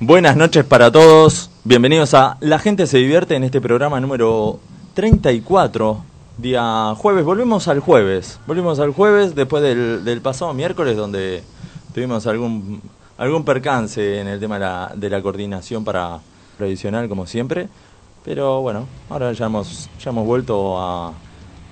[0.00, 1.50] Buenas, noches para todos.
[1.62, 4.60] Bienvenidos a La gente se divierte en este programa número
[4.94, 6.02] 34.
[6.38, 7.22] Día jueves.
[7.22, 8.40] Volvemos al jueves.
[8.46, 11.42] Volvemos al jueves después del, pasado miércoles donde
[11.92, 12.80] tuvimos algún
[13.18, 16.20] algún percance en el tema de la, coordinación para
[16.56, 17.68] tradicional como siempre.
[18.24, 21.12] Pero bueno, ahora ya hemos, ya hemos vuelto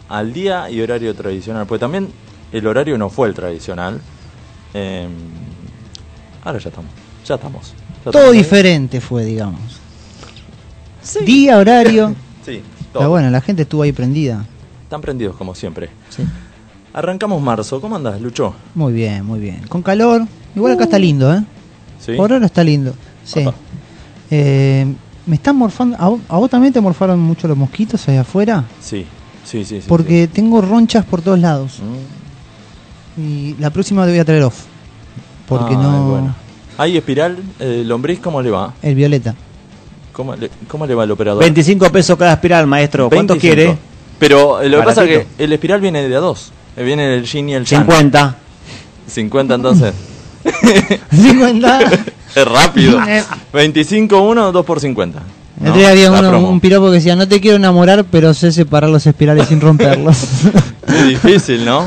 [0.07, 1.67] al día y horario tradicional.
[1.67, 2.13] Pues también
[2.53, 4.03] el horario no fue el tradicional.
[4.75, 5.09] Eh,
[6.45, 7.00] ahora ya estamos.
[7.31, 7.75] Ya estamos.
[8.05, 9.61] Ya Todo estamos diferente fue, digamos.
[11.25, 12.15] Día, horario.
[12.45, 13.01] Sí, todo.
[13.03, 14.45] Pero bueno, la gente estuvo ahí prendida.
[14.83, 15.91] Están prendidos como siempre.
[16.09, 16.25] Sí.
[16.95, 17.81] Arrancamos marzo.
[17.83, 18.55] ¿Cómo andas, Lucho?
[18.75, 19.61] Muy bien, muy bien.
[19.69, 20.23] Con calor.
[20.57, 21.45] Igual acá está lindo, ¿eh?
[22.01, 22.15] ¿Sí?
[22.15, 22.95] Por ahora está lindo.
[23.25, 23.45] Sí.
[24.31, 24.93] Eh,
[25.27, 25.97] me están morfando.
[26.01, 28.65] ¿A vos, a vos también te morfaron mucho los mosquitos allá afuera?
[28.81, 29.05] Sí,
[29.45, 29.83] sí, sí.
[29.83, 31.75] sí, Porque tengo ronchas por todos lados.
[31.75, 31.83] sí.
[33.21, 33.23] Mm.
[33.23, 34.65] Y la próxima te voy a traer off.
[35.47, 36.09] Porque Ay, no.
[36.09, 36.35] bueno.
[36.81, 38.73] Ahí, Espiral, eh, Lombriz, ¿cómo le va?
[38.81, 39.35] El violeta.
[40.15, 41.43] ¿Cómo le, cómo le va al operador?
[41.43, 43.11] 25 pesos cada espiral, maestro.
[43.11, 43.41] ¿Cuánto 25.
[43.55, 43.79] quiere?
[44.19, 46.53] Pero eh, lo que pasa es que el Espiral viene de a dos.
[46.79, 47.83] Eh, Viene el Yin y el Yang.
[47.85, 48.37] 50.
[49.09, 49.93] 50 entonces.
[51.11, 51.81] 50.
[52.35, 52.99] es rápido.
[53.07, 53.23] Eh.
[53.53, 55.19] 25 uno, 2 por 50.
[55.61, 58.53] El otro día había uno- un piropo que decía, no te quiero enamorar, pero sé
[58.53, 60.17] separar los espirales sin romperlos.
[60.89, 61.85] Es difícil, ¿no?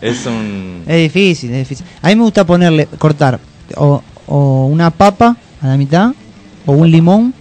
[0.00, 0.82] Es un...
[0.86, 1.86] es difícil, es difícil.
[2.02, 3.38] A mí me gusta ponerle, cortar
[3.76, 6.12] o, o una papa a la mitad,
[6.66, 7.34] o un limón,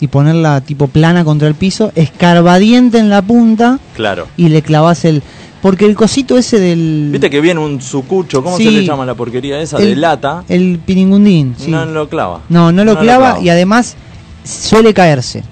[0.00, 4.26] y ponerla tipo plana contra el piso, escarbadiente en la punta, Claro.
[4.36, 5.22] y le clavas el...
[5.62, 7.08] Porque el cosito ese del...
[7.10, 8.64] Viste que viene un sucucho, ¿cómo Sí.
[8.64, 9.78] se le llama la porquería esa?
[9.78, 10.44] el, de lata.
[10.48, 11.70] El piringundín, sí.
[11.70, 12.42] No lo clava.
[12.50, 13.96] No, no lo clava y además
[14.44, 15.42] suele caerse.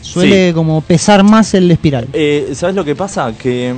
[0.00, 0.54] Suele Sí.
[0.54, 2.08] como pesar más el espiral.
[2.12, 3.32] Eh, ¿Sabes lo que pasa?
[3.38, 3.74] Que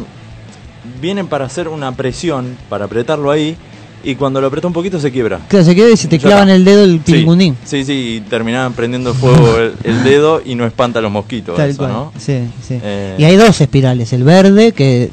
[1.02, 3.56] vienen para hacer una presión, para apretarlo ahí,
[4.04, 5.40] y cuando lo aprieta un poquito se quiebra.
[5.48, 7.56] Claro, se queda y se te clava en el dedo el Sí, piringundín.
[7.64, 11.56] Sí, sí, y terminaban prendiendo fuego el, el dedo y no espanta a los mosquitos,
[11.56, 11.92] Tal eso, cual.
[11.92, 12.12] ¿no?
[12.18, 12.78] Sí, sí.
[12.82, 13.16] Eh.
[13.18, 15.10] Y hay dos espirales, el verde que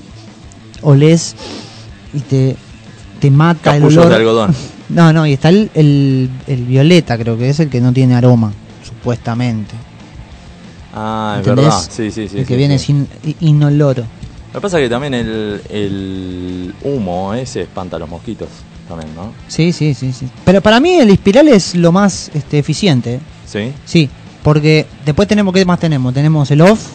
[0.81, 1.35] olés
[2.13, 2.56] y te,
[3.19, 4.09] te mata el olor.
[4.09, 4.56] de algodón.
[4.91, 8.13] No, no, y está el, el, el violeta, creo que es el que no tiene
[8.13, 8.52] aroma,
[8.84, 9.73] supuestamente.
[10.94, 11.66] Ah, es ¿Entendés?
[11.66, 11.90] verdad.
[11.90, 12.40] Sí, sí, sí.
[12.40, 12.85] el que sí, viene sí.
[12.88, 13.08] sin
[13.40, 14.03] inoloro.
[14.53, 18.50] Lo que pasa es que también el, el humo ese espanta a los mosquitos,
[18.91, 19.31] también, ¿no?
[19.47, 20.28] Sí, sí, sí, sí.
[20.46, 23.16] Pero para mí el espiral es lo más este, eficiente.
[23.16, 23.19] ¿eh?
[23.46, 23.74] Sí.
[23.85, 24.09] Sí,
[24.44, 26.13] porque después tenemos, ¿qué más tenemos?
[26.13, 26.88] Tenemos el off,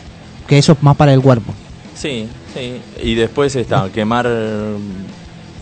[0.46, 1.52] que eso es más para el cuerpo.
[1.94, 2.80] Sí, sí.
[3.02, 4.76] Y después está, quemar eh,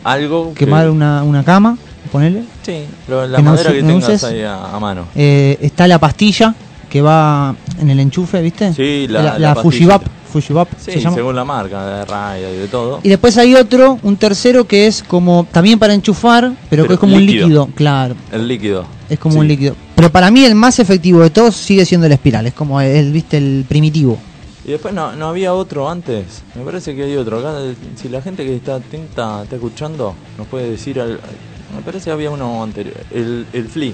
[0.05, 0.53] algo.
[0.55, 1.77] que- Quemar una, una cama,
[2.13, 2.45] ponerle.
[2.63, 4.25] Sí, lo- la que no madera se- que no tengas uses.
[4.25, 5.07] ahí a, a mano.
[5.15, 6.55] Eh, está la pastilla
[6.91, 8.73] que va en el enchufe, ¿viste?
[8.75, 10.24] Sí, la- la, la Fujivap, pastillita.
[10.35, 11.15] Fujivap Sí, se llama.
[11.17, 13.01] según la marca, de Raya y de todo.
[13.03, 16.99] Y después hay otro, un tercero que es como también para enchufar, pero, que es
[16.99, 17.45] como líquido.
[17.47, 18.85] un líquido, claro, El líquido.
[19.09, 19.39] es como Sí.
[19.41, 19.77] un líquido.
[19.95, 23.13] Pero para mí el más efectivo de todos sigue siendo el espiral, es como el,
[23.13, 23.37] ¿viste?
[23.39, 24.19] El primitivo.
[24.67, 26.43] Y después no, no había otro antes.
[26.55, 27.39] Me parece que hay otro.
[27.39, 27.55] Acá,
[27.97, 30.99] si la gente que está atenta está escuchando, nos puede decir.
[31.01, 31.21] al-
[31.77, 32.95] me parece que había uno anterior.
[33.11, 33.93] El, el Flea.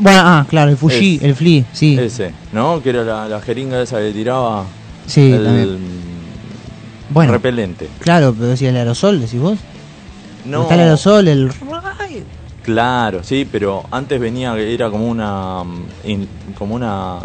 [0.00, 1.96] Bueno, ah, claro, el Fuji, Es- el Flea, sí.
[1.98, 2.80] Ese, ¿no?
[2.82, 4.64] Que era la, la jeringa esa que tiraba.
[5.08, 5.78] Sí, el también.
[7.10, 7.88] Bueno, repelente.
[8.00, 9.58] claro, pero si el aerosol, decís vos.
[10.44, 10.62] No.
[10.62, 11.50] Está el aerosol, el...
[12.62, 15.64] Claro, sí, pero antes venía, era como una.
[15.64, 17.18] mm, in- como una.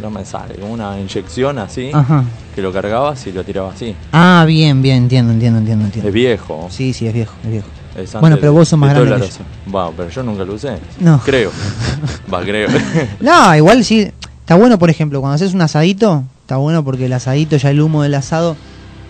[0.00, 1.90] No me sale, como una inyección así.
[1.92, 2.24] Ajá.
[2.54, 3.94] Que lo cargabas y lo tirabas así.
[4.12, 6.08] Ah, bien, bien, entiendo, entiendo, entiendo, entiendo.
[6.08, 6.68] Es viejo.
[6.70, 7.68] Sí, sí, es viejo, es viejo.
[7.94, 9.44] Es Bueno, pero vos sos más grande que aerosol.
[9.74, 10.78] Va, pero yo nunca lo usé.
[10.98, 11.20] No.
[11.26, 11.50] Creo.
[12.32, 12.68] Va, creo.
[13.20, 14.10] No, igual sí.
[14.40, 17.80] Está bueno, por ejemplo, cuando haces un asadito, está bueno porque el asadito, ya el
[17.80, 18.56] humo del asado,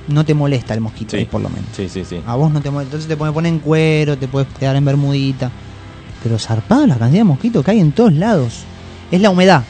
[0.09, 1.25] no te molesta el mosquito, Sí.
[1.25, 1.65] por lo menos.
[1.75, 2.21] sí, sí, sí.
[2.27, 2.89] A vos no te molesta.
[2.97, 5.51] Entonces te puedes poner en cuero, te puedes quedar en bermudita.
[6.23, 8.65] Pero zarpado la cantidad de mosquitos que hay en todos lados.
[9.11, 9.63] Es la humedad.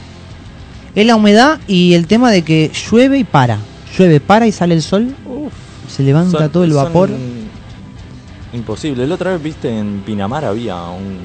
[0.97, 3.59] Es la humedad y el tema de que llueve y para.
[3.97, 5.15] Llueve, para y sale el sol.
[5.89, 7.11] se levanta Son- todo el vapor.
[8.53, 9.07] Imposible.
[9.07, 11.19] La otra vez viste en Pinamar había un,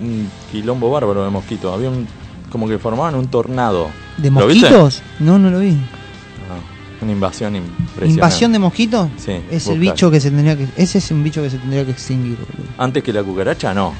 [0.00, 1.74] un quilombo bárbaro de mosquitos.
[1.74, 2.06] Había un.
[2.50, 3.88] como que formaban un tornado.
[4.18, 5.02] ¿De mosquitos?
[5.20, 5.76] No, no lo vi.
[7.00, 8.06] Una invasión impresionante.
[8.10, 9.08] ¿Invasión de mosquitos?
[9.18, 10.66] Sí, Es el bicho que se tendría que.
[10.76, 12.68] Ese es un bicho que se tendría que extinguir, boludo.
[12.76, 13.94] Antes que la cucaracha, no.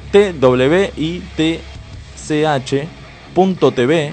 [3.33, 4.13] twitch.tv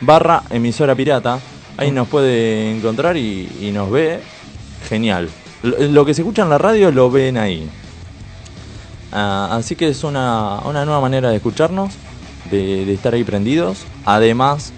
[0.00, 1.38] barra emisora pirata.
[1.76, 4.20] Ahí nos puede encontrar y, y nos ve.
[4.88, 5.28] Genial.
[5.62, 7.68] Lo, lo que se escucha en la radio lo ven ahí.
[9.12, 11.94] Ah, así que es una, una nueva manera de escucharnos,
[12.50, 13.84] de, de estar ahí prendidos.
[14.04, 14.72] Además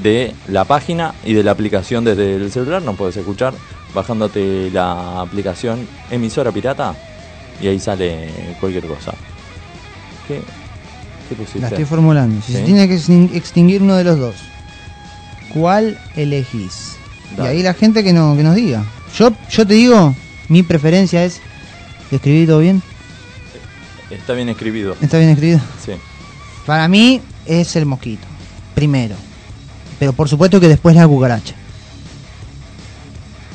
[0.00, 3.54] de la página y de la aplicación desde el celular, nos puedes escuchar
[3.94, 6.94] bajándote la aplicación emisora pirata
[7.60, 8.28] y ahí sale
[8.58, 9.12] cualquier cosa.
[10.26, 10.40] ¿Qué,
[11.28, 11.60] qué pusiste?
[11.60, 12.40] La estoy formulando.
[12.42, 14.34] Si se tiene que extin- extinguir uno de los dos,
[15.52, 16.96] ¿cuál elegís?
[17.36, 17.50] Dale.
[17.50, 18.84] Y ahí la gente que, no, que nos diga.
[19.16, 20.14] Yo, yo te digo,
[20.48, 21.40] mi preferencia es...
[22.10, 22.82] ¿Escribí todo bien?
[24.10, 24.96] Está bien escribido.
[25.00, 25.60] ¿Está bien escrito?
[25.84, 25.92] Sí.
[26.66, 28.26] Para mí es el mosquito,
[28.74, 29.14] primero.
[30.02, 31.54] Pero por supuesto que después la cucaracha.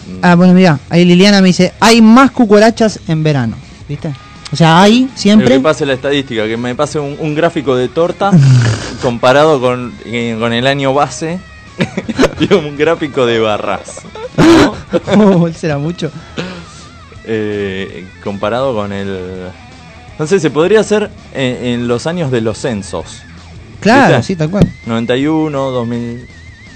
[0.08, 3.58] Mm, Ah, bueno, mira, ahí Liliana me dice, hay más cucarachas en verano,
[3.90, 4.14] ¿viste?
[4.54, 5.50] O sea, hay Pero siempre...
[5.50, 8.32] que pase la estadística, que me pase un, un gráfico de torta
[9.02, 11.42] comparado con, eh, con el año base
[12.40, 14.04] y un gráfico de barras.
[14.38, 14.74] ¿no?
[15.18, 16.10] Oh, será mucho.
[17.26, 19.50] Eh, comparado con el...
[20.18, 23.24] No sé, se podría hacer en, en los años de los censos.
[23.94, 24.28] Claro, ¿Viste?
[24.34, 24.68] sí, tal cual.
[24.86, 26.28] 91, 2000...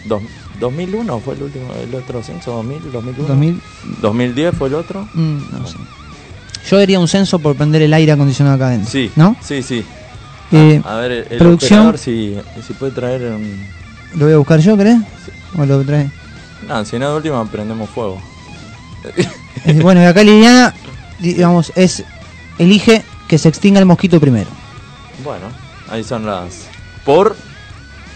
[0.05, 0.21] dos-
[0.59, 3.27] 2001 fue el último, el otro censo, 2000, 2001.
[3.27, 3.61] 2000,
[4.01, 5.07] 2010 fue el otro.
[5.13, 5.77] mm, no sé.
[6.69, 8.89] Yo haría un censo por prender el aire acondicionado acá adentro.
[8.91, 9.35] Sí, ¿No?
[9.41, 9.83] sí, sí.
[10.51, 11.79] Eh, a ver, el, producción.
[11.79, 12.37] operador si,
[12.67, 13.65] si puede traer un...
[14.15, 14.99] ¿Lo voy a buscar yo, crees?
[15.57, 16.11] ¿O lo trae?
[16.67, 18.21] No, si no, de última prendemos fuego.
[19.81, 20.73] Bueno, y acá Liliana,
[21.19, 22.03] digamos, es
[22.59, 24.49] elige que se extinga el mosquito primero.
[25.23, 25.47] Bueno,
[25.89, 26.67] ahí son las...
[27.05, 27.35] ¿Por?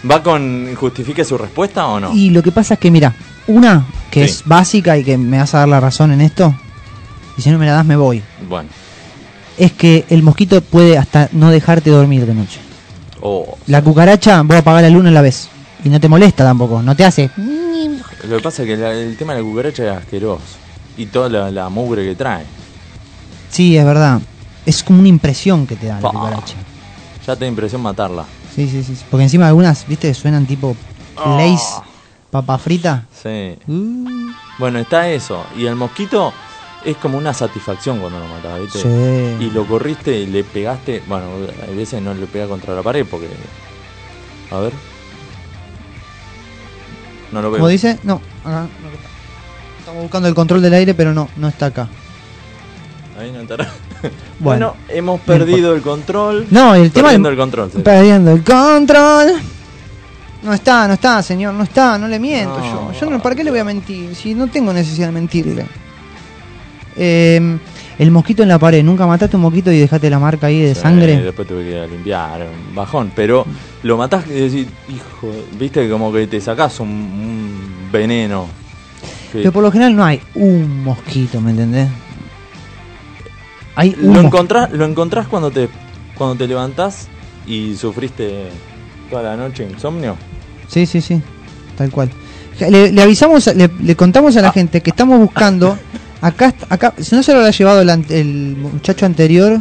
[0.08, 2.14] ¿Va con justifique su respuesta o no?
[2.14, 3.14] Y lo que pasa es que, mira,
[3.48, 4.30] una que Sí.
[4.34, 6.54] es básica y que me vas a dar la razón en esto,
[7.36, 8.68] y si no me la das me voy, Bueno.
[9.58, 12.60] es que el mosquito puede hasta no dejarte dormir de noche.
[13.20, 15.48] O La cucaracha, vos apagás la luna a la vez.
[15.84, 17.30] Y no te molesta tampoco, no te hace.
[18.28, 20.42] lo que pasa es que la- el tema de la cucaracha es asqueroso.
[20.96, 22.44] Y toda la, la mugre que trae.
[23.50, 24.20] Sí, es verdad.
[24.64, 26.54] Es como una impresión que te da la cucaracha.
[27.26, 28.24] Ya te da impresión matarla.
[28.56, 29.04] Sí, sí, sí.
[29.10, 30.74] Porque encima algunas, viste, suenan tipo
[31.14, 31.82] lace,
[32.30, 33.04] papa frita.
[33.12, 33.58] Sí.
[33.68, 35.44] Uh, Bueno, está eso.
[35.58, 36.32] Y el mosquito
[36.82, 38.80] es como una satisfacción cuando lo matas, ¿viste?
[38.80, 39.44] sí.
[39.44, 41.02] Y lo corriste y le pegaste.
[41.06, 41.26] Bueno,
[41.68, 43.28] hay veces no le pega contra la pared porque.
[44.50, 44.72] A ver.
[47.32, 47.58] No lo veo.
[47.58, 47.98] ¿Cómo dice?
[48.04, 48.68] No, acá.
[48.82, 49.08] no está.
[49.80, 51.88] Estamos buscando el control del aire, pero no, no está acá.
[53.18, 53.66] Ahí no estará.
[54.38, 54.74] Bueno.
[54.74, 56.46] Bueno, hemos perdido el control.
[56.50, 57.70] No, el tema Perdiendo el control.
[57.74, 57.78] sí.
[57.82, 59.32] Perdiendo el control.
[60.42, 62.92] No está, no está, señor, no está, no le miento No.
[62.92, 63.00] yo.
[63.00, 64.14] Yo no, ¿para qué le voy a mentir?
[64.14, 65.66] Si no tengo necesidad de mentirle.
[66.96, 67.58] Eh,
[67.98, 70.74] el mosquito en la pared, ¿nunca mataste un mosquito y dejaste la marca ahí de
[70.74, 71.16] Sí, sangre?
[71.22, 73.10] Después tuve que ir a limpiar, un bajón.
[73.16, 73.46] Pero
[73.82, 78.46] lo matás y decís, hijo, viste como que te sacás un, un veneno.
[79.32, 81.88] Que Pero por lo general no hay un mosquito, ¿me entendés?
[83.76, 85.68] Hay lo, encontrás, lo encontrás cuando te,
[86.16, 87.08] cuando te levantás
[87.46, 88.48] y sufriste
[89.10, 90.16] toda la noche insomnio.
[90.68, 91.20] Sí, sí, sí,
[91.76, 92.10] tal cual.
[92.58, 94.52] Le, le avisamos, le, le contamos a la Ah.
[94.52, 95.78] gente que estamos buscando.
[96.22, 99.60] Acá, acá, si no se lo habrá llevado el, muchacho anterior.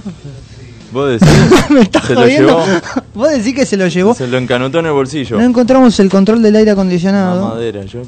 [0.94, 1.28] Vos decís,
[1.70, 2.66] Me está se lo jodiendo.
[2.66, 2.82] llevó,
[3.14, 4.16] Vos decís que se lo llevó.
[4.16, 5.38] se lo encanutó en el bolsillo.
[5.38, 7.50] No encontramos el control del aire acondicionado.
[7.50, 8.02] madera, yo.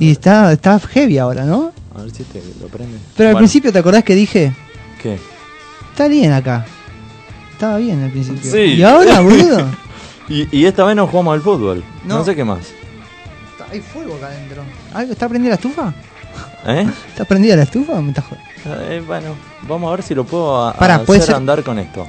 [0.00, 1.72] Y está, está heavy ahora, ¿no?
[1.94, 2.96] A ver si te lo prende.
[3.16, 4.52] Pero al principio, ¿te acordás que dije?
[5.02, 5.18] ¿Qué?
[5.90, 6.64] Está bien acá.
[7.52, 8.50] Estaba bien al principio.
[8.50, 8.58] Sí.
[8.74, 9.66] ¿Y ahora, boludo?
[10.28, 11.84] Y, y esta vez no jugamos al fútbol.
[12.04, 12.24] No, No.
[12.24, 12.72] sé qué más.
[13.70, 14.62] Hay fuego acá adentro.
[14.94, 15.92] ¿Algo- ¿Está prendida la estufa?
[16.66, 16.86] ¿Eh?
[17.08, 18.92] ¿Está prendida la estufa o me estás jodiendo?
[18.92, 22.06] Eh, bueno, vamos a ver si lo puedo a- Pará, hacer ser- andar con esto.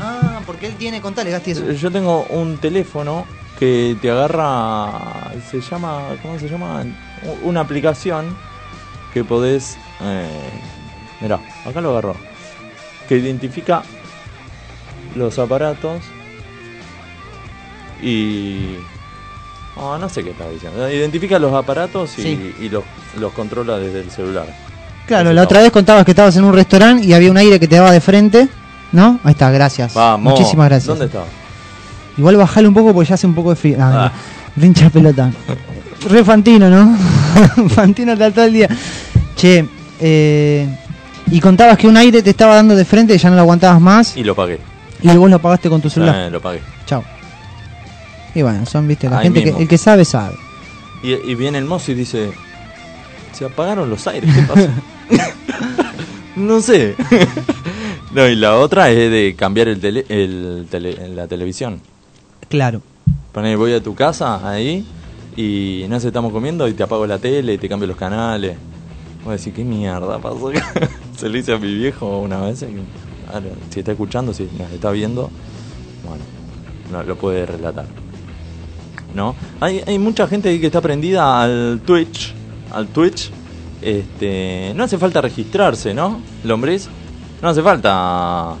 [0.00, 1.70] Ah, porque él tiene, contale, Gasti, eso.
[1.70, 3.24] Yo tengo un teléfono
[3.58, 6.84] que te agarra, se llama, ¿cómo se llama?
[7.42, 8.36] Una aplicación
[9.14, 10.26] que podés, eh,
[11.20, 12.16] mirá, acá lo agarró,
[13.08, 13.82] que identifica
[15.16, 16.02] los aparatos
[18.02, 18.76] y...
[19.76, 20.88] ah, no sé qué estaba diciendo.
[20.90, 22.54] Identifica los aparatos y, Sí.
[22.60, 22.84] y los,
[23.18, 24.46] los controla desde el celular.
[25.06, 27.66] Claro, la otra vez contabas que estabas en un restaurante y había un aire que
[27.66, 28.46] te daba de frente,
[28.92, 29.18] ¿no?
[29.24, 29.94] Ahí está, gracias.
[29.94, 30.32] Vamos.
[30.34, 30.86] Muchísimas gracias.
[30.86, 31.24] ¿Dónde estaba?
[32.18, 33.78] Igual bajale un poco porque ya hace un poco de frío.
[33.80, 34.12] Ah, Ah.
[34.56, 35.30] Rincha pelota.
[36.10, 36.96] Re Fantino, ¿no?
[37.70, 38.68] Fantino está todo el día.
[39.36, 39.64] Che,
[40.00, 40.68] eh,
[41.30, 43.80] y contabas que un aire te estaba dando de frente y ya no lo aguantabas
[43.80, 44.58] más Y lo pagué.
[45.02, 46.14] y vos lo apagaste con tu celular.
[46.26, 46.60] Eh, lo pagué.
[46.86, 47.04] Chao.
[48.34, 50.36] Y bueno, son, viste, la Ahí gente que el que sabe, sabe.
[51.02, 52.30] Y, y viene el mozo y dice,
[53.32, 54.68] se apagaron los aires, ¿qué pasó?
[56.36, 56.94] no sé.
[58.12, 61.80] no, y la otra es de cambiar el tele, el tele- la televisión.
[62.48, 62.80] Claro.
[63.32, 64.84] Poner, voy a tu casa ahí
[65.36, 68.56] y no sé, estamos comiendo y te apago la tele y te cambio los canales.
[69.24, 70.48] Voy a decir, ¿qué mierda pasó?
[70.48, 70.72] acá?".
[71.16, 72.64] Se lo hice a mi viejo una vez.
[73.70, 75.30] si está escuchando, si nos está viendo,
[76.06, 76.24] bueno,
[76.92, 77.86] no, lo puede relatar.
[79.14, 79.34] ¿No?
[79.60, 82.34] Hay, mucha gente que está prendida al Twitch.
[82.70, 83.30] Al Twitch.
[83.80, 86.20] Este, no hace falta registrarse, ¿no?
[86.44, 86.88] Lombriz.
[87.42, 88.54] No hace falta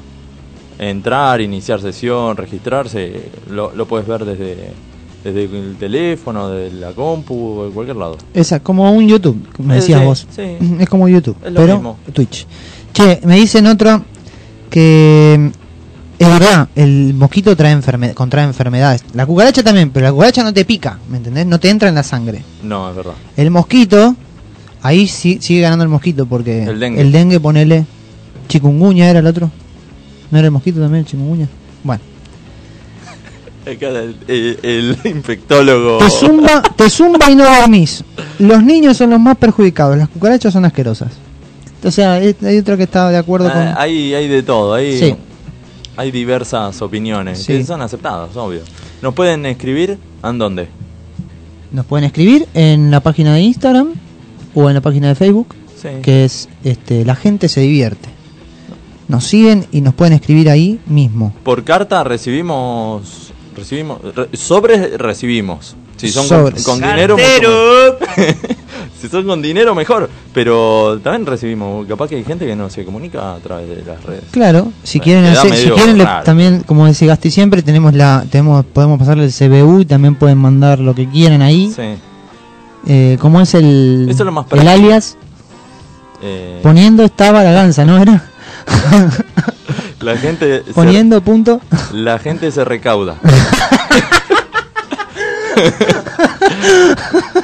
[0.78, 3.30] entrar, iniciar sesión, registrarse.
[3.50, 4.72] Lo puedes ver desde,
[5.32, 8.16] desde el teléfono, desde la compu, de cualquier lado.
[8.34, 10.26] Esa, como un YouTube, como Eh, decías sí, vos.
[10.34, 10.42] sí.
[10.80, 11.98] Es como YouTube, Es lo pero mismo.
[12.12, 12.46] Twitch.
[12.92, 14.02] Che, me dicen otro
[14.70, 15.50] que
[16.18, 19.04] es verdad, el mosquito trae enferme contrae enfermedades.
[19.14, 21.46] La cucaracha también, pero la cucaracha no te pica, ¿me entendés?
[21.46, 22.42] No te entra en la sangre.
[22.62, 23.12] No, es verdad.
[23.36, 24.16] El mosquito,
[24.82, 27.00] ahí sí, sigue ganando el mosquito porque El dengue.
[27.00, 27.86] el dengue ponele
[28.48, 29.50] chikungunya era el otro.
[30.30, 31.48] ¿No era el mosquito también el chikungunya?
[31.84, 32.02] Bueno,
[33.70, 35.98] Acá el, el- el infectólogo.
[35.98, 38.04] te zumba, te zumba y no dormís.
[38.38, 41.12] Los niños son los más perjudicados, las cucarachas son asquerosas.
[41.84, 43.60] O sea, hay hay otro que está de acuerdo con...
[43.62, 45.14] Ah, hay, hay de todo, hay, Sí.
[45.96, 47.46] hay diversas opiniones Sí.
[47.52, 48.60] que son aceptadas, obvio.
[49.02, 50.68] Nos pueden escribir en dónde.
[51.70, 53.88] Nos pueden escribir en la página de Instagram
[54.54, 55.88] o en la página de Facebook, Sí.
[56.02, 58.08] que es este, La gente se divierte.
[59.06, 61.32] Nos siguen y nos pueden escribir ahí mismo.
[61.44, 65.76] Por carta recibimos, recibimos, re- sobres recibimos.
[65.96, 66.62] Si son Sobres.
[66.64, 67.16] con, con dinero,
[69.00, 70.08] si son con dinero mejor.
[70.32, 74.02] Pero también recibimos, capaz que hay gente que no se comunica a través de las
[74.04, 74.22] redes.
[74.30, 76.24] Claro, si Bueno, quieren hacer, si medio quieren le- raro.
[76.24, 80.38] también, como decía Gasti siempre, tenemos la, tenemos, podemos pasarle el CBU y también pueden
[80.38, 81.72] mandar lo que quieran ahí.
[81.74, 81.82] Sí.
[82.86, 85.16] Eh, ¿Cómo es el, Eso es lo más el alias?
[86.22, 88.24] Eh, Poniendo estaba la ganza, ¿no era?
[90.00, 91.60] la gente se- Poniendo punto.
[91.92, 93.16] la gente se recauda.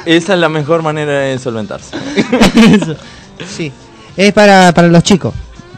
[0.05, 1.95] Esa es la mejor manera de solventarse.
[2.71, 2.95] Eso.
[3.55, 3.71] Sí.
[4.15, 5.33] Es para, para los chicos.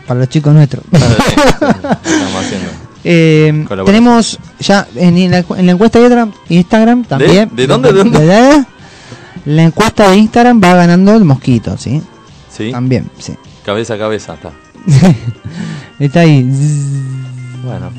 [0.05, 0.83] Para los chicos nuestros.
[0.91, 2.69] Estamos haciendo.
[3.03, 7.49] Eh, tenemos ya en la, en la encuesta de Instagram, también.
[7.55, 8.19] ¿De dónde, de dónde?
[8.19, 8.65] ¿De-
[9.45, 12.01] La encuesta de Instagram va ganando el mosquito, ¿sí?
[12.51, 13.35] Sí, También, sí.
[13.65, 14.51] cabeza a cabeza está.
[15.99, 16.43] Está ahí.
[17.63, 17.91] Bueno.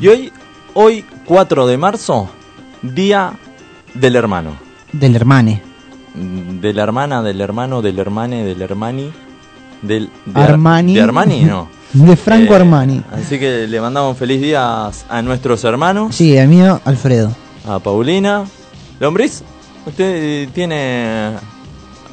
[0.00, 0.32] Y hoy,
[0.74, 2.28] hoy 4 de marzo,
[2.82, 3.32] día
[3.94, 4.52] del hermano.
[4.92, 5.62] Del hermane.
[6.14, 9.12] De la hermana, del hermano, del hermane, del hermani.
[9.82, 10.94] Del, de Ar- Armani.
[10.94, 11.68] De Armani, no.
[11.92, 13.02] De Franco Eh, Armani.
[13.12, 17.34] Así que le mandamos feliz día a nuestros hermanos, Sí, el mío, Alfredo.
[17.66, 18.44] a Paulina.
[19.00, 19.42] ¿Lombriz?
[19.86, 21.30] ¿Usted tiene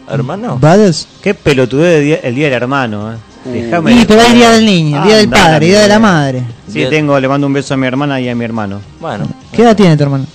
[0.10, 0.58] hermano?
[0.58, 1.08] ¿Brothers?
[1.22, 3.18] Qué pelotudez de día- el día del hermano, eh.
[3.52, 4.38] Déjame de pero hay joder.
[4.38, 6.44] día del niño, día del Anda, padre, día de la madre.
[6.68, 8.82] Sí, Día- tengo, le mando un beso a mi hermana y a mi hermano.
[9.00, 9.28] Bueno.
[9.52, 10.26] ¿Qué edad tiene tu hermano?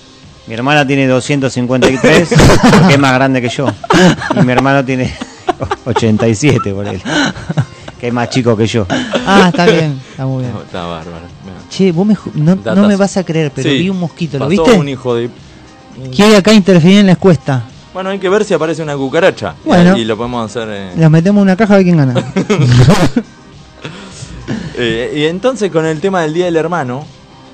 [0.47, 2.29] Mi hermana tiene 253,
[2.89, 3.67] que es más grande que yo.
[4.37, 5.13] Y mi hermano tiene
[5.85, 7.01] 87 por él,
[8.01, 8.87] que es más chico que yo.
[9.27, 10.55] Ah, está bien, está muy bien.
[10.65, 11.33] Está bárbaro.
[11.71, 12.87] Che, vos me ju- no, no Datas.
[12.89, 14.79] me vas a creer, pero Sí, vi un mosquito, ¿lo pasó viste?
[14.79, 15.31] un hijo de...
[16.15, 17.63] Quiere acá interferir en la encuesta.
[17.95, 19.55] Bueno, hay que ver si aparece una cucaracha.
[19.65, 19.97] Bueno.
[19.97, 20.69] Y lo podemos hacer...
[20.71, 22.15] eh, Los metemos en una caja a ver quién gana.
[24.77, 27.05] Eh, y entonces con el tema del Día del Hermano,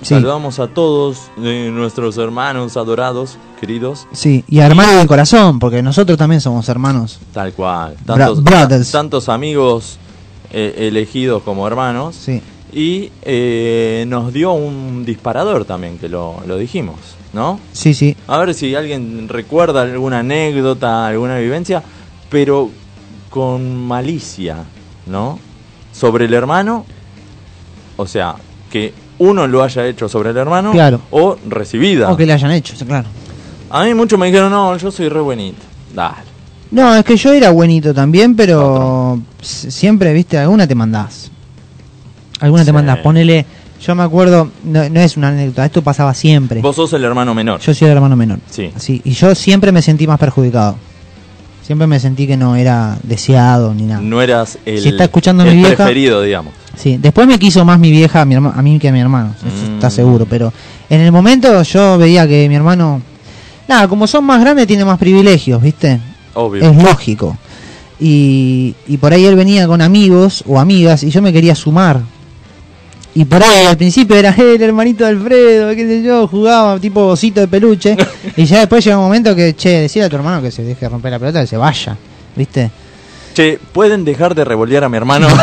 [0.00, 0.14] Sí.
[0.14, 6.16] saludamos a todos eh, nuestros hermanos adorados, queridos, Sí, y hermano del corazón, porque nosotros
[6.16, 7.18] también somos hermanos.
[7.32, 7.96] tal cual.
[8.06, 8.90] Bra- Tantos, brothers.
[8.92, 9.98] tantos amigos
[10.52, 12.14] eh, elegidos como hermanos.
[12.14, 12.40] Sí.
[12.72, 16.96] Y eh, nos dio un disparador también, que lo, lo dijimos,
[17.32, 17.58] ¿no?
[17.72, 18.14] Sí, sí.
[18.26, 21.82] A ver si alguien recuerda alguna anécdota, alguna vivencia,
[22.28, 22.70] pero
[23.30, 24.64] con malicia,
[25.06, 25.38] ¿no?
[25.92, 26.84] Sobre el hermano,
[27.96, 28.34] o sea,
[28.70, 31.00] que uno lo haya hecho sobre el hermano Claro.
[31.10, 32.10] o recibida.
[32.12, 33.08] O que le hayan hecho, claro.
[33.70, 35.62] A mí muchos me dijeron, no, yo soy re buenito.
[35.94, 36.28] Dale.
[36.70, 41.30] No, es que yo era buenito también, pero siempre, viste, alguna te mandás.
[42.40, 42.72] Alguna te Sí.
[42.72, 42.98] mandás.
[42.98, 43.44] Ponele,
[43.84, 46.60] yo me acuerdo, no, no es una anécdota, esto pasaba siempre.
[46.60, 47.60] Vos sos el hermano menor.
[47.60, 48.38] Yo soy el hermano menor.
[48.50, 48.70] Sí.
[48.74, 50.76] Así, y yo siempre me sentí más perjudicado.
[51.62, 54.00] Siempre me sentí que no era deseado ni nada.
[54.00, 56.54] No eras el, Si está escuchando el mi vieja- preferido, digamos.
[56.76, 59.00] Sí, después me quiso más mi vieja a, mi herma- a mí que a mi
[59.00, 59.74] hermano, eso Mm.
[59.74, 60.50] está seguro, pero
[60.88, 63.02] en el momento yo veía que mi hermano,
[63.68, 66.00] nada, como son más grandes tiene más privilegios, ¿viste?
[66.34, 66.62] Obvio.
[66.70, 67.36] Es lógico.
[68.00, 72.00] Y, y por ahí él venía con amigos o amigas y yo me quería sumar.
[73.18, 76.78] Y por ahí al principio era "Eh, el hermanito de Alfredo, qué sé yo, jugaba
[76.78, 77.96] tipo osito de peluche.
[78.36, 80.82] y ya después llega un momento que, che, decía a tu hermano que se deje
[80.82, 81.96] de romper la pelota, que se vaya,
[82.36, 82.70] ¿viste?
[83.34, 85.26] Che, ¿pueden dejar de revolear a mi hermano?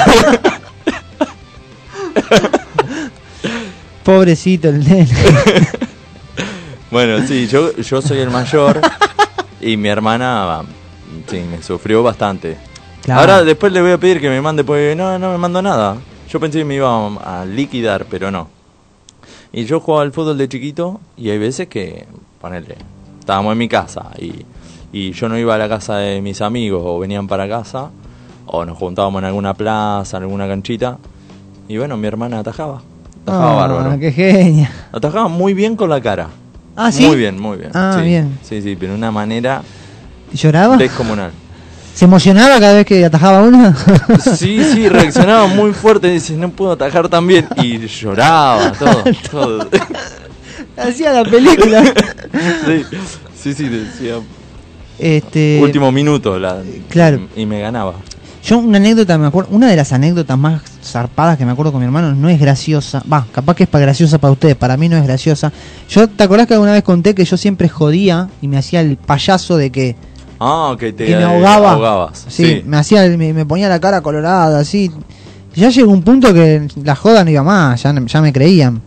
[4.06, 5.10] Pobrecito el nene.
[6.92, 8.80] bueno, sí, yo, yo soy el mayor
[9.60, 10.62] y mi hermana,
[11.30, 12.56] sí, me sufrió bastante.
[13.04, 13.20] Claro.
[13.20, 15.98] Ahora después le voy a pedir que me mande, pues no, no me mandó nada.
[16.36, 18.50] Yo pensé que me iba a, a liquidar, pero no.
[19.54, 22.06] Y yo jugaba al fútbol de chiquito y hay veces que,
[22.42, 22.76] ponele,
[23.22, 24.44] estábamos en mi casa y,
[24.92, 27.90] y yo no iba a la casa de mis amigos o venían para casa
[28.48, 30.98] o nos juntábamos en alguna plaza, en alguna canchita
[31.70, 32.82] y bueno, mi hermana atajaba.
[33.24, 33.98] Atajaba Ah, bárbaro.
[34.02, 34.70] qué genia.
[34.92, 36.28] Atajaba muy bien con la cara.
[36.76, 37.06] Ah, ¿sí?
[37.08, 37.72] Muy bien, muy bien.
[37.74, 38.04] Ah, sí.
[38.10, 38.38] bien.
[38.44, 39.62] Sí, sí, pero de una manera
[40.34, 40.76] ¿Y ¿Lloraba?
[40.76, 41.32] descomunal.
[41.96, 43.74] ¿Se emocionaba cada vez que atajaba una?
[44.36, 46.10] Sí, sí, reaccionaba muy fuerte.
[46.10, 47.48] Dice, no puedo atajar tan bien.
[47.56, 49.04] Y lloraba, todo.
[49.32, 49.70] todo.
[50.78, 51.84] Hacía la película.
[52.66, 52.84] Sí,
[53.42, 54.16] sí, sí, decía.
[55.00, 56.38] este, Último minuto.
[56.38, 57.22] La, claro.
[57.34, 57.94] Y me ganaba.
[58.44, 61.80] Yo una anécdota, me acuerdo, una de las anécdotas más zarpadas que me acuerdo con
[61.80, 63.04] mi hermano no es graciosa.
[63.12, 65.54] Va, capaz que es para graciosa para ustedes, para mí no es graciosa.
[65.90, 68.98] Yo, ¿te acordás que alguna vez conté que yo siempre jodía y me hacía el
[68.98, 69.96] payaso de que,
[70.40, 71.72] Ah, que te que me eh, ahogaba?
[71.74, 72.26] ahogabas.
[72.28, 72.64] Sí, Sí.
[72.66, 74.92] me hacía, me, me ponía la cara colorada, así.
[75.56, 78.82] Ya llegó un punto que la joda no iba más, ya, ya me creían.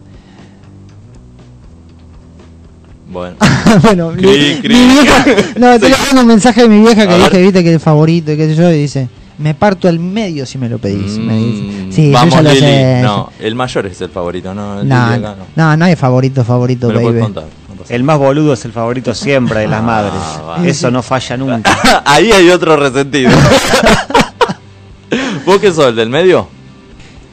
[3.11, 3.37] Bueno.
[3.83, 5.25] bueno, mi, vieja,
[5.59, 5.95] no, te Sí.
[6.11, 7.43] tengo un mensaje de mi vieja que A dije, ver.
[7.43, 9.09] viste, que el favorito y qué sé yo, y dice,
[9.39, 11.17] me parto al medio si me lo pedís.
[11.19, 11.63] me dice.
[11.63, 12.61] Mm, Sí, yo vamos, ya lo Lili.
[12.61, 13.01] sé.
[13.03, 14.81] No, el mayor es el favorito, no.
[14.83, 15.47] el No, acá no.
[15.57, 17.33] no, no hay favorito, favorito, Me lo puedes baby.
[17.33, 17.45] contar.
[17.89, 20.15] El más boludo es el favorito siempre de las Ah, madres.
[20.77, 21.79] Eso no falla nunca.
[22.05, 23.31] Ahí hay otro resentido.
[25.47, 26.49] ¿Vos qué sos, el del medio?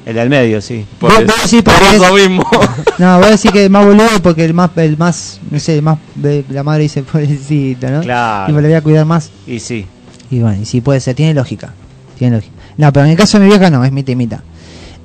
[0.05, 0.85] El del medio, sí.
[0.99, 2.47] Por, Vos- eso- sí, por eso mismo.
[2.97, 5.75] No, voy a decir que el más boludo porque el más, el más, no sé,
[5.75, 7.99] el más, de- la madre dice pobrecito, ¿no?
[8.01, 8.49] Claro.
[8.49, 9.31] Y me lo voy a cuidar más.
[9.45, 9.85] Y sí.
[10.31, 11.73] Y bueno, y sí puede ser, tiene lógica.
[12.17, 12.53] Tiene lógica.
[12.77, 14.39] No, pero en el caso de mi vieja no, es mitad y mitad.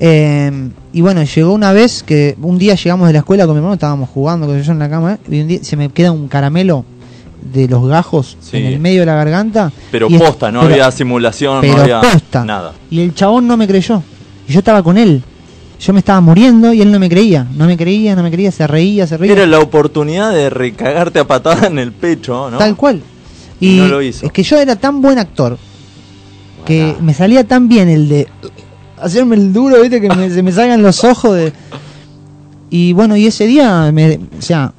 [0.02, 0.50] Eh,
[0.94, 3.74] y bueno, llegó una vez que un día llegamos de la escuela con mi hermano,
[3.74, 6.84] estábamos jugando con yo en la cama, y un día se me queda un caramelo
[7.52, 8.56] de los gajos Sí.
[8.58, 9.70] en el medio de la garganta.
[9.90, 12.44] Pero es- posta, no pero- había simulación, pero no había posta.
[12.44, 12.72] nada.
[12.90, 14.02] Y el chabón no me creyó.
[14.48, 15.22] Y yo estaba con él.
[15.78, 17.46] Yo me estaba muriendo y él no me creía.
[17.56, 19.32] No me creía, no me creía, se reía, se reía.
[19.32, 22.58] Era la oportunidad de recagarte a patada en el pecho, ¿no?
[22.58, 23.00] Tal cual.
[23.60, 24.26] Y Y no lo hizo.
[24.26, 25.56] es que yo era tan buen actor
[26.66, 26.98] que Bueno.
[27.00, 28.28] me salía tan bien el de
[29.02, 30.00] hacerme el duro, ¿viste?
[30.00, 31.52] Que me- se me salgan los ojos de...
[32.70, 34.72] Y bueno, y ese día, me, o sea,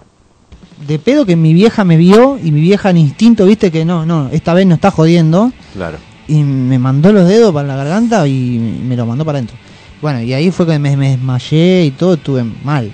[0.88, 3.70] de pedo que mi vieja me vio y mi vieja en instinto, ¿viste?
[3.72, 5.52] Que no, no, esta vez no está jodiendo.
[5.74, 5.98] Claro.
[6.28, 8.58] Y me mandó los dedos para la garganta y
[8.88, 9.58] me lo mandó para adentro.
[10.02, 12.92] Bueno, y ahí fue que me, me desmayé y todo, estuve mal.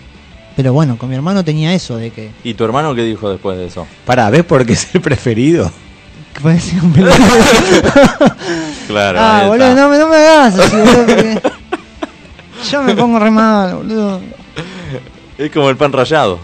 [0.55, 2.31] Pero bueno, con mi hermano tenía eso de que...
[2.43, 3.85] ¿Y tu hermano qué dijo después de eso?
[4.05, 5.71] Pará, ¿ves por qué es el preferido?
[6.43, 7.25] Que ser un pelotudo.
[8.87, 9.19] Claro.
[9.21, 11.41] Ah, boludo, no, me- no me hagas así, boludo, porque
[12.71, 14.21] yo me pongo re mal, boludo.
[15.37, 16.39] Es como el pan rallado,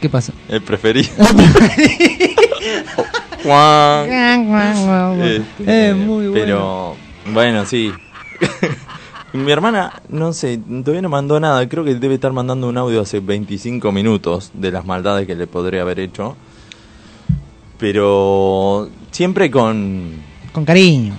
[0.00, 0.32] ¿Qué pasa?
[0.48, 1.08] el preferido.
[5.22, 6.32] Este, es muy bueno.
[6.34, 6.96] Pero,
[7.32, 7.92] bueno, sí.
[9.32, 11.68] Mi hermana, no sé, todavía no mandó nada.
[11.68, 15.46] Creo que debe estar mandando un audio hace 25 minutos de las maldades que le
[15.46, 16.36] podría haber hecho.
[17.78, 20.12] Pero siempre con...
[20.52, 21.14] Con cariño.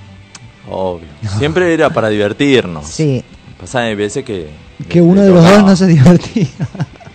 [0.69, 1.07] Obvio.
[1.37, 2.87] Siempre era para divertirnos.
[2.87, 3.23] Sí.
[3.59, 4.49] Pasaba veces que...
[4.87, 6.47] Que uno de los dos no se divertía.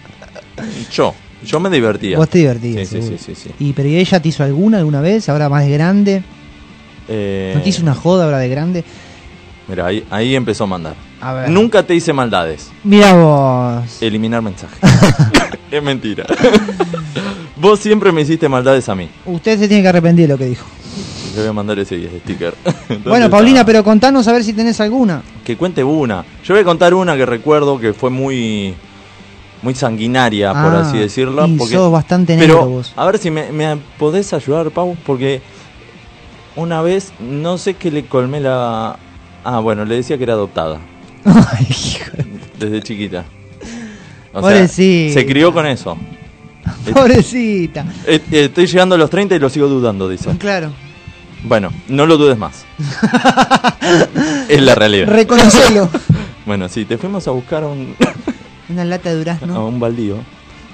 [0.93, 2.17] Yo, yo me divertía.
[2.17, 2.89] Vos te divertías.
[2.89, 3.51] Sí, sí, sí, sí.
[3.59, 5.29] ¿Y pero ¿y ella te hizo alguna alguna vez?
[5.29, 6.23] Ahora más de grande.
[7.09, 8.85] Eh, ¿No te hizo una joda ahora de grande?
[9.67, 10.95] Mira, ahí, ahí empezó a mandar.
[11.21, 11.51] A ver.
[11.51, 12.71] Nunca te hice maldades.
[12.85, 14.03] Mira vos.
[14.03, 14.77] Eliminar mensaje.
[15.71, 16.27] es mentira.
[17.63, 19.09] Vos siempre me hiciste maldades a mí.
[19.25, 20.67] Usted se tiene que arrepentir de lo que dijo.
[21.37, 22.55] Le voy a mandar ese sticker.
[22.89, 23.31] ¿Dónde Bueno?
[23.31, 25.23] Paulina, pero contanos a ver si tenés alguna.
[25.45, 26.25] Que cuente una.
[26.45, 28.75] Yo voy a contar una que recuerdo que fue muy
[29.63, 31.47] muy sanguinaria, por Ah, así decirlo.
[31.47, 32.93] y porque, sos bastante negro Pero, vos.
[32.97, 35.41] a ver si me, me podés ayudar, Pau, porque
[36.57, 38.97] una vez, no sé qué le colmé la...
[39.45, 40.81] Ah, bueno, le decía que era adoptada,
[41.25, 42.27] Ay, hijo de-
[42.67, 43.25] desde chiquita.
[44.33, 45.97] O sea, se crió con eso.
[46.95, 47.85] Pobrecita.
[48.07, 50.31] Eh, eh, Estoy llegando a los 30 y lo sigo dudando, dice.
[50.39, 50.71] Claro.
[51.45, 52.65] Bueno, no lo dudes más.
[54.49, 55.09] es la realidad.
[55.09, 55.89] Reconocelo.
[56.45, 57.95] Bueno, sí, te fuimos a buscar a un,
[58.69, 59.69] Una lata de a durazno.
[59.69, 60.17] un baldío.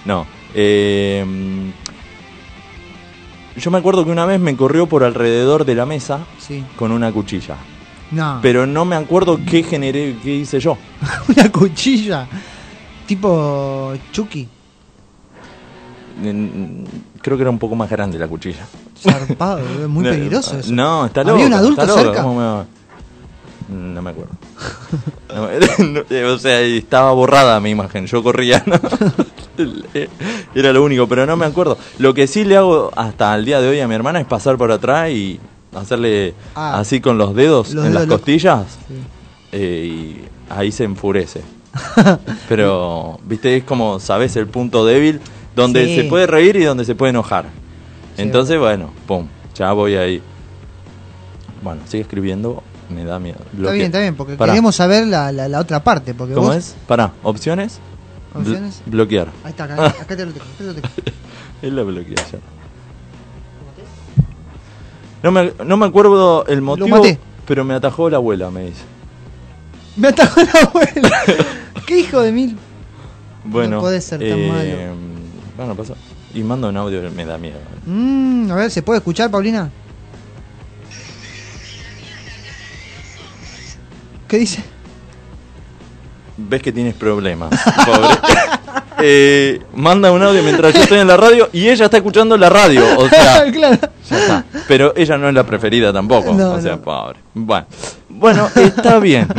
[0.07, 0.27] No.
[0.55, 1.23] eh,
[3.55, 6.65] yo me acuerdo que una vez me corrió por alrededor de la mesa Sí.
[6.77, 7.57] con una cuchilla.
[8.13, 8.39] No.
[8.41, 10.79] Pero no me acuerdo qué generé, qué hice yo.
[11.37, 12.27] Una cuchilla.
[13.07, 14.49] Tipo Chucky.
[17.23, 18.67] Creo que era un poco más grande la cuchilla.
[19.01, 20.73] Zarpado, es muy peligroso eso.
[20.73, 21.47] No, está ¿Había loco.
[21.47, 22.23] un adulto loco, cerca?
[22.23, 24.33] No me acuerdo.
[25.35, 28.07] No me- no, o sea, estaba borrada mi imagen.
[28.07, 28.77] Yo corría, ¿no?
[30.55, 31.77] Era lo único, pero no me acuerdo.
[31.99, 34.57] Lo que sí le hago hasta el día de hoy a mi hermana es pasar
[34.57, 35.39] por atrás y
[35.75, 36.79] hacerle Ah.
[36.79, 38.65] así con los dedos Los en dedos las costillas.
[38.89, 38.95] Sí.
[39.53, 41.43] eh, y ahí se enfurece.
[42.49, 45.21] Pero, viste, es como, sabes, el punto débil
[45.59, 45.97] donde Sí.
[45.97, 47.45] se puede reír y donde se puede enojar.
[48.17, 48.23] Sí.
[48.23, 50.23] Entonces, bueno, pum, ya voy ahí.
[51.63, 53.39] Bueno, sigue escribiendo, me da miedo.
[53.41, 53.73] Está Bloquea.
[53.75, 54.53] bien, está bien, porque Pará.
[54.53, 56.15] queremos saber la, la, la otra parte.
[56.15, 56.77] Porque ¿Cómo vos- es?
[56.87, 57.81] Pará, opciones.
[58.35, 58.83] Bl- ¿Opciones?
[58.87, 59.29] bloquear.
[59.45, 60.45] Ahí está, acá, acá te lo tengo.
[60.45, 60.89] Acá te lo tengo.
[61.63, 62.39] Él la bloquea ya.
[65.23, 67.19] No me, no me acuerdo el motivo, maté.
[67.47, 68.83] pero me atajó la abuela, me dice.
[69.97, 71.23] Me atajó la abuela.
[71.87, 72.57] ¿Qué hijo de mil?
[73.45, 74.93] Bueno, No puede ser tan eh,
[75.59, 75.75] Bueno.
[76.35, 77.59] Y mando un audio, me da miedo.
[77.85, 79.69] Mm, a ver, ¿se puede escuchar, Paulina?
[84.29, 84.63] ¿Qué dice?
[86.37, 87.51] Ves que tienes problemas,
[87.85, 88.09] pobre.
[89.01, 92.49] Eh, manda un audio mientras yo estoy en la radio y ella está escuchando la
[92.49, 92.83] radio.
[92.99, 93.79] O sea, claro.
[94.11, 94.45] ya está.
[94.67, 96.35] Pero ella no es la preferida tampoco.
[96.35, 96.83] No, o sea, no.
[96.83, 97.21] pobre.
[97.33, 97.67] Bueno,
[98.09, 99.29] bueno está bien.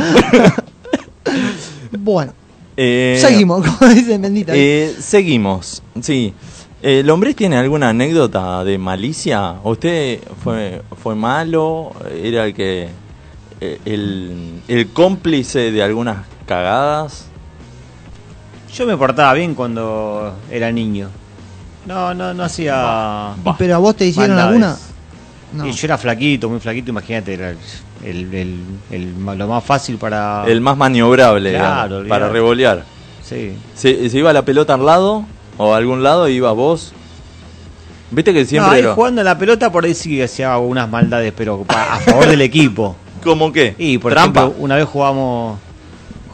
[1.92, 2.32] Bueno,
[2.82, 4.52] Eh, seguimos, como dice Bendita.
[4.54, 5.82] eh, seguimos.
[6.00, 6.32] Sí.
[6.82, 9.56] Eh, ¿Lombriz tiene alguna anécdota de malicia?
[9.64, 11.92] ¿Usted fue, fue malo?
[12.10, 12.88] ¿Era el que.
[13.60, 17.26] eh, el, el cómplice de algunas cagadas?
[18.72, 21.10] Yo me portaba bien cuando era niño.
[21.84, 22.74] No, no, no hacía.
[23.44, 23.56] Bah.
[23.58, 24.54] ¿Pero a vos te hicieron maldades.
[24.64, 24.78] alguna?
[25.52, 25.66] No.
[25.66, 27.54] Y yo era flaquito, muy flaquito, imagínate, era
[28.04, 28.60] el, el-
[28.90, 30.44] el- lo más fácil para.
[30.46, 32.84] El más maniobrable, Claro, para revolear.
[33.22, 33.52] Sí.
[33.74, 35.24] ¿Se, se iba la pelota al lado
[35.56, 36.92] o a algún lado y iba vos?
[38.10, 38.76] Viste que No, siempre.
[38.76, 42.40] ahí lo- jugando la pelota por ahí sí hacía algunas maldades, pero a favor del
[42.42, 42.96] equipo.
[43.22, 43.74] ¿Cómo qué?
[43.78, 44.40] Y por Trampa.
[44.40, 45.58] ejemplo, una vez jugamos,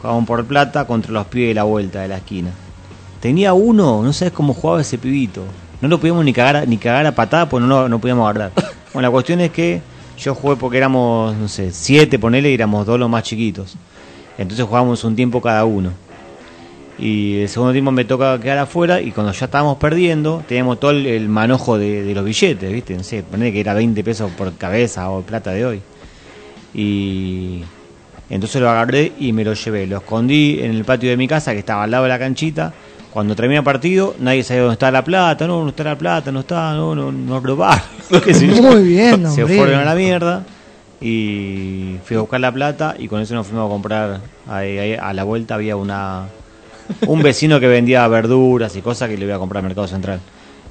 [0.01, 2.49] jugamos por plata contra los pibes de la vuelta de la esquina.
[3.19, 5.43] Tenía uno, no sabes cómo jugaba ese pibito.
[5.81, 8.51] No lo podíamos ni cagar, a- ni cagar a patada, pues no, no podíamos agarrar.
[8.93, 9.81] Bueno, la cuestión es que
[10.17, 13.75] yo jugué porque éramos, no sé, siete, ponele, y éramos dos los más chiquitos.
[14.37, 15.91] Entonces jugábamos un tiempo cada uno.
[16.99, 20.91] Y el segundo tiempo me toca quedar afuera y cuando ya estábamos perdiendo, teníamos todo
[20.91, 22.95] el, manojo de, de los billetes, ¿viste?
[22.95, 25.81] No sé, ponele que era 20 pesos por cabeza o plata de hoy.
[26.73, 27.61] Y
[28.29, 29.87] entonces lo agarré y me lo llevé.
[29.87, 32.73] Lo escondí en el patio de mi casa, que estaba al lado de la canchita.
[33.17, 35.47] Cuando termina el partido, nadie sabía dónde está la plata.
[35.47, 37.35] No, no está la plata, no está, no, no, no
[38.55, 38.61] yo.
[38.61, 39.57] Muy bien, Se hombre.
[39.57, 40.43] fueron a la mierda.
[41.01, 44.19] Y fui a buscar la plata y con eso nos fuimos a comprar.
[44.47, 46.25] ahí- ahí a la vuelta había una
[47.07, 50.19] un vecino que vendía verduras y cosas que le voy a comprar al Mercado Central.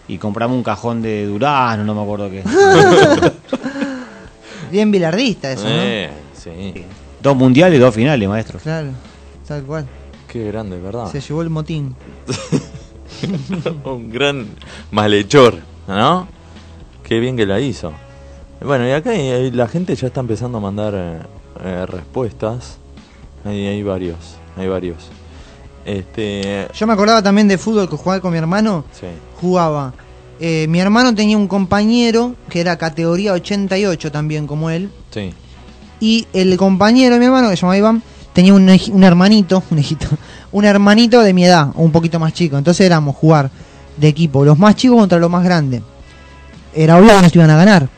[0.06, 2.44] Y compramos un cajón de durazno, no me acuerdo qué.
[4.70, 5.70] Bien bilardista eso, ¿no?
[5.72, 6.84] Eh, sí.
[7.20, 8.60] dos mundiales y dos finales, maestro.
[8.60, 8.90] Claro,
[9.48, 9.84] tal cual.
[10.36, 11.10] Qué grande, ¿verdad?
[11.10, 11.96] Se llevó el motín.
[13.84, 14.46] un gran
[14.90, 16.28] malhechor, ¿no?
[17.02, 17.92] Qué bien que la hizo.
[18.62, 21.18] Bueno, y acá la gente ya está empezando a mandar eh,
[21.64, 22.76] eh, respuestas.
[23.46, 25.08] Hay, hay varios, hay varios.
[25.86, 28.84] Este, Yo me acordaba también de fútbol que jugaba con mi hermano.
[28.92, 29.06] sí.
[29.40, 29.94] Jugaba.
[30.38, 34.90] eh, mi hermano tenía un compañero que era categoría 88 también como él.
[35.10, 35.32] Sí.
[35.98, 38.02] Y el compañero de mi hermano, que se llamaba Iván,
[38.36, 40.06] tenía un, un hermanito, un hijito,
[40.52, 42.58] un hermanito de mi edad, un poquito más chico.
[42.58, 43.50] Entonces éramos jugar
[43.96, 45.80] de equipo, los más chicos contra los más grandes.
[46.74, 47.88] Era obvio que nos iban a ganar.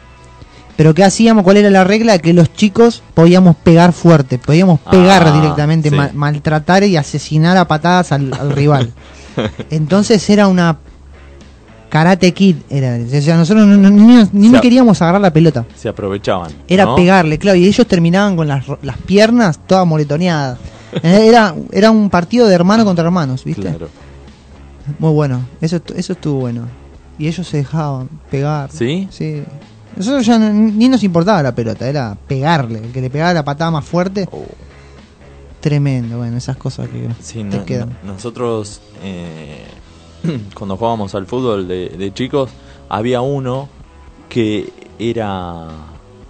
[0.76, 1.42] Pero ¿qué hacíamos?
[1.42, 2.18] ¿Cuál era la regla?
[2.20, 5.96] Que los chicos podíamos pegar fuerte, podíamos pegar Ah, directamente, sí.
[6.14, 8.92] maltratar y asesinar a patadas al, al rival.
[9.70, 10.78] Entonces era una
[11.88, 12.96] karate kid, era.
[13.04, 15.64] O sea, nosotros no- no- ni, nos- ni queríamos agarrar la pelota.
[15.74, 16.52] Se aprovechaban.
[16.68, 16.94] Era ¿no?
[16.96, 20.58] pegarle, claro, y ellos terminaban con las, las piernas todas moretoneadas.
[21.02, 23.62] Eh, Era, era un partido de hermano contra hermanos, ¿viste?
[23.62, 23.88] Claro.
[24.98, 26.62] Muy bueno, eso, eso estuvo bueno.
[27.18, 28.70] Y ellos se dejaban pegar.
[28.72, 29.06] ¿Sí?
[29.10, 29.42] Sí.
[29.96, 32.78] Nosotros ya ni nos importaba la pelota, era pegarle.
[32.78, 34.44] El que le pegaba la patada más fuerte, Oh,
[35.60, 36.18] tremendo.
[36.18, 37.96] Bueno, esas cosas que sí, te no- quedan.
[38.04, 39.64] no- nosotros, eh,
[40.54, 42.50] cuando jugábamos al fútbol de, de chicos,
[42.88, 43.68] había uno
[44.28, 45.68] que era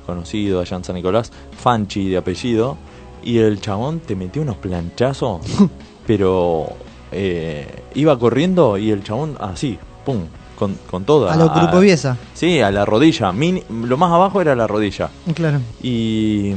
[0.06, 2.76] conocido allá en San Nicolás, Fanchi de apellido,
[3.22, 5.40] y el chabón te metía unos planchazos,
[6.06, 6.68] pero
[7.12, 10.20] eh, iba corriendo y el chabón así, pum,
[10.58, 11.32] con, con toda.
[11.32, 12.16] A lo grupo Biesa.
[12.34, 13.32] Sí, a la rodilla.
[13.32, 15.10] lo más abajo era la rodilla.
[15.34, 15.60] Claro.
[15.82, 16.52] Y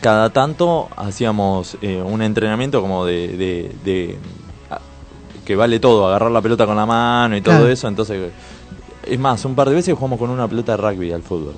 [0.00, 4.43] cada tanto hacíamos eh, un entrenamiento como de, de- de- a-
[5.44, 7.70] que vale todo, agarrar la pelota con la mano y todo Claro.
[7.70, 7.88] eso.
[7.88, 8.30] Entonces,
[9.06, 11.54] es más, un par de veces jugamos con una pelota de rugby al fútbol,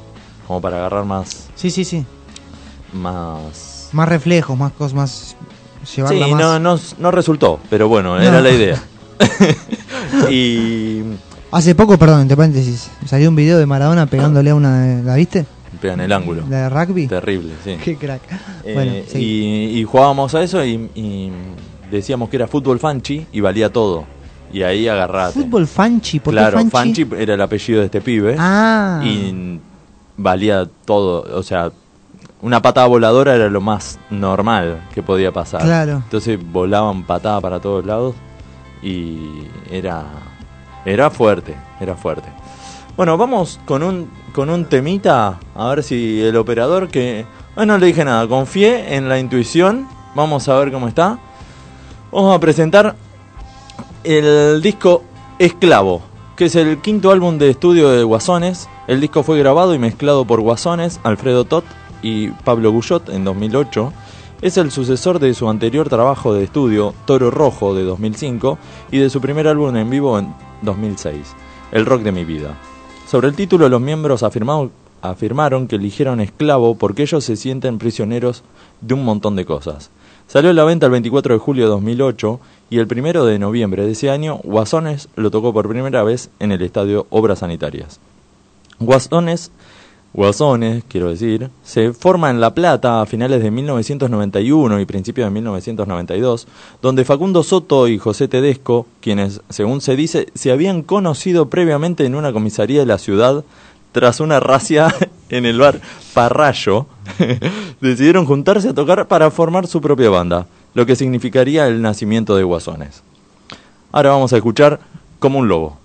[0.46, 2.04] como para agarrar más, Sí, sí, sí.
[2.92, 3.88] más.
[3.92, 5.36] Más reflejos, más cosas, más.
[5.94, 6.40] Llevarla Sí, más.
[6.40, 8.22] no, no, no resultó, pero bueno, No.
[8.22, 8.82] era la idea.
[10.30, 11.02] y
[11.52, 14.82] Hace poco, perdón, entre paréntesis, salió un video de Maradona pegándole a una.
[14.82, 15.46] de- ¿La viste?
[15.80, 16.42] pegan el ángulo.
[16.50, 17.06] La de rugby.
[17.06, 17.76] Terrible, sí.
[17.82, 18.22] Qué crack.
[18.64, 19.18] Eh, bueno, sí.
[19.18, 21.30] y, y jugábamos a eso y, y
[21.90, 24.04] decíamos que era fútbol fanchi y valía todo.
[24.52, 25.40] Y ahí agarrate.
[25.40, 27.04] Fútbol Fanchi, ¿por claro, qué Fanchi?
[27.04, 28.36] Fanchi era el apellido de este pibe.
[28.38, 29.02] Ah.
[29.04, 29.60] Y
[30.16, 31.36] valía todo.
[31.36, 31.72] O sea,
[32.42, 35.62] una patada voladora era lo más normal que podía pasar.
[35.62, 36.02] Claro.
[36.04, 38.14] Entonces volaban patadas para todos lados
[38.82, 39.18] y
[39.70, 40.04] era
[40.84, 42.28] era fuerte, era fuerte.
[42.96, 47.78] Bueno, vamos con un con un temita a ver si el operador que ah, no
[47.78, 49.88] le dije nada, confié en la intuición.
[50.14, 51.18] Vamos a ver cómo está.
[52.12, 52.94] Vamos a presentar
[54.04, 55.02] el disco
[55.40, 56.02] Esclavo,
[56.36, 58.68] que es el quinto álbum de estudio de Guasones.
[58.86, 61.64] El disco fue grabado y mezclado por Guasones, Alfredo Tot
[62.02, 63.92] y Pablo Guyot en 2008.
[64.40, 68.56] Es el sucesor de su anterior trabajo de estudio, Toro Rojo, de 2005,
[68.92, 71.34] y de su primer álbum en vivo en 2006,
[71.72, 72.56] El Rock de mi Vida.
[73.08, 78.44] Sobre el título, los miembros afirmaron que eligieron esclavo porque ellos se sienten prisioneros
[78.80, 79.90] de un montón de cosas.
[80.28, 83.86] Salió a la venta el 24 de julio de 2008 y el 1 de noviembre
[83.86, 88.00] de ese año, Guasones lo tocó por primera vez en el estadio Obras Sanitarias.
[88.80, 89.52] Guasones,
[90.12, 95.30] Guasones, quiero decir, se forma en La Plata a finales de 1991 y principios de
[95.30, 96.48] 1992,
[96.82, 102.16] donde Facundo Soto y José Tedesco, quienes, según se dice, se habían conocido previamente en
[102.16, 103.44] una comisaría de la ciudad
[103.92, 104.94] tras una racia
[105.28, 105.80] en el bar
[106.14, 106.86] Parrayo,
[107.80, 112.44] decidieron juntarse a tocar para formar su propia banda, lo que significaría el nacimiento de
[112.44, 113.02] Guasones.
[113.92, 114.80] Ahora vamos a escuchar
[115.18, 115.78] Como un lobo.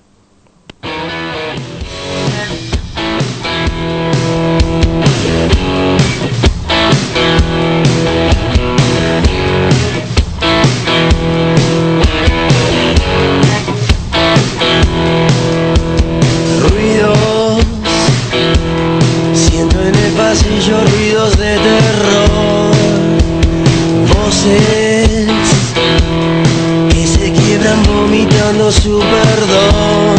[20.68, 22.72] lloridos de terror,
[24.14, 25.28] voces
[26.90, 30.18] que se quiebran vomitando su perdón,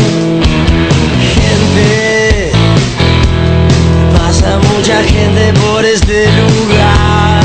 [1.34, 2.52] gente,
[4.16, 7.44] pasa mucha gente por este lugar,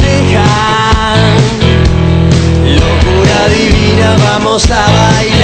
[0.00, 1.14] deja
[2.64, 5.39] locura divina, vamos a bailar.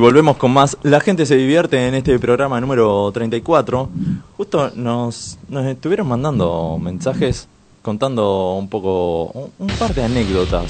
[0.00, 0.76] Volvemos con más.
[0.82, 3.88] La gente se divierte en este programa número 34.
[4.36, 7.46] Justo nos, nos estuvieron mandando mensajes
[7.82, 10.66] contando un poco, un, un par de anécdotas,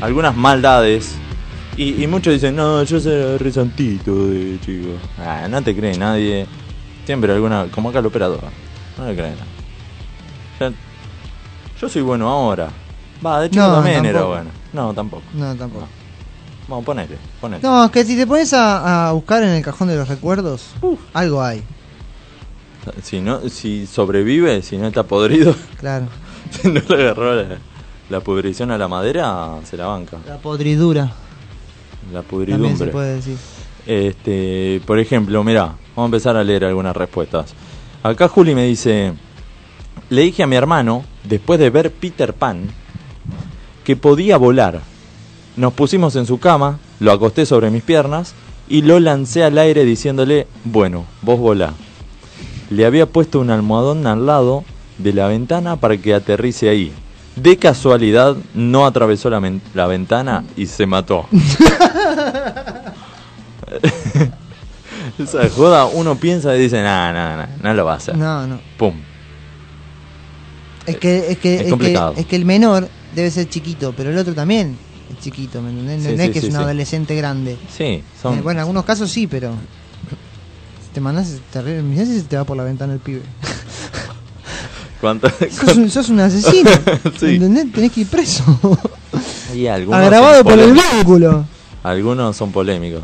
[0.00, 1.14] algunas maldades.
[1.76, 4.90] Y, y muchos dicen, no, yo soy re santito de chico.
[5.18, 6.46] Ah, no te cree nadie.
[7.04, 8.40] Siempre alguna, como acá el operador.
[8.96, 9.34] No le creen.
[10.60, 10.70] Yo,
[11.80, 12.68] yo soy bueno ahora.
[13.24, 14.28] Va, de hecho No, también era tampoco.
[14.34, 14.50] bueno.
[14.72, 15.22] No, tampoco.
[15.34, 15.88] No, tampoco.
[16.68, 17.62] Vamos, ponele, ponele.
[17.62, 20.70] No, es que si te pones a, a buscar en el cajón de los recuerdos,
[21.12, 21.62] algo hay,
[23.02, 26.06] Si no, si sobrevive, si no está podrido, claro.
[26.50, 27.58] si no le agarró la,
[28.08, 30.18] la pudrición a la madera, se la banca.
[30.26, 31.12] La podridura,
[32.12, 32.86] La también se pudridumbre.
[32.90, 33.36] puede decir.
[33.86, 37.52] Este, por ejemplo, mirá, vamos a empezar a leer algunas respuestas.
[38.02, 39.12] Acá Juli me dice,
[40.08, 42.68] le dije a mi hermano, después de ver Peter Pan,
[43.84, 44.80] que podía volar.
[45.56, 48.34] Nos pusimos en su cama, lo acosté sobre mis piernas
[48.68, 51.74] y lo lancé al aire diciéndole, bueno, vos volá.
[52.70, 54.64] Le había puesto un almohadón al lado
[54.98, 56.92] de la ventana para que aterrice ahí.
[57.36, 59.40] De casualidad no atravesó la,
[59.74, 61.26] la ventana y se mató.
[65.18, 68.16] Esa joda uno piensa y dice, nah, nah, nah, no lo va a hacer.
[68.16, 68.58] No, no.
[68.76, 68.94] Pum.
[70.86, 74.10] Es que, es que, Es es, que, es que el menor debe ser chiquito, pero
[74.10, 74.76] el otro también
[75.20, 75.98] chiquito, ¿me entendés?
[76.02, 77.56] No, Sí, no es sí, que sí, es un adolescente grande.
[77.76, 78.38] Sí, son...
[78.38, 79.52] Eh, bueno, en algunos casos sí, pero.
[80.92, 81.00] Te
[81.52, 81.82] terrible.
[81.82, 83.22] Mirá si se te va por la ventana el pibe.
[85.00, 86.70] ¿cuánto- sos, un, sos un asesino.
[87.04, 87.72] ¿Entendés?
[87.72, 88.42] Tenés que ir preso.
[89.54, 91.44] Y algunos Agravado por el vínculo.
[91.82, 93.02] Algunos son polémicos.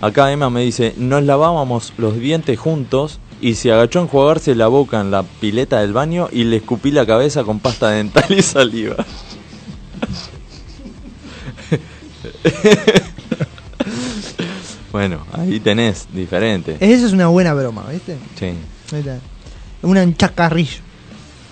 [0.00, 4.66] Acá Emma me dice, nos lavábamos los dientes juntos y se agachó a enjuagarse la
[4.66, 8.42] boca en la pileta del baño y le escupí la cabeza con pasta dental y
[8.42, 8.96] saliva.
[14.92, 16.76] bueno, ahí tenés, diferente.
[16.80, 18.16] Eso es una buena broma, ¿viste?
[18.38, 18.46] Sí.
[18.92, 19.18] Ahí está.
[19.82, 20.80] Un enchacarrillo.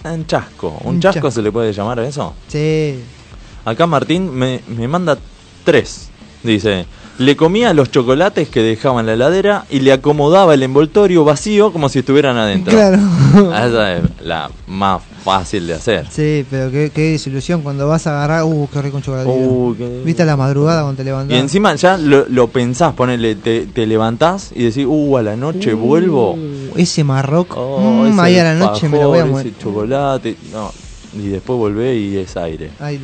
[0.05, 0.79] Un chasco.
[0.85, 1.31] ¿Un Un chasco chasco.
[1.31, 2.35] se le puede llamar a eso?
[2.49, 2.99] Sí.
[3.65, 5.19] Acá Martín me, me manda
[5.65, 6.09] tres.
[6.43, 6.87] Dice,
[7.19, 11.73] le comía los chocolates que dejaba en la heladera y le acomodaba el envoltorio vacío
[11.73, 12.73] como si estuvieran adentro.
[12.73, 12.99] Claro.
[13.35, 16.07] Esa es la más fácil de hacer.
[16.11, 18.45] Sí, pero qué, qué desilusión cuando vas a agarrar.
[18.45, 19.31] Uh, qué rico un chocolate.
[19.31, 21.37] Uh, qué- ¿Viste a la madrugada cuando te levantás?
[21.37, 25.37] Y encima ya lo, lo pensás, ponele, te, te levantás y decís, uh, a la
[25.37, 26.33] noche vuelvo.
[26.35, 27.61] Uh, ese marroco.
[27.61, 29.47] Oh, Mm, ahí a la noche me lo voy a mover.
[29.47, 30.37] ese chocolate.
[30.53, 30.71] No.
[31.17, 32.71] Y después volvé y es aire.
[32.79, 32.99] Te-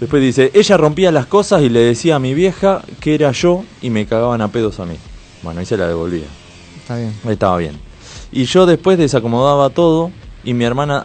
[0.00, 3.64] Después dice, ella rompía las cosas y le decía a mi vieja que era yo
[3.80, 4.96] y me cagaban a pedos a mí.
[5.42, 6.26] Bueno, ahí se la devolvía.
[6.78, 7.14] Está bien.
[7.26, 7.78] Estaba bien.
[8.30, 10.10] Y yo después desacomodaba todo
[10.44, 11.04] y mi hermana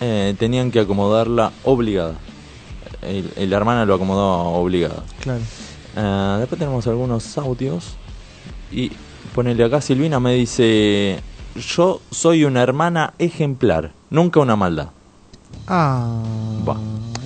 [0.00, 2.14] eh, tenían que acomodarla obligada.
[3.02, 5.02] El- el- la hermana lo acomodaba obligada.
[5.20, 5.40] Claro.
[5.96, 7.96] Eh, después tenemos algunos audios.
[8.70, 8.92] Y
[9.34, 11.20] ponele acá, Silvina me dice,
[11.56, 14.88] yo soy una hermana ejemplar, nunca una maldad.
[15.66, 16.20] Ah.
[16.64, 16.76] Buah.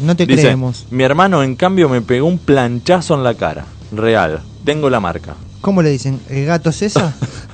[0.02, 0.86] No te Dice, creemos.
[0.90, 3.64] mi hermano en cambio me pegó un planchazo en la cara.
[3.92, 4.42] Real.
[4.64, 5.34] Tengo la marca.
[5.60, 6.20] ¿Cómo le dicen?
[6.28, 7.12] ¿El gato César?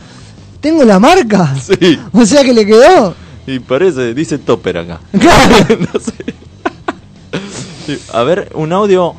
[0.61, 1.55] ¿Tengo la marca?
[1.57, 1.99] Sí.
[2.13, 3.15] O sea que le quedó.
[3.47, 5.01] Y parece, dice topper acá.
[5.19, 5.67] Claro.
[5.93, 6.15] no sé.
[8.13, 9.15] A ver, un audio.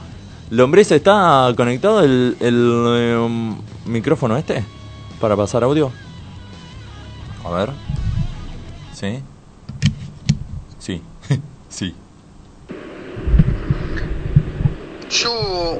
[0.52, 3.56] Lombriz, ¿está conectado el, el, eh,
[3.86, 4.64] micrófono este?
[5.22, 5.92] Para pasar audio.
[7.46, 7.70] A ver.
[8.94, 9.20] Sí.
[10.80, 11.94] sí.
[15.10, 15.80] Yo,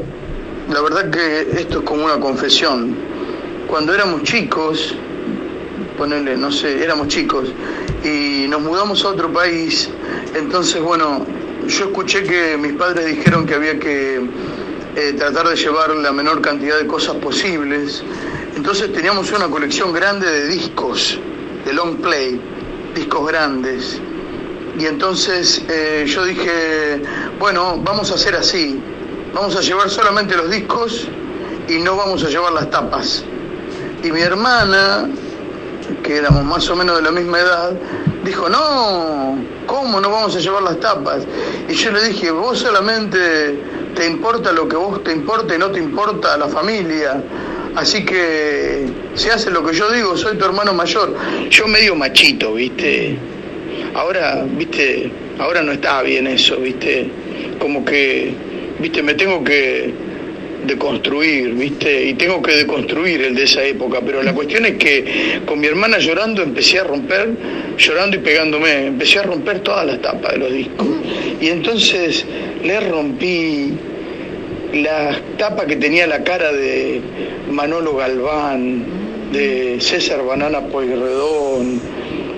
[0.74, 2.96] la verdad que esto es como una confesión.
[3.68, 4.96] Cuando éramos chicos,
[6.00, 7.54] ponerle, no sé, éramos chicos
[8.04, 9.88] y nos mudamos a otro país,
[10.34, 11.28] entonces, bueno,
[11.68, 14.16] yo escuché que mis padres dijeron que había que
[14.96, 18.04] eh, tratar de llevar la menor cantidad de cosas posibles.
[18.56, 21.20] Entonces teníamos una colección grande de discos,
[21.66, 22.42] de long play,
[22.96, 24.02] discos grandes.
[24.80, 27.04] Y entonces eh, yo dije,
[27.38, 28.82] bueno, vamos a hacer así,
[29.34, 31.08] vamos a llevar solamente los discos
[31.68, 33.24] y no vamos a llevar las tapas.
[34.04, 35.10] Y mi hermana,
[36.04, 37.72] que éramos más o menos de la misma edad,
[38.24, 41.24] dijo, no, ¿cómo no vamos a llevar las tapas?
[41.68, 43.60] Y yo le dije, vos solamente
[43.96, 47.22] te importa lo que vos te importa y no te importa la familia.
[47.76, 51.16] Así que se hace lo que yo digo, soy tu hermano mayor.
[51.50, 53.18] Yo medio machito, ¿viste?
[53.94, 57.10] Ahora, viste, ahora no está bien eso, viste,
[57.60, 58.34] como que,
[58.80, 59.94] viste, me tengo que
[60.66, 62.08] deconstruir, ¿viste?
[62.08, 65.68] Y tengo que deconstruir el de esa época, pero la cuestión es que con mi
[65.68, 67.30] hermana llorando empecé a romper,
[67.78, 70.88] llorando y pegándome, empecé a romper todas las tapas de los discos.
[71.42, 72.26] Y entonces
[72.64, 73.74] le rompí
[74.74, 77.02] la tapa que tenía la cara de
[77.50, 78.84] Manolo Galván,
[79.32, 81.80] de César Banana Pueyrredón,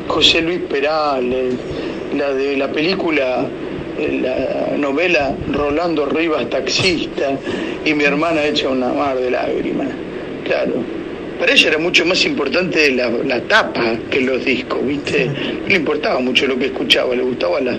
[0.07, 1.55] José Luis Perales,
[2.17, 3.47] la de la película,
[4.09, 7.37] la novela Rolando Rivas Taxista,
[7.85, 9.87] y mi hermana hecha una mar de lágrimas.
[10.45, 10.73] Claro.
[11.39, 15.25] Para ella era mucho más importante la, la tapa que los discos, ¿viste?
[15.25, 17.77] No le importaba mucho lo que escuchaba, le gustaban las,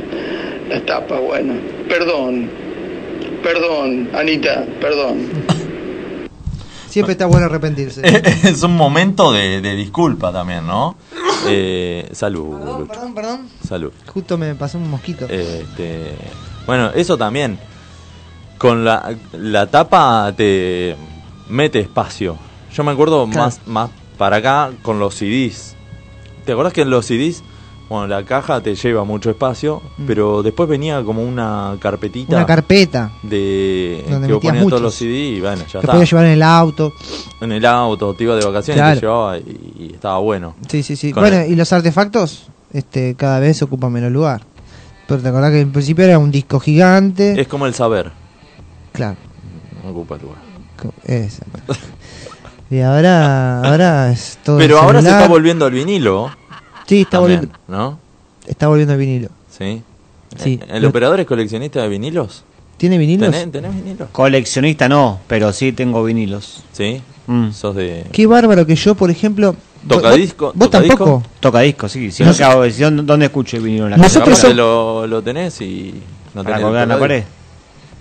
[0.68, 1.54] las tapas, bueno.
[1.88, 2.48] Perdón,
[3.42, 5.28] perdón, Anita, perdón.
[6.92, 8.02] Siempre está bueno arrepentirse.
[8.48, 10.94] es un momento de, de disculpa también, ¿no?
[11.46, 13.48] Eh, salud, Perdón, perdón, perdón.
[13.66, 13.92] Salud.
[14.12, 15.26] Justo me pasó un mosquito.
[15.28, 16.14] Este,
[16.66, 17.58] bueno, eso también.
[18.58, 20.94] Con la, la tapa te
[21.48, 22.36] mete espacio.
[22.74, 23.40] Yo me acuerdo Claro.
[23.46, 25.74] más, más para acá con los CDs.
[26.44, 27.42] ¿Te acordás que en los CDs,
[27.92, 32.36] bueno, la caja te lleva mucho espacio, pero después venía como una carpetita Mm.
[32.36, 35.92] Una carpeta de Donde que ponías todos los CD y bueno, ya está.
[35.92, 36.92] podías llevar en el auto.
[37.40, 38.94] En el auto, te iba de vacaciones, Claro.
[38.94, 40.54] te llevaba y, y estaba bueno.
[40.68, 41.12] Sí, sí, sí.
[41.12, 44.42] Con bueno, el- y los artefactos este, cada vez ocupan menos lugar.
[45.06, 47.40] Pero te acordás que en principio era un disco gigante.
[47.40, 48.10] Es como el saber,
[48.92, 49.16] Claro.
[49.84, 50.38] no ocupa lugar.
[51.04, 51.44] esa.
[52.70, 54.58] y ahora, ahora es todo.
[54.58, 56.30] Pero ahora se está volviendo al vinilo.
[56.86, 57.98] Sí, está también, volviendo, ¿no?
[58.46, 59.28] está volviendo el vinilo.
[59.50, 59.82] Sí.
[60.36, 60.58] Sí.
[60.68, 62.44] ¿El Lo- operador es coleccionista de vinilos?
[62.78, 63.30] ¿Tiene vinilos?
[63.30, 64.08] ¿Tenés, tenés vinilos?
[64.12, 66.62] Coleccionista no, pero sí tengo vinilos.
[66.72, 67.00] Sí.
[67.26, 67.50] Mm.
[67.52, 68.06] Sos de.
[68.12, 69.54] Qué bárbaro que yo, por ejemplo.
[69.86, 71.04] Tocadisco- ¿Vos, vos tocadisco?
[71.04, 71.22] tampoco?
[71.40, 72.10] Toca disco, sí.
[72.10, 72.38] Si No no, sé.
[72.38, 72.70] ¿qué hago?
[72.70, 75.94] Si no, ¿Dónde escucho el vinilo en la Nosotros somos- lo, lo tenés y
[76.34, 76.64] no ¿Para tenés.
[76.66, 77.24] colgar en la pared?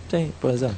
[0.10, 0.28] tocadisco.
[0.28, 0.72] Sí, puede ser.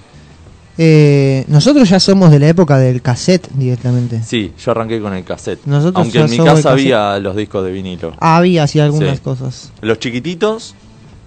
[0.77, 4.21] Eh, nosotros ya somos de la época del cassette directamente.
[4.23, 5.59] Sí, yo arranqué con el cassette.
[5.65, 8.13] Nosotros Aunque en mi casa había los discos de vinilo.
[8.19, 9.23] Había así algunas Sí.
[9.23, 9.71] cosas.
[9.81, 10.73] Los chiquititos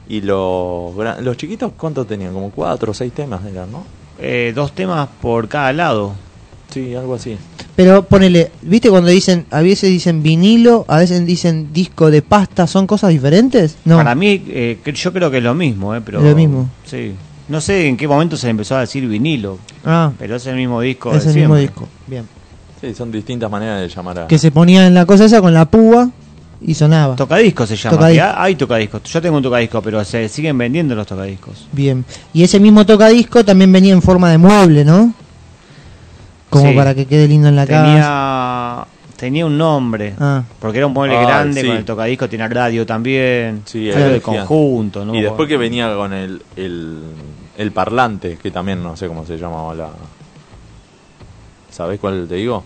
[0.09, 0.93] y los.
[1.21, 2.33] ¿Los chiquitos cuántos tenían?
[2.33, 3.85] Como cuatro o seis temas eran, ¿no?
[4.19, 6.15] Eh, dos temas por cada lado.
[6.73, 7.37] Sí, algo así.
[7.77, 12.67] Pero ponele, ¿viste cuando dicen, a veces dicen vinilo, a veces dicen disco de pasta,
[12.67, 13.77] son cosas diferentes?
[13.85, 13.97] No.
[13.99, 16.21] Para mí, eh, yo creo que es lo mismo, eh, pero...
[16.23, 16.69] Lo mismo.
[16.87, 17.15] Sí.
[17.49, 20.57] No sé en qué momento se le empezó a decir vinilo, Ah, pero es el
[20.57, 21.87] mismo disco es de el mismo disco.
[22.07, 22.27] Bien.
[22.81, 24.27] Sí, son distintas maneras de llamar a.
[24.27, 26.11] Que se ponía en la cosa esa con la púa
[26.61, 27.15] y sonaba.
[27.17, 27.97] Tocadisco se llama.
[27.97, 28.17] Tocadisco.
[28.25, 29.03] que ha- Hay tocadiscos.
[29.05, 31.67] Yo tengo un tocadisco, pero se siguen vendiendo los tocadiscos.
[31.73, 32.05] Bien.
[32.35, 35.15] Y ese mismo tocadisco también venía en forma de mueble, ¿no?
[36.51, 36.77] Como Sí.
[36.77, 38.87] para que quede lindo en la casa.
[39.17, 40.15] Tenía, un nombre.
[40.21, 40.43] Ah.
[40.61, 41.67] Porque era un mueble Ah, grande sí.
[41.67, 43.63] con el tocadisco, tenía radio también.
[43.65, 45.15] Sí, Algo era de conjunto, ¿no?
[45.15, 46.99] Y después que venía con el, el,
[47.57, 49.89] el parlante, que también no sé cómo se llamaba la.
[51.71, 52.63] ¿Sabés cuál te digo?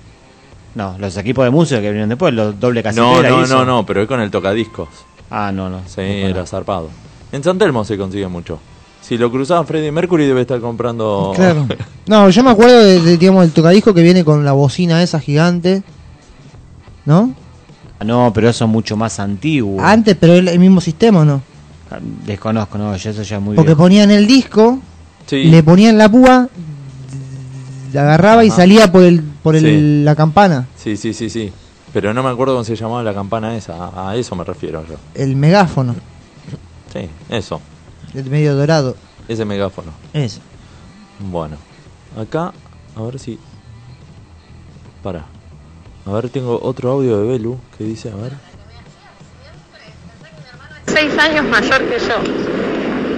[0.74, 3.58] No, los equipos de música que vinieron después, los doble No, casetera no, eso.
[3.58, 4.88] no, no, pero es con el tocadiscos.
[5.30, 5.80] Ah, no, no.
[5.86, 6.46] Sí, No, era no.
[6.46, 6.88] zarpado.
[7.32, 8.58] En San Telmo se consigue mucho.
[9.00, 11.32] Si lo cruzaba Freddie Mercury debe estar comprando.
[11.34, 11.66] Claro.
[12.06, 15.20] No, yo me acuerdo de, de, digamos, el tocadisco que viene con la bocina esa
[15.20, 15.84] gigante.
[17.10, 17.34] ¿No?
[17.98, 19.80] Ah, No, pero eso es mucho más antiguo.
[19.82, 21.42] Antes, pero el, el mismo sistema, ¿o ¿no?
[21.90, 23.82] Ah, Desconozco, no, yo eso ya es muy Porque viejo.
[23.82, 24.78] ponían el disco,
[25.26, 25.44] Sí.
[25.44, 26.48] le ponían la púa,
[27.92, 30.04] la agarraba y salía por el por el, Sí.
[30.04, 31.52] la campana, sí, sí, sí, sí.
[31.92, 33.74] Pero no me acuerdo cómo se llamaba la campana esa.
[33.86, 34.94] A, a eso me refiero yo.
[35.16, 35.96] el megáfono,
[36.92, 37.60] Sí, eso.
[38.14, 38.96] el medio dorado.
[39.26, 39.90] Ese megáfono.
[40.12, 40.38] Eso.
[41.18, 41.56] Bueno.
[42.16, 42.52] Acá,
[42.96, 43.36] a ver si.
[45.02, 45.24] Para.
[46.06, 48.32] A ver, tengo otro audio de Belu que dice, a ver.
[50.86, 52.16] seis años mayor que yo.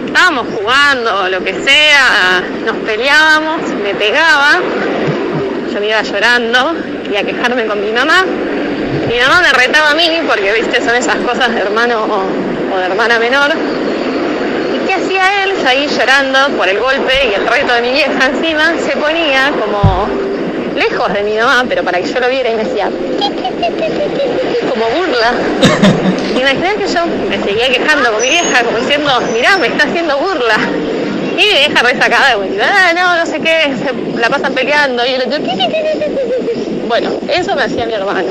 [0.07, 4.61] Estábamos jugando, lo que sea, nos peleábamos, me pegaba,
[5.73, 6.75] yo me iba llorando,
[7.09, 8.25] iba a quejarme con mi mamá.
[9.09, 12.79] Mi mamá me retaba a mí porque, viste, son esas cosas de hermano o, o
[12.79, 13.53] de hermana menor.
[14.75, 15.55] ¿Y qué hacía él?
[15.63, 19.51] Yo ahí llorando por el golpe y el reto de mi vieja encima, se ponía
[19.53, 20.09] como
[20.75, 22.91] lejos de mi mamá, pero para que yo lo viera y me decía,
[24.69, 25.33] como burla.
[26.39, 30.19] Imaginá que yo me seguía quejando con mi vieja, como diciendo, mirá, me está haciendo
[30.19, 30.57] burla.
[31.33, 35.05] Y mi vieja resacada, como diciendo, ah, no, no sé qué, se la pasan peleando.
[35.05, 35.39] Y el otro,
[36.89, 38.29] bueno, eso me hacía mi hermano.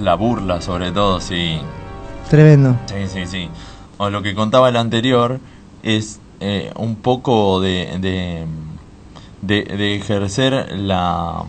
[0.00, 1.58] La burla, sobre todo, sí.
[2.30, 2.76] Tremendo.
[2.86, 3.48] Sí, sí, sí.
[3.96, 5.40] O lo que contaba el anterior
[5.82, 8.44] es eh, un poco de, de,
[9.42, 11.44] de, de ejercer la...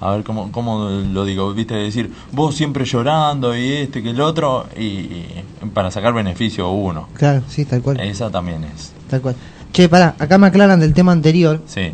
[0.00, 1.52] A ver, ¿cómo, ¿cómo lo digo?
[1.54, 5.44] Viste, decir, vos siempre llorando y este que el otro, y, y
[5.74, 7.08] para sacar beneficio uno.
[7.14, 7.98] Claro, sí, tal cual.
[7.98, 8.92] Esa también es.
[9.10, 9.34] Tal cual.
[9.72, 11.60] Che, pará, acá me aclaran del tema anterior.
[11.66, 11.92] Sí.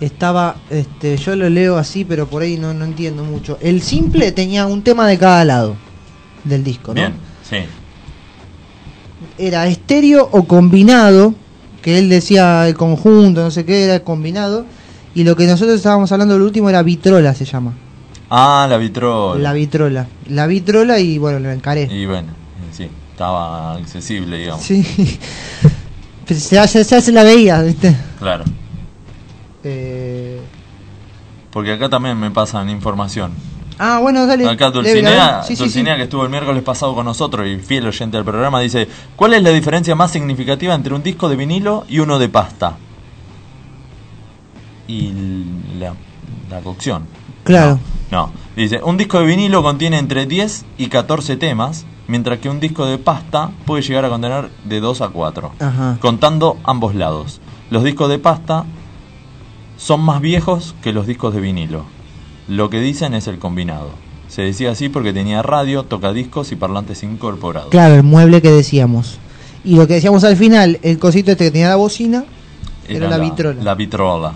[0.00, 3.58] estaba, este, yo lo leo así, pero por ahí no, no entiendo mucho.
[3.60, 5.76] El simple tenía un tema de cada lado
[6.44, 7.00] del disco, ¿no?
[7.00, 7.14] Bien,
[7.48, 7.56] sí.
[9.36, 11.34] Era estéreo o combinado,
[11.82, 14.64] que él decía el conjunto, no sé qué, era combinado.
[15.14, 17.72] Y lo que nosotros estábamos hablando del último era vitrola, se llama.
[18.30, 19.40] Ah, la vitrola.
[19.42, 20.06] La vitrola.
[20.28, 21.88] La vitrola y bueno, lo encaré.
[21.90, 22.28] Y bueno,
[22.72, 24.62] sí, estaba accesible, digamos.
[24.64, 24.84] Sí.
[26.50, 27.96] Ya- ya se la veía, ¿viste?
[28.18, 28.44] Claro.
[29.64, 30.38] Eh,
[31.50, 33.32] Porque acá también me pasan información.
[33.78, 34.48] Ah, bueno, dale.
[34.48, 35.42] Acá Dulcinea.
[35.42, 38.60] Sí, sí, Dulcinea, que estuvo el miércoles pasado con nosotros y fiel oyente del programa,
[38.60, 42.28] dice, ¿cuál es la diferencia más significativa entre un disco de vinilo y uno de
[42.28, 42.76] pasta?
[44.88, 45.12] Y
[45.78, 45.94] la,
[46.50, 47.06] la cocción.
[47.44, 47.78] Claro.
[48.10, 52.58] No, dice, un disco de vinilo contiene entre 10 y 14 temas, mientras que un
[52.58, 55.98] disco de pasta puede llegar a contener de 2 a 4, Ajá.
[56.00, 57.40] contando ambos lados.
[57.70, 58.64] Los discos de pasta
[59.76, 61.84] son más viejos que los discos de vinilo.
[62.48, 63.90] Lo que dicen es el combinado.
[64.28, 67.70] Se decía así porque tenía radio, tocadiscos y parlantes incorporados.
[67.70, 69.18] Claro, el mueble que decíamos.
[69.64, 72.24] Y lo que decíamos al final, el cosito este que tenía la bocina,
[72.88, 73.62] era, la, vitrola.
[73.62, 74.32] La vitrola.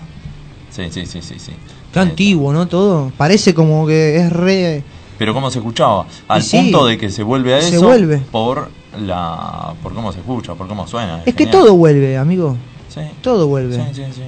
[0.69, 1.53] Sí, sí, sí, sí, sí.
[1.91, 2.67] Qué antiguo, ¿no?
[2.67, 3.11] Todo.
[3.17, 4.83] Parece como que es re...
[5.17, 8.17] Pero cómo se escuchaba, al sí, punto de que se vuelve a se eso vuelve.
[8.31, 11.19] por la por cómo se escucha, por cómo suena.
[11.19, 11.51] Es que genial.
[11.51, 12.57] todo vuelve, amigo.
[12.89, 13.01] Sí.
[13.21, 13.75] Todo vuelve.
[13.75, 14.23] Sí, sí, sí.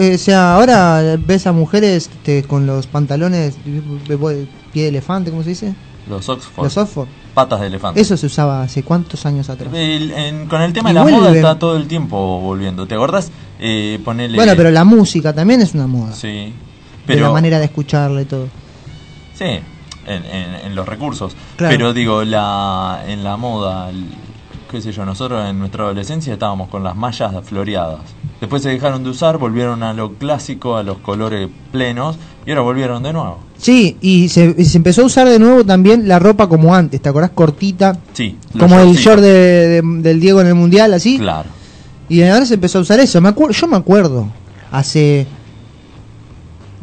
[0.00, 3.80] Eh, o sea, ahora ves a mujeres este, con los pantalones de
[4.16, 5.74] de pie de elefante, ¿cómo se dice?
[6.08, 6.64] Los Oxford.
[6.64, 7.08] Los Oxford.
[7.34, 8.00] Patas de elefante.
[8.00, 9.72] Eso se usaba hace cuántos años atrás.
[9.74, 12.86] El- en- con el tema Y de la moda está todo el tiempo volviendo.
[12.86, 13.30] ¿Te acordás?
[13.58, 16.12] Eh, ponele, Bueno, pero la música también es una moda.
[16.12, 16.28] Sí.
[16.28, 16.52] de
[17.06, 18.46] Pero, la manera de escucharla y todo.
[19.34, 19.62] Sí, en,
[20.06, 21.34] en- en los recursos.
[21.56, 21.74] Claro.
[21.74, 24.06] Pero digo, la en la moda, el-
[24.70, 28.00] qué sé yo, nosotros en nuestra adolescencia estábamos con las mallas floreadas.
[28.42, 32.62] Después se dejaron de usar, volvieron a lo clásico, a los colores plenos, y ahora
[32.62, 33.38] volvieron de nuevo.
[33.56, 37.00] Sí, y se, y se empezó a usar de nuevo también la ropa como antes,
[37.00, 37.30] ¿te acordás?
[37.30, 38.36] Cortita, Sí.
[38.58, 41.18] como el short de- de- del Diego en el Mundial, así.
[41.20, 41.50] Claro.
[42.08, 43.20] Y ahora se empezó a usar eso.
[43.20, 44.26] Me yo me acuerdo,
[44.72, 45.24] hace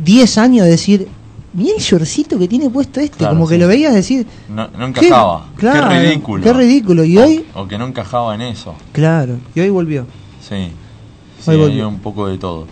[0.01, 1.07] 10 años de decir,
[1.53, 4.87] mira el shortcito que tiene puesto este, Claro, como que lo veías decir, No, no
[4.87, 5.47] encajaba.
[5.55, 5.59] ¿Qué?
[5.59, 6.43] Claro, qué ridículo.
[6.43, 7.03] qué ridículo.
[7.03, 8.75] Y O- hoy- O, que no encajaba en eso.
[8.93, 10.05] claro, y hoy volvió.
[10.47, 10.71] Sí.
[11.39, 11.87] Sí, volvió.
[11.87, 12.67] un poco de todo.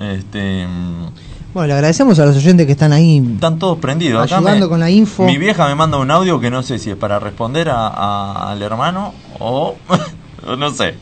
[0.00, 0.66] Este.
[0.66, 1.06] mm,
[1.54, 3.18] Bueno, le agradecemos a los oyentes que están ahí.
[3.34, 4.22] Están todos prendidos.
[4.24, 5.24] Acá Ayudando me- con la info.
[5.24, 8.52] Mi vieja me manda un audio que no sé si es para responder a- a-
[8.52, 9.74] al hermano o,
[10.46, 10.94] o no sé.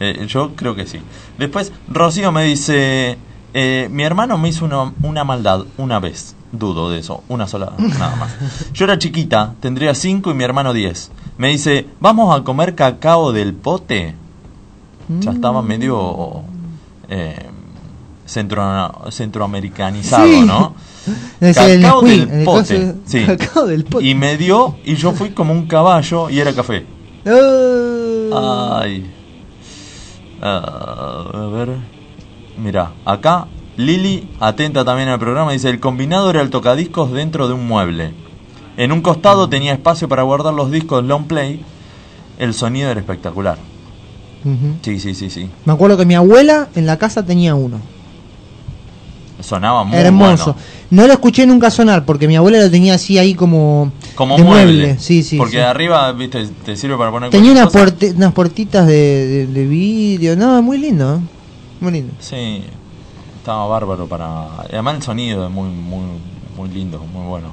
[0.00, 0.98] Eh, yo creo que sí.
[1.38, 3.18] Después, Rocío me dice:
[3.54, 6.34] eh, Mi hermano me hizo una, una maldad una vez.
[6.52, 8.30] Dudo de eso, una sola, nada más.
[8.72, 11.12] Yo era chiquita, tendría 5 y mi hermano 10.
[11.38, 14.16] Me dice: ¿Vamos a comer cacao del pote?
[15.18, 16.42] Ya estaba medio.
[17.08, 17.36] Eh,
[18.24, 18.62] centro,
[19.10, 20.42] centroamericanizado, Sí.
[20.42, 20.74] ¿no?
[21.40, 22.94] Cacao del el pote.
[23.04, 23.24] sí.
[23.26, 24.04] Cacao del pote.
[24.06, 26.86] Y me dio y yo fui como un caballo y era café.
[27.26, 28.78] Oh.
[28.80, 29.10] Ay.
[30.40, 31.76] Ah, a ver.
[32.56, 33.46] Mira, acá
[33.76, 38.12] Lili, atenta también al programa, dice, el combinado era el tocadiscos dentro de un mueble.
[38.76, 41.64] En un costado tenía espacio para guardar los discos long play.
[42.38, 43.58] El sonido era espectacular.
[44.82, 45.50] Sí, sí, sí, sí.
[45.64, 47.80] Me acuerdo que mi abuela en la casa tenía uno.
[49.40, 50.52] Sonaba muy Hermoso.
[50.52, 50.58] bueno.
[50.90, 54.44] No lo escuché nunca sonar porque mi abuela lo tenía así ahí como, Como de
[54.44, 54.98] mueble.
[54.98, 55.38] Sí, sí.
[55.38, 55.58] Porque sí.
[55.58, 58.92] arriba, viste, te sirve para poner Tenía unas, puerte- unas puertitas de,
[59.26, 60.36] de, de vidrio.
[60.36, 61.16] No, muy lindo.
[61.16, 61.20] ¿eh?
[61.80, 62.12] Muy lindo.
[62.20, 62.64] Sí,
[63.38, 64.56] estaba bárbaro para.
[64.70, 66.02] Además el sonido es muy, muy,
[66.56, 67.48] muy lindo, muy bueno.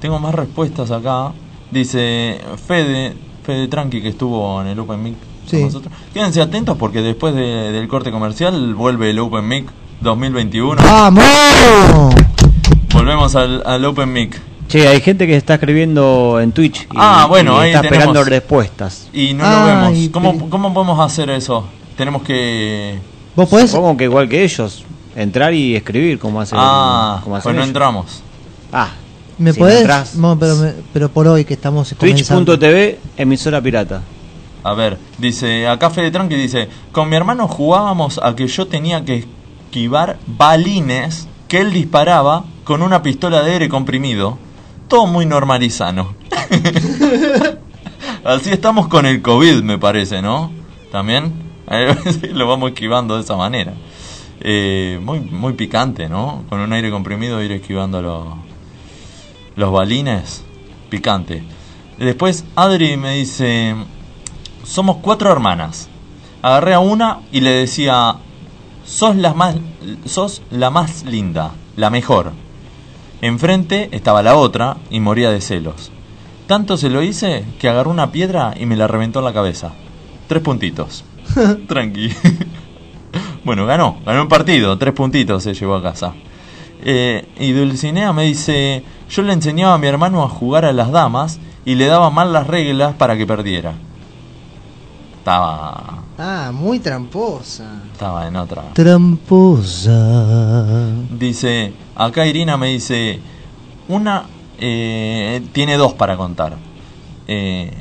[0.00, 1.32] Tengo más respuestas acá.
[1.70, 3.14] Dice Fede,
[3.44, 5.14] Fede Tranqui que estuvo en el Open Mic
[5.46, 5.56] Sí.
[5.56, 5.92] con nosotros.
[6.12, 9.66] Quédense atentos porque después de- del corte comercial vuelve el Open Mic
[10.00, 10.82] 2021.
[10.82, 12.14] ¡Vamos!
[12.92, 14.40] Volvemos al, al Open Mic.
[14.68, 16.82] Che, hay gente que está escribiendo en Twitch.
[16.84, 19.08] Y, Ah, bueno, y ahí está esperando respuestas.
[19.12, 20.08] Y no lo vemos.
[20.10, 21.66] ¿Cómo, ¿Cómo podemos hacer eso?
[21.96, 22.98] Tenemos que.
[23.36, 23.70] ¿Vos podés?
[23.70, 24.84] Supongo que igual que ellos,
[25.16, 26.58] entrar y escribir como hacen.
[26.60, 27.68] Ah, como hacen pues no ellos.
[27.68, 28.22] entramos.
[28.72, 28.88] Ah,
[29.38, 30.14] ¿Me si no podés?
[30.16, 31.94] No, pero, me- pero por hoy que estamos.
[31.98, 34.00] Twitch.tv, emisora pirata.
[34.64, 39.04] A ver, dice, acá Fede Tranqui dice, con mi hermano jugábamos a que yo tenía
[39.04, 39.26] que
[39.66, 44.38] esquivar balines que él disparaba con una pistola de aire comprimido.
[44.88, 46.14] Todo muy normalizano.
[48.24, 50.50] Así estamos con el COVID, me parece, ¿no?
[50.90, 51.34] También
[52.32, 53.74] lo vamos esquivando de esa manera.
[54.40, 56.44] Eh, muy, muy picante, ¿no?
[56.48, 58.24] Con un aire comprimido ir esquivando los,
[59.56, 60.42] los balines.
[60.88, 61.44] Picante.
[61.98, 63.74] Después Adri me dice,
[64.64, 65.88] somos cuatro hermanas.
[66.42, 68.16] Agarré a una y le decía,
[68.84, 69.56] sos la más,
[70.04, 72.32] sos la más linda, la mejor.
[73.20, 75.90] Enfrente estaba la otra y moría de celos.
[76.46, 79.72] Tanto se lo hice que agarró una piedra y me la reventó en la cabeza.
[80.26, 81.04] Tres puntitos.
[81.68, 82.10] Tranqui.
[83.44, 86.12] bueno, ganó, ganó un partido, tres puntitos se llevó a casa.
[86.82, 90.90] Eh, y Dulcinea me dice, yo le enseñaba a mi hermano a jugar a las
[90.90, 93.72] damas y le daba mal las reglas para que perdiera.
[95.24, 97.64] Estaba, Ah, muy tramposa.
[97.90, 98.62] estaba en otra.
[98.74, 99.90] Tramposa.
[101.18, 103.20] Dice, acá Irina me dice,
[103.88, 104.24] una,
[104.58, 106.56] eh, tiene dos para contar.
[107.26, 107.72] Eh,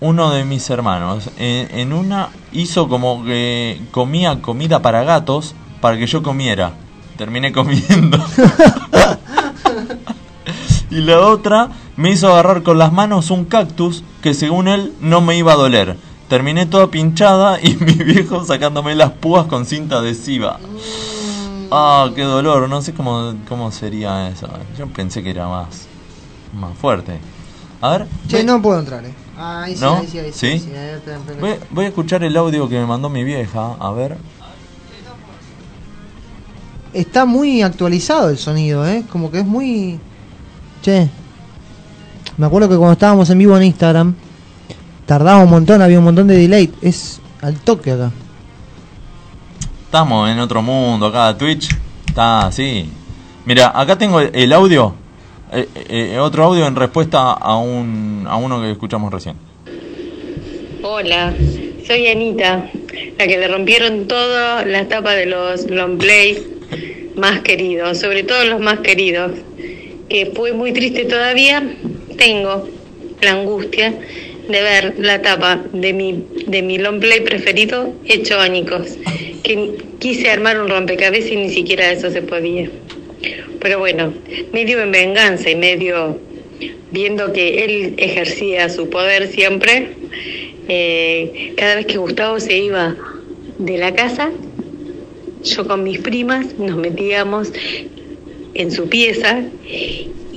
[0.00, 5.96] uno de mis hermanos, eh, en una hizo como que comía comida para gatos para
[5.96, 6.72] que yo comiera.
[7.16, 8.18] Terminé comiendo.
[10.90, 15.20] y la otra me hizo agarrar con las manos un cactus que según él no
[15.20, 15.96] me iba a doler.
[16.34, 20.58] Terminé toda pinchada y mi viejo sacándome las púas con cinta adhesiva.
[21.70, 24.48] Ah, qué dolor, no sé cómo, cómo sería eso.
[24.76, 25.86] Yo pensé que era más,
[26.52, 27.20] más fuerte.
[27.80, 29.14] A ver, Che, voy- no puedo entrar, eh.
[29.38, 29.98] Ahí sí, ¿No?
[29.98, 30.68] ahí sí, ahí sí.
[31.40, 34.16] Voy, voy a escuchar el audio que me mandó mi vieja, a ver.
[36.92, 39.04] Está muy actualizado el sonido, ¿eh?
[39.08, 40.00] Como que es muy...
[40.82, 41.08] Che.
[42.36, 44.16] Me acuerdo que cuando estábamos en vivo en Instagram,
[45.06, 46.72] tardaba un montón, había un montón de delay.
[46.82, 48.10] Es al toque acá.
[49.84, 51.68] Estamos en otro mundo acá, Twitch.
[52.06, 52.88] Está así.
[53.44, 54.94] Mira, acá tengo el, audio.
[55.52, 59.36] eh, eh, otro audio en respuesta a, un, a uno que escuchamos recién.
[60.82, 61.32] Hola,
[61.86, 62.70] soy Anita,
[63.18, 68.44] la que le rompieron toda la tapa de los long play más queridos, sobre todo
[68.44, 69.32] los más queridos,
[70.08, 71.62] que fue muy triste todavía.
[72.18, 72.68] Tengo
[73.22, 73.94] la angustia
[74.48, 78.98] de ver la tapa de mi, de mi long play preferido hecho añicos,
[79.42, 82.68] que quise armar un rompecabezas y ni siquiera eso se podía.
[83.60, 84.12] Pero bueno,
[84.52, 86.18] medio en venganza y medio
[86.90, 89.88] viendo que él ejercía su poder siempre,
[90.68, 92.94] eh, cada vez que Gustavo se iba
[93.58, 94.30] de la casa,
[95.42, 97.52] yo con mis primas nos metíamos
[98.54, 99.42] en su pieza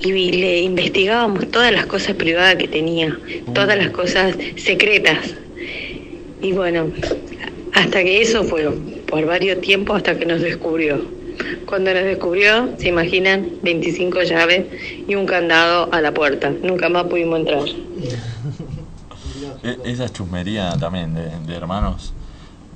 [0.03, 3.17] y le investigábamos todas las cosas privadas que tenía,
[3.53, 5.17] todas las cosas secretas.
[6.41, 6.91] Y bueno,
[7.73, 8.69] hasta que eso fue
[9.07, 11.01] por varios tiempos hasta que nos descubrió.
[11.65, 14.65] Cuando nos descubrió, se imaginan, 25 llaves
[15.07, 16.51] y un candado a la puerta.
[16.63, 17.63] Nunca más pudimos entrar.
[19.63, 22.13] E- esa chusmería también de, hermanos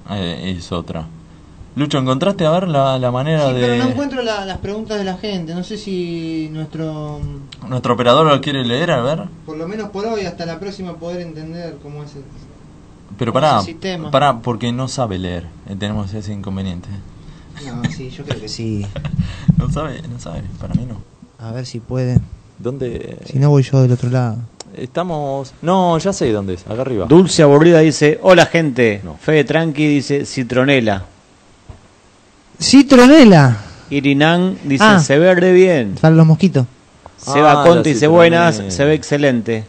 [0.09, 1.07] eh, es otra.
[1.75, 3.61] Lucho, ¿encontraste a ver la, la manera Sí, de...
[3.61, 5.55] pero no encuentro la- las preguntas de la gente.
[5.55, 7.19] No sé si nuestro...
[7.67, 8.91] ¿Nuestro operador lo quiere leer?
[8.91, 9.23] A ver.
[9.45, 12.23] Por lo menos por hoy, hasta la próxima, poder entender cómo es el...
[13.17, 14.11] Pero ¿Cómo es pará, el sistema?
[14.11, 15.45] pará, porque no sabe leer.
[15.69, 16.89] Eh, Tenemos ese inconveniente.
[17.65, 18.85] No, sí, yo creo que sí.
[19.57, 20.97] No sabe, no sabe, para mí no.
[21.45, 22.19] A ver si puede.
[22.57, 23.17] ¿Dónde?
[23.25, 24.37] Si no, voy yo del otro lado.
[24.75, 25.53] Estamos...
[25.61, 27.05] No, ya sé dónde es, acá arriba.
[27.05, 29.01] Dulce aburrida dice, hola gente.
[29.03, 29.15] No.
[29.17, 31.05] Fede Tranqui dice, citronela.
[32.61, 33.57] Citronela.
[33.89, 34.99] Irinán dice, Ah.
[34.99, 35.95] se ve re bien.
[35.99, 36.65] Para los mosquitos.
[37.17, 39.65] Seba Ah, Conte dice, buenas, se ve excelente.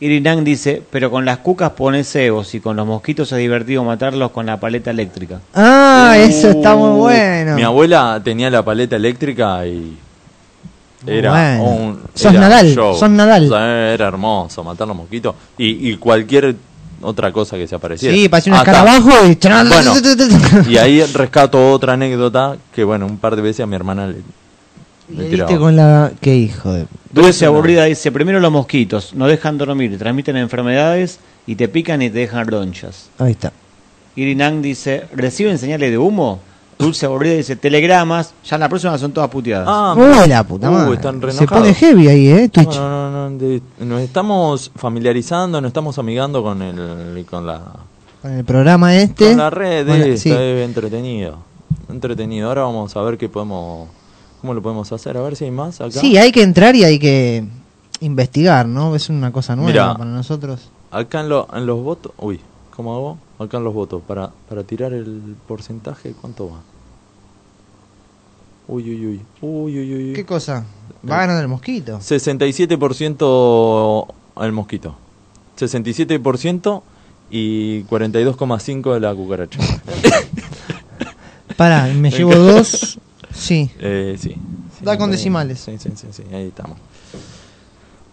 [0.00, 4.30] Irinán dice, pero con las cucas pones cebos y con los mosquitos es divertido matarlos
[4.30, 5.40] con la paleta eléctrica.
[5.54, 7.54] Ah, eso está muy Uh, bueno.
[7.56, 9.96] Mi abuela tenía la paleta eléctrica y
[11.04, 11.64] Muy era bueno.
[11.64, 12.94] un Sos era un Nadal, show.
[12.96, 13.46] sos Nadal.
[13.46, 16.54] O sea, era hermoso matar los mosquitos y, y cualquier
[17.04, 18.14] otra cosa que se apareciera.
[18.14, 19.38] Sí, parecía un Hasta- escarabajo y...
[19.68, 19.94] Bueno,
[20.68, 24.16] y ahí rescato otra anécdota que bueno, un par de veces a mi hermana le,
[25.10, 25.56] Y le tiraba.
[25.58, 26.12] con la...
[26.20, 26.86] Qué hijo de...
[27.12, 32.10] Dulce aburrida dice, primero los mosquitos, no dejan dormir, transmiten enfermedades y te pican y
[32.10, 33.10] te dejan ronchas.
[33.18, 33.52] Ahí está.
[34.16, 36.40] Irinán dice, ¿reciben señales de humo?
[36.84, 39.66] Dulce aburrida dice, telegramas, ya en la próxima son todas puteadas.
[39.68, 39.94] Ah,
[40.28, 40.94] la puta Uh, madre.
[40.94, 42.76] están re Se pone heavy ahí, eh, Twitch.
[42.76, 47.60] No, no, no, no, de- nos estamos familiarizando, nos estamos amigando con el con la
[48.22, 49.28] Con el programa este.
[49.28, 50.30] con la red, Bueno, eh, sí.
[50.30, 51.38] está entretenido.
[51.88, 52.48] Entretenido.
[52.48, 53.88] Ahora vamos a ver qué podemos
[54.40, 55.90] cómo lo podemos hacer, a ver si hay más acá.
[56.00, 57.44] Sí, hay que entrar y hay que
[58.00, 58.94] investigar, ¿no?
[58.94, 59.92] Es una cosa nueva Mirá.
[59.96, 60.70] para nosotros.
[60.90, 62.40] Acá en, lo- en los votos, uy,
[62.76, 63.18] ¿cómo hago?
[63.38, 66.56] Acá en los votos para para tirar el porcentaje, ¿cuánto va?
[68.66, 69.20] Uy, uy, uy.
[69.40, 70.12] Uy, uy, uy.
[70.14, 70.64] ¿Qué cosa?
[71.08, 71.98] Va ganando el mosquito.
[71.98, 74.06] 67%
[74.40, 74.96] el mosquito.
[75.58, 76.82] 67%
[77.30, 79.60] y 42,5 de la cucaracha.
[81.56, 82.98] Pará, me llevo dos.
[83.32, 83.70] Sí.
[83.78, 84.34] Eh, sí.
[84.80, 85.60] Da con decimales.
[85.60, 86.78] Sí, sí, sí, sí, ahí estamos.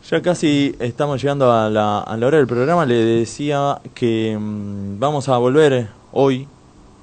[0.10, 2.86] Ya casi estamos llegando a la, a la hora del programa.
[2.86, 6.48] Le decía que mm, vamos a volver hoy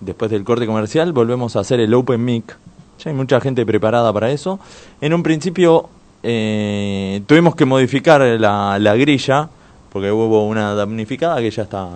[0.01, 2.57] después del corte comercial, volvemos a hacer el Open Mic.
[2.99, 4.59] Ya hay mucha gente preparada para eso.
[5.01, 5.88] En un principio
[6.22, 9.49] eh, tuvimos que modificar la, la grilla,
[9.92, 11.88] porque hubo una damnificada que ya está.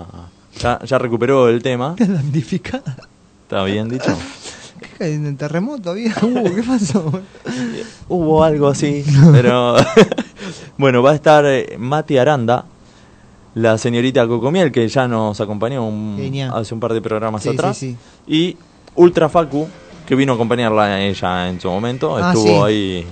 [0.60, 1.94] Ya, ya recuperó el tema.
[1.98, 2.96] Damnificada.
[3.44, 4.16] ¿Está bien dicho?
[4.98, 6.14] ¿Qué en el terremoto había?
[6.22, 7.20] Uh, ¿Qué pasó?
[8.08, 9.76] Hubo algo así, pero
[10.76, 12.64] bueno, va a estar eh, Mati Aranda,
[13.54, 16.18] la señorita Cocomiel, que ya nos acompañó un-
[16.52, 17.96] hace un par de programas Sí, atrás, sí,
[18.26, 18.56] y
[18.96, 19.68] Ultra Facu,
[20.12, 22.72] que vino a acompañarla a ella en su momento, Ah, estuvo sí.
[22.74, 23.06] ahí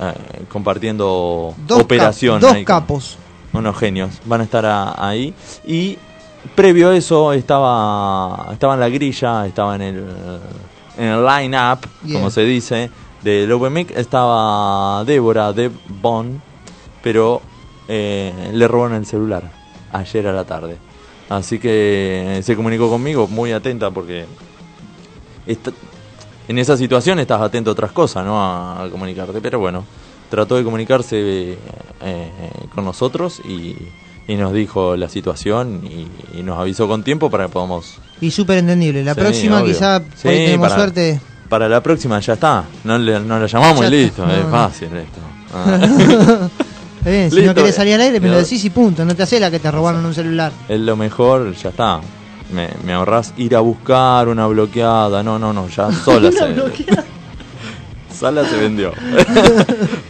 [0.00, 2.40] eh, compartiendo Dos, operación.
[2.40, 3.18] cap- dos capos.
[3.52, 5.34] Unos genios, van a estar a- ahí.
[5.66, 5.98] Y
[6.54, 10.06] previo a eso estaba, estaba en la grilla, estaba en el,
[10.96, 11.80] en el line-up,
[12.10, 12.88] como se dice,
[13.22, 16.40] del Open Mic, estaba Débora de Bond,
[17.02, 17.42] pero
[17.86, 19.52] eh, le robaron el celular
[19.92, 20.78] ayer a la tarde.
[21.28, 24.24] Así que se comunicó conmigo, muy atenta porque
[25.46, 25.72] esta-
[26.48, 28.40] en esa situación estás atento a otras cosas, ¿no?
[28.42, 29.40] A, a comunicarte.
[29.40, 29.84] Pero bueno,
[30.30, 31.16] trató de comunicarse
[31.52, 31.58] eh,
[32.02, 32.30] eh,
[32.74, 33.76] con nosotros y,
[34.28, 37.96] y nos dijo la situación y, y nos avisó con tiempo para que podamos...
[38.20, 39.04] Y súper entendible.
[39.04, 39.72] La Sí, próxima obvio.
[39.74, 41.20] quizá Sí, tenemos para- suerte.
[41.48, 44.50] Para la próxima ya está, no, le, no la llamamos Ya y listo, es no.
[44.50, 45.20] fácil esto.
[45.54, 46.48] Ah.
[47.04, 47.50] Bien, si Listo.
[47.52, 49.04] no querés salir al aire, me lo decís y punto.
[49.04, 50.50] No te hace la que te robaron un celular.
[50.68, 52.00] es lo mejor, ya está.
[52.52, 55.22] Me, me ahorrás ir a buscar una bloqueada.
[55.22, 56.64] No, no, no, ya sola se vendió.
[58.12, 58.92] sola se vendió.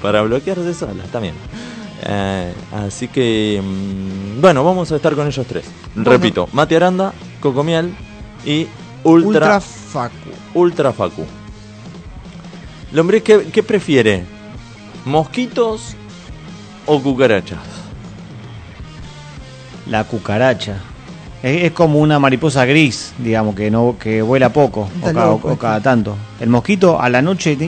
[0.03, 1.35] Para bloquearse sola, está bien.
[2.09, 5.65] Eh, así que, mm, bueno, vamos a estar con ellos tres.
[5.95, 7.95] Repito, Mati Aranda, Cocomiel
[8.45, 8.67] y
[9.03, 10.31] Ultra, Ultra Facu.
[10.55, 11.25] Ultra Facu.
[12.93, 14.25] Lombriz, ¿qué, ¿qué prefiere?
[15.05, 15.95] ¿Mosquitos
[16.87, 17.59] o cucarachas?
[19.87, 20.77] La cucaracha.
[21.43, 25.53] Es, es como una mariposa gris, digamos, que no que vuela poco o cada, loco,
[25.53, 26.17] o cada tanto.
[26.41, 27.67] El mosquito a la noche te-.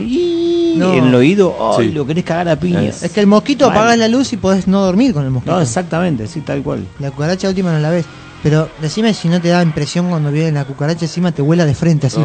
[0.75, 0.93] No.
[0.93, 1.91] en el oído, ¡ay, Sí.
[1.93, 3.01] lo querés cagar a piñas!
[3.03, 3.75] Es que el mosquito Mal.
[3.77, 5.55] apagas la luz y podés no dormir con el mosquito.
[5.55, 6.85] No, exactamente, sí, tal cual.
[6.99, 8.05] La cucaracha última no la ves.
[8.43, 11.73] Pero decime si no te da impresión cuando viene la cucaracha encima te vuela de
[11.75, 12.19] frente así.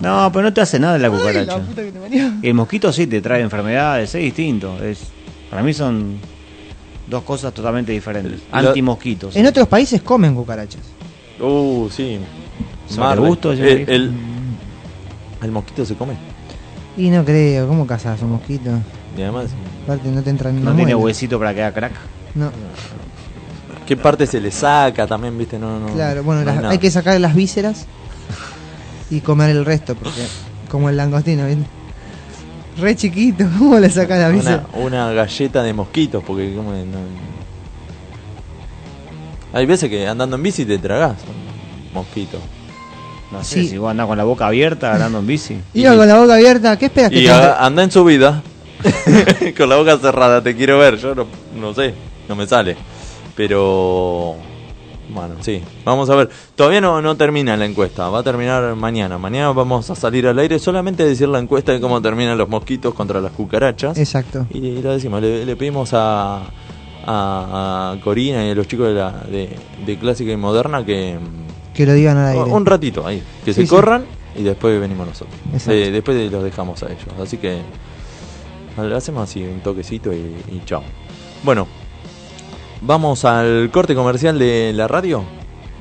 [0.00, 1.56] No, pero no te hace nada la Ay, cucaracha.
[1.58, 2.32] la puta que te parió.
[2.42, 4.76] El mosquito sí te trae enfermedades, es distinto.
[4.82, 5.00] Es,
[5.50, 6.18] para mí son
[7.06, 8.40] dos cosas totalmente diferentes.
[8.50, 9.36] Antimosquitos.
[9.36, 10.82] En otros países comen cucarachas.
[11.40, 12.18] Uh, sí.
[12.88, 14.12] Sobre gusto, ya el, el,
[15.42, 16.14] el mosquito se come.
[16.96, 18.70] Y no creo, ¿cómo cazas un mosquito?
[19.16, 19.46] Y además,
[19.84, 21.92] Aparte no te entran no tiene huesito para que haga crack.
[22.34, 22.50] No,
[23.86, 25.58] ¿qué parte se le saca también, viste?
[25.58, 27.86] No, no, claro, bueno, no hay las- hay que sacar las vísceras
[29.10, 30.26] y comer el resto, porque
[30.70, 31.64] como el langostino, ¿viste?
[32.78, 34.66] Re chiquito, ¿cómo le sacas la víscera?
[34.74, 37.34] una, una galleta de mosquitos, porque como no-
[39.52, 42.38] Hay veces que andando en bici te tragás un mosquito.
[43.30, 43.68] No sé, Sí.
[43.70, 45.56] si vos andás con la boca abierta andando en bici.
[45.74, 48.42] Iba con la boca abierta, ¿qué esperas que Y te anda en su vida
[49.56, 51.26] con la boca cerrada, te quiero ver, yo no,
[51.58, 51.94] no sé,
[52.28, 52.76] no me sale.
[53.36, 54.36] Pero
[55.10, 56.30] bueno, sí, vamos a ver.
[56.56, 59.18] Todavía no, no termina la encuesta, va a terminar mañana.
[59.18, 62.48] Mañana vamos a salir al aire solamente a decir la encuesta de cómo terminan los
[62.48, 63.98] mosquitos contra las cucarachas.
[63.98, 64.46] Exacto.
[64.50, 66.42] Y lo decimos, le, le pedimos a,
[67.06, 71.18] a, a Corina y a los chicos de, la, de, de Clásica y Moderna que
[71.74, 72.44] Que lo digan al aire.
[72.50, 73.68] un ratito ahí, que Sí, se sí.
[73.68, 74.04] corran
[74.36, 75.36] y después venimos nosotros.
[75.52, 75.72] Exacto.
[75.72, 77.06] Eh, después los dejamos a ellos.
[77.22, 77.58] Así que
[78.80, 80.16] le hacemos así un toquecito y,
[80.50, 80.82] y chao.
[81.44, 81.68] Bueno,
[82.86, 85.24] vamos al corte comercial de la radio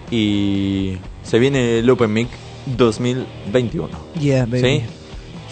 [0.09, 2.29] y se viene el Open Mic
[2.65, 3.89] 2021.
[4.19, 4.61] Yeah, baby.
[4.61, 4.81] ¿Sí?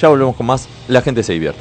[0.01, 0.67] Ya volvemos con más.
[0.87, 1.59] La gente se divierte.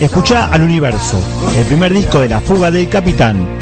[0.00, 1.20] Escucha al universo,
[1.56, 3.61] el primer disco de La Fuga del Capitán.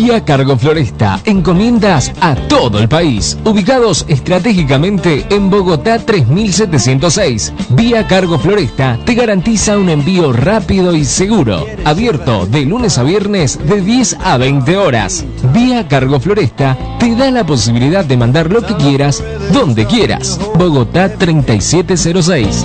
[0.00, 3.36] Vía Cargo Floresta, encomiendas a todo el país.
[3.44, 7.52] Ubicados estratégicamente en Bogotá 3706.
[7.70, 11.66] Vía Cargo Floresta te garantiza un envío rápido y seguro.
[11.84, 15.24] Abierto de lunes a viernes de 10 a 20 horas.
[15.52, 19.20] Vía Cargo Floresta te da la posibilidad de mandar lo que quieras,
[19.52, 20.38] donde quieras.
[20.54, 22.64] Bogotá 3706.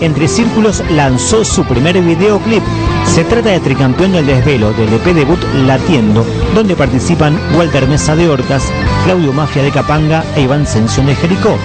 [0.00, 2.62] Entre Círculos lanzó su primer videoclip.
[3.04, 6.24] Se trata de Tricampeón del Desvelo del EP debut Latiendo,
[6.54, 8.64] donde participan Walter Mesa de Hortas,
[9.04, 11.56] Claudio Mafia de Capanga e Iván Sención de Jericó.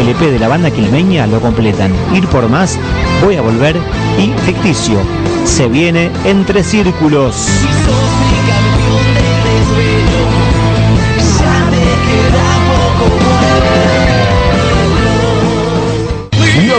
[0.00, 2.78] El EP de la banda quilmeña lo completan Ir por Más,
[3.24, 3.76] Voy a Volver
[4.18, 4.98] y Ficticio.
[5.44, 7.48] Se viene Entre Círculos.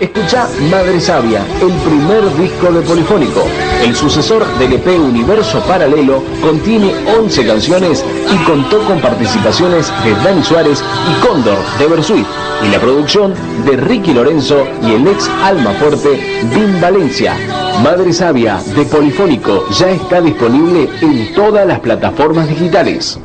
[0.00, 3.44] Escucha Madre Sabia, el primer disco de Polifónico.
[3.82, 10.42] El sucesor del EP Universo Paralelo contiene 11 canciones y contó con participaciones de Dani
[10.42, 12.26] Suárez y Cóndor de Versuit
[12.64, 13.34] y la producción
[13.66, 17.36] de Ricky Lorenzo y el ex Alma Fuerte Vin Valencia.
[17.82, 23.18] Madre Sabia de Polifónico ya está disponible en todas las plataformas digitales.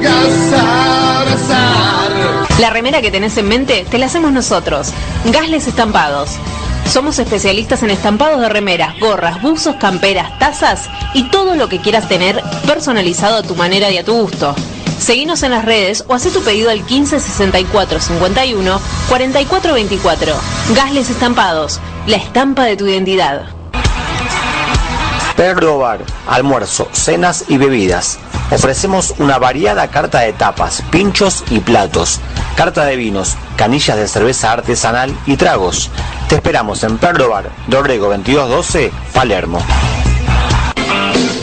[2.59, 4.91] La remera que tenés en mente te la hacemos nosotros.
[5.25, 6.37] Gasles Estampados.
[6.85, 12.07] Somos especialistas en estampados de remeras, gorras, buzos, camperas, tazas y todo lo que quieras
[12.07, 14.55] tener personalizado a tu manera y a tu gusto.
[14.99, 18.79] Seguinos en las redes o haz tu pedido al 15 64 51
[19.09, 20.33] 44 24.
[20.73, 23.49] Gasles Estampados, la estampa de tu identidad.
[25.35, 28.19] Perro Bar, almuerzo, cenas y bebidas.
[28.51, 32.19] Ofrecemos una variada carta de tapas, pinchos y platos,
[32.55, 35.89] carta de vinos, canillas de cerveza artesanal y tragos.
[36.29, 39.59] Te esperamos en Perro Bar, Dorrego 2212, Palermo.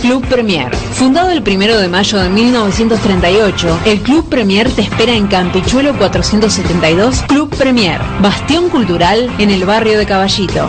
[0.03, 0.75] Club Premier.
[0.75, 7.23] Fundado el 1 de mayo de 1938, el Club Premier te espera en Campichuelo 472,
[7.29, 10.69] Club Premier, bastión cultural en el barrio de Caballito.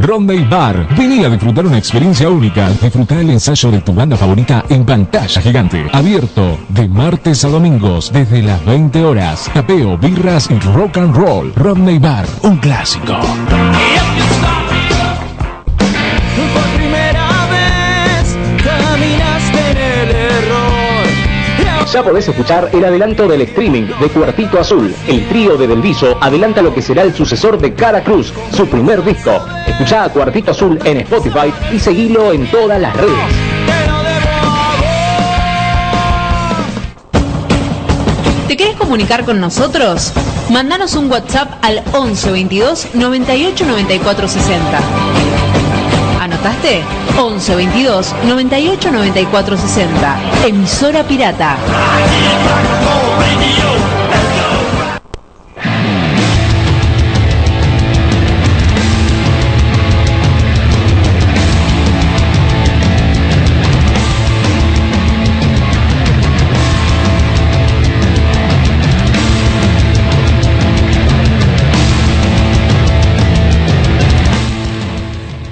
[0.00, 0.88] Rodney Bar.
[0.96, 2.68] Vení a disfrutar una experiencia única.
[2.70, 5.86] Disfrutar el ensayo de tu banda favorita en pantalla gigante.
[5.92, 9.50] Abierto de martes a domingos desde las 20 horas.
[9.52, 11.52] Tapeo, birras y rock and roll.
[11.54, 13.18] Rodney Bar, un clásico.
[21.92, 24.94] Ya podés escuchar el adelanto del streaming de Cuartito Azul.
[25.08, 29.02] El trío de Delviso adelanta lo que será el sucesor de Cara Cruz, su primer
[29.04, 29.32] disco.
[29.66, 33.18] Escuchá a Cuartito Azul en Spotify y seguilo en todas las redes.
[38.46, 40.12] ¿Te querés comunicar con nosotros?
[40.48, 45.49] Mandanos un WhatsApp al 11 22 98 94 60.
[46.40, 46.82] ¿Anotaste?
[47.18, 50.20] 11 22 98 94 60.
[50.46, 51.56] Emisora Pirata.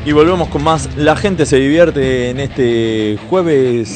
[0.09, 0.89] Y volvemos con más.
[0.97, 3.95] La gente se divierte en este jueves.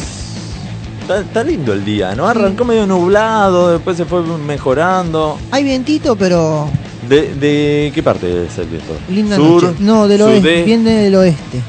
[1.01, 2.29] Está, está lindo el día, ¿no?
[2.29, 5.39] Arrancó medio nublado, después se fue mejorando.
[5.51, 6.69] Hay vientito, pero
[7.09, 8.93] ¿De, de qué parte es el viento?
[9.09, 9.77] linda Sur, noche.
[9.81, 10.65] No, del oeste.
[10.65, 11.61] Viene del oeste.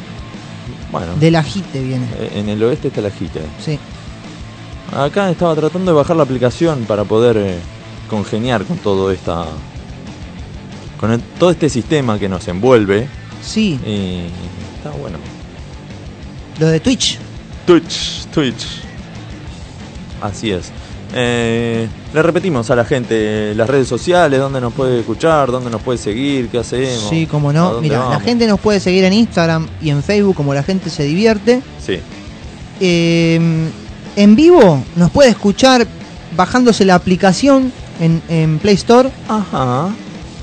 [0.92, 2.06] Bueno, Del ajite viene.
[2.20, 3.40] eh, en el oeste está la jita.
[3.64, 3.80] Sí.
[4.94, 7.56] Acá estaba tratando de bajar la aplicación para poder eh,
[8.10, 9.46] congeniar con todo esta.
[11.00, 13.08] con el- todo este sistema que nos envuelve.
[13.44, 13.80] Sí.
[13.86, 14.28] Y
[14.78, 15.18] está bueno.
[16.60, 17.18] Lo de Twitch.
[17.66, 18.66] Twitch, Twitch.
[20.22, 20.72] Así es.
[21.16, 25.82] Eh, le repetimos a la gente las redes sociales, dónde nos puede escuchar, dónde nos
[25.82, 27.10] puede seguir, qué hacemos.
[27.10, 27.80] Sí, como no.
[27.82, 31.04] Mira, la gente nos puede seguir en Instagram y en Facebook como la gente se
[31.04, 31.62] divierte.
[31.86, 32.00] Sí.
[32.80, 33.40] Eh,
[34.16, 35.86] en vivo nos puede escuchar
[36.36, 39.12] bajándose la aplicación en, en Play Store.
[39.28, 39.90] Ajá.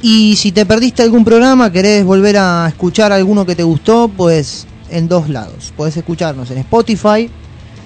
[0.03, 4.67] Y si te perdiste algún programa, querés volver a escuchar alguno que te gustó, pues
[4.91, 5.73] en dos lados.
[5.77, 7.29] Podés escucharnos en Spotify,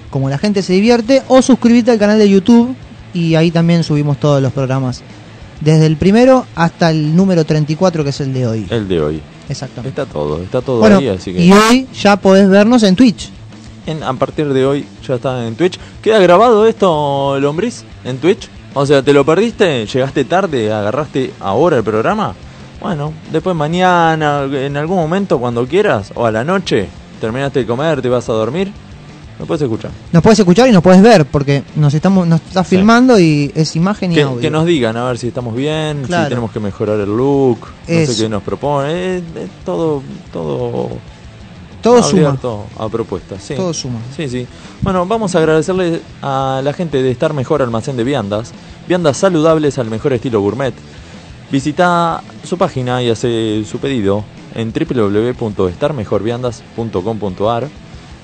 [0.09, 2.73] como la gente se divierte, o suscribirte al canal de YouTube
[3.13, 5.01] y ahí también subimos todos los programas.
[5.61, 8.65] Desde el primero hasta el número 34, que es el de hoy.
[8.69, 9.21] El de hoy.
[9.49, 10.01] Exactamente.
[10.01, 11.41] Está todo, está todo Bueno, ahí, así que.
[11.45, 13.29] y hoy ya podés vernos en Twitch.
[13.85, 15.77] En- a partir de hoy ya está en Twitch.
[16.01, 17.83] ¿Queda grabado esto, Lombriz?
[18.03, 18.49] ¿En Twitch?
[18.73, 19.85] O sea, ¿te lo perdiste?
[19.85, 20.73] ¿Llegaste tarde?
[20.73, 22.33] ¿Agarraste ahora el programa?
[22.81, 26.87] Bueno, después mañana, en algún momento, cuando quieras, o a la noche,
[27.21, 28.71] terminaste de comer, te vas a dormir,
[29.39, 29.91] lo puedes escuchar.
[30.11, 33.75] Nos puedes escuchar y nos puedes ver, porque nos estamos nos está filmando y es
[33.75, 34.39] imagen y Que, audio.
[34.39, 36.23] que nos digan a ver si estamos bien, Claro.
[36.25, 39.17] si tenemos que mejorar el look, no sé qué nos propone.
[39.17, 40.89] Es, es todo, todo,
[41.81, 42.37] Todo suma.
[42.79, 43.43] a propuestas.
[43.43, 43.55] Sí.
[43.55, 43.99] Todo suma.
[44.15, 44.47] Sí, sí.
[44.81, 48.51] Bueno, vamos a agradecerle a la gente de Estar Mejor Almacén de Viandas.
[48.87, 50.73] Viandas saludables al mejor estilo gourmet.
[51.51, 54.23] Visita su página y hace su pedido
[54.55, 57.67] en www.estarmejorviandas.com.ar.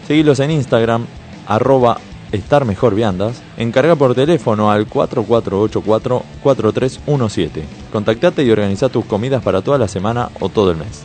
[0.08, 1.06] Seguilos en Instagram,
[1.48, 1.98] arroba
[2.32, 3.42] estarmejorviandas.
[3.58, 7.50] Encarga por teléfono al 4484-4317.
[7.92, 11.04] Contactate y organiza tus comidas para toda la semana o todo el mes.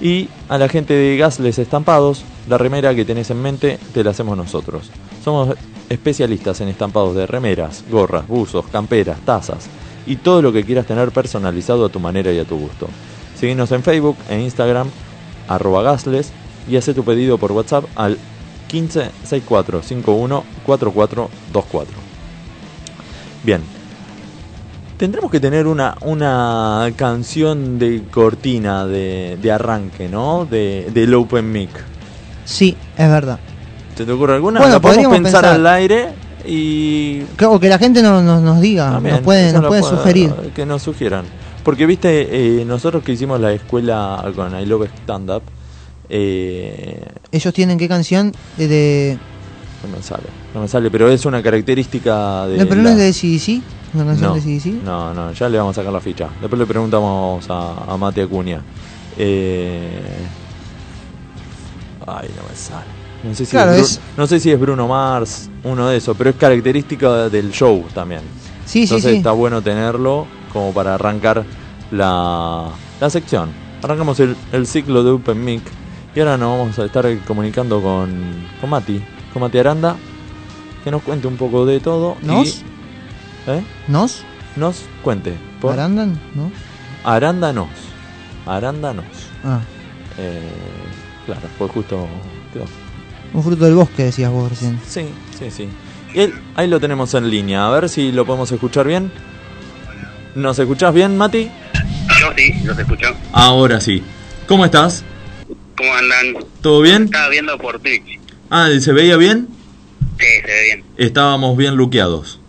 [0.00, 4.10] Y a la gente de Gasles Estampados, la remera que tenés en mente te la
[4.10, 4.90] hacemos nosotros.
[5.24, 5.56] Somos
[5.88, 9.68] especialistas en estampados de remeras, gorras, buzos, camperas, tazas
[10.06, 12.88] y todo lo que quieras tener personalizado a tu manera y a tu gusto.
[13.38, 14.88] Síguenos en Facebook e Instagram,
[15.48, 16.32] arroba gasles,
[16.68, 18.18] y hace tu pedido por WhatsApp al
[18.68, 21.94] 15 64 51 4424.
[23.44, 23.60] Bien,
[24.96, 30.46] Tendremos que tener una, una canción de cortina de, de arranque, ¿no?
[30.48, 31.70] De, del Open Mic.
[32.44, 33.40] Sí, es verdad.
[33.96, 34.60] ¿Se te ocurre alguna?
[34.60, 35.60] Bueno, la podemos podríamos pensar, pensar.
[35.60, 36.08] al aire
[36.46, 40.32] y O que la gente nos, nos, nos diga, también, nos puede, nos puede sugerir.
[40.54, 41.24] Que nos sugieran.
[41.64, 45.42] Porque, viste, eh, nosotros que hicimos la escuela con I Love Stand Up,
[46.08, 47.02] eh,
[47.32, 48.68] Ellos tienen qué canción de...
[48.68, 49.18] de-
[49.82, 50.24] no me sale,
[50.54, 52.56] no me sale, pero es una característica de.
[52.58, 53.62] no, pero la- no es de CDC,
[53.94, 54.82] una canción no, de CDC.
[54.82, 56.28] No, no, ya le vamos a sacar la ficha.
[56.40, 58.60] Después le preguntamos a, a Mate Acuña.
[59.18, 60.00] Eh...
[62.06, 62.86] Ay, no me sale.
[63.22, 65.96] No sé, si Claro, es Bru- es- no sé si es Bruno Mars, uno de
[65.98, 68.20] esos, pero es característica del show también.
[68.66, 69.16] Sí, sí, Entonces sí.
[69.18, 71.44] está bueno tenerlo como para arrancar
[71.90, 73.50] la, la sección.
[73.82, 75.62] Arrancamos el, el ciclo de Open Mic
[76.14, 78.10] y ahora nos vamos a estar comunicando con,
[78.60, 79.02] con Mati,
[79.32, 79.96] con Mati Aranda,
[80.82, 82.16] que nos cuente un poco de todo.
[82.22, 82.62] y- ¿Nos?
[83.46, 83.62] ¿Eh?
[83.88, 84.22] ¿Nos?
[84.56, 85.34] Nos cuente.
[85.60, 86.18] Por ¿Arandan?
[86.34, 86.50] ¿No?
[87.04, 87.68] Arándanos.
[88.46, 89.04] Arándanos.
[89.44, 89.60] Ah,
[90.18, 90.40] Eh,
[91.26, 92.06] claro, pues justo
[92.52, 92.64] quedó.
[93.32, 94.78] un fruto del bosque decías vos recién.
[94.86, 95.06] Sí,
[95.38, 95.68] sí, sí.
[96.14, 97.66] Y él, ahí lo tenemos en línea.
[97.66, 99.10] A ver si lo podemos escuchar bien.
[100.36, 101.50] ¿Nos escuchás bien, Mati?
[102.20, 103.08] Yo sí, los escucho.
[103.32, 104.02] Ahora sí.
[104.46, 105.02] ¿Cómo estás?
[105.76, 106.44] ¿Cómo andan?
[106.62, 107.04] ¿Todo bien?
[107.04, 108.18] Estaba viendo por Twitch.
[108.50, 109.48] Ah, ¿se veía bien?
[110.18, 110.84] Sí, se ve bien.
[110.96, 112.40] Estábamos bien luqueados.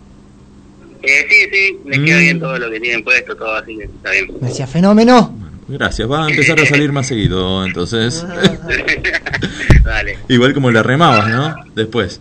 [1.02, 2.20] Eh, sí, sí, me queda Mm.
[2.20, 4.26] bien todo lo que tienen puesto, todo así está bien.
[4.40, 5.36] Me decía fenómeno.
[5.68, 8.24] Gracias, va a empezar a salir más seguido, entonces.
[9.84, 10.18] Dale.
[10.28, 11.54] Igual como le remabas, ¿no?
[11.74, 12.20] Después.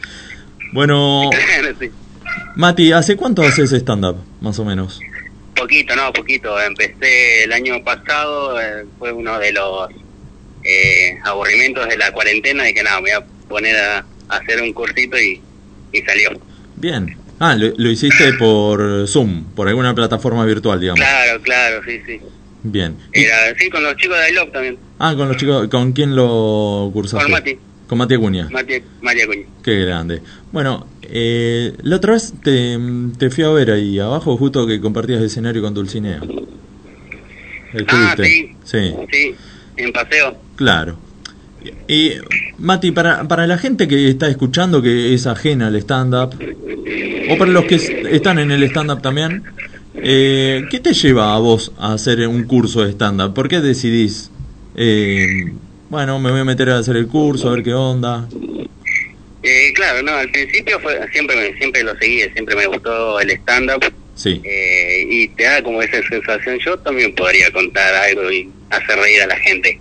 [0.74, 1.30] Bueno,
[1.80, 1.92] Sí.
[2.56, 5.00] Mati, ¿hace cuánto haces stand-up, más o menos?
[5.56, 6.60] Poquito, no, poquito.
[6.62, 9.90] Empecé el año pasado, eh, fue uno de los
[10.66, 13.98] eh, aburrimientos de la cuarentena y que nada, me voy a poner a,
[14.30, 15.40] a hacer un cursito y,
[15.94, 16.32] y salió.
[16.76, 17.18] Bien.
[17.40, 21.00] Ah, lo, lo hiciste por Zoom, por alguna plataforma virtual, digamos.
[21.02, 22.20] Claro, claro, sí, sí.
[22.64, 22.96] Bien.
[23.14, 24.78] Era, sí, con los chicos de iLove también.
[25.00, 27.24] ah, con los chicos, ¿con quién lo cursaste?
[27.26, 27.58] Con Mati.
[27.88, 28.48] Con Mati Acuña.
[28.50, 29.46] Mati, Mati Acuña.
[29.64, 30.22] Qué grande.
[30.52, 32.78] Bueno, eh, la otra vez te,
[33.20, 36.22] te fui a ver ahí abajo, justo que compartías escenario con Dulcinea.
[37.90, 38.56] Ah, sí.
[38.64, 39.36] Sí, Sí,
[39.78, 40.38] en paseo.
[40.56, 40.98] claro.
[41.88, 42.12] Y
[42.60, 46.36] Mati, para, para la gente que está escuchando que es ajena al stand-up,
[47.30, 49.44] o para los que es- están en el stand-up también,
[49.96, 53.34] eh, ¿qué te lleva a vos a hacer un curso de stand-up?
[53.34, 54.30] ¿Por qué decidís,
[54.76, 55.54] eh,
[55.90, 58.28] bueno, me voy a meter a hacer el curso, a ver qué onda?
[59.42, 63.32] Eh, claro, no, al principio fue, siempre me, siempre lo seguí, siempre me gustó el
[63.32, 63.84] stand-up
[64.26, 64.42] Sí.
[64.44, 69.22] eh, y te da como esa sensación, yo también podría contar algo y hacer reír
[69.22, 69.80] a la gente.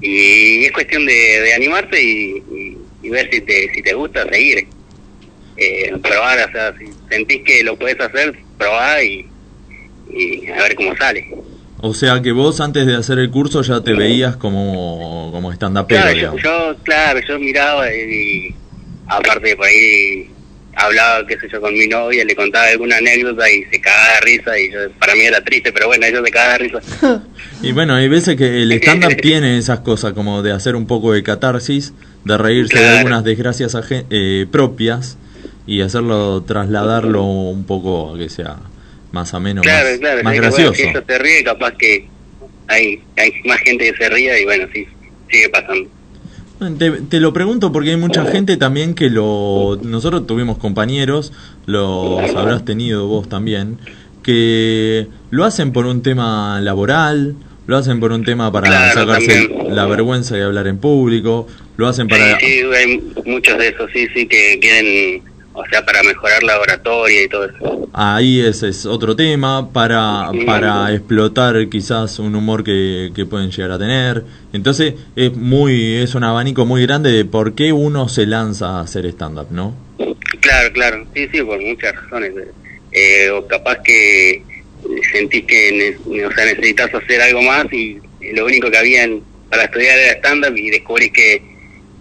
[0.00, 4.26] Y es cuestión de, de animarse y, y- y ver si te, si te gusta
[4.28, 4.66] seguir.
[5.56, 9.26] Eh, probar, o sea, si sentís que lo puedes hacer, probá y,
[10.12, 11.26] y a ver cómo sale.
[11.80, 16.00] O sea que vos antes de hacer el curso ya te veías como, como stand-upero,
[16.02, 18.54] Claro, yo, yo, claro, yo miraba y
[19.08, 20.28] aparte por ahí
[20.78, 24.20] hablaba, qué sé yo, con mi novia, le contaba alguna anécdota y se cagaba de
[24.20, 27.22] risa y yo, para mí era triste, pero bueno, ella se cagaba de risa.
[27.60, 31.12] Y bueno, hay veces que el stand-up tiene esas cosas como de hacer un poco
[31.12, 31.92] de catarsis,
[32.24, 35.18] de reírse de algunas desgracias eh, propias
[35.66, 38.58] y hacerlo, trasladarlo un poco a que sea
[39.10, 41.00] más ameno, claro, más, claro, más sí, que, bueno, gracioso.
[41.00, 42.06] si se ríe, capaz que
[42.68, 44.86] hay, hay más gente que se ría y bueno, sí,
[45.28, 45.90] sigue pasando.
[46.78, 49.78] Te, te lo pregunto porque hay mucha gente también que lo...
[49.82, 51.32] Nosotros tuvimos compañeros,
[51.66, 53.78] los habrás tenido vos también,
[54.24, 57.36] que lo hacen por un tema laboral,
[57.68, 59.76] lo hacen por un tema para Claro, sacarse también.
[59.76, 62.40] la vergüenza de hablar en público, lo hacen para...
[62.40, 65.22] Sí, sí, hay muchos de esos, sí, sí, que quieren,
[65.58, 67.88] o sea, para mejorar la oratoria y todo eso.
[67.92, 73.72] Ahí ese es otro tema, para, para explotar quizás un humor que, que pueden llegar
[73.72, 74.24] a tener.
[74.52, 78.80] Entonces es muy es un abanico muy grande de por qué uno se lanza a
[78.82, 79.74] hacer stand-up, ¿no?
[80.40, 82.32] Claro, claro, sí, sí, por muchas razones.
[82.92, 84.42] Eh, o capaz que
[85.12, 87.98] sentís que ne- o sea, necesitas hacer algo más y
[88.32, 89.08] lo único que había
[89.50, 91.42] para estudiar era stand-up y descubrís que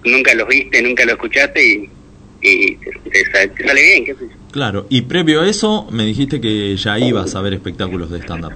[0.06, 1.90] nunca los viste, nunca lo escuchaste y,
[2.48, 4.36] y te, te sa- te sale bien, qué sé yo.
[4.52, 8.54] Claro, y previo a eso me dijiste que ya ibas a ver espectáculos de stand-up.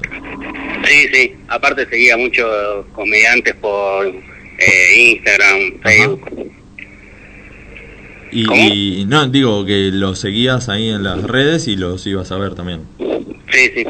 [0.87, 6.29] Sí, sí, aparte seguía muchos comediantes por eh, Instagram, Facebook.
[8.31, 12.37] Y, y no, digo que los seguías ahí en las redes y los ibas a
[12.37, 12.81] ver también.
[12.97, 13.85] Sí, sí,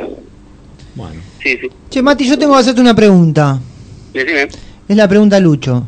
[0.96, 1.22] Bueno.
[1.44, 1.70] sí, sí.
[1.92, 3.60] Che, Mati, yo tengo que hacerte una pregunta.
[4.14, 4.48] Decime.
[4.88, 5.88] Es la pregunta Lucho.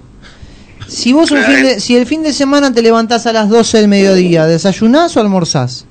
[0.88, 3.78] Si vos un fin de, si el fin de semana te levantás a las 12
[3.80, 5.86] del mediodía, ¿desayunás o almorzás?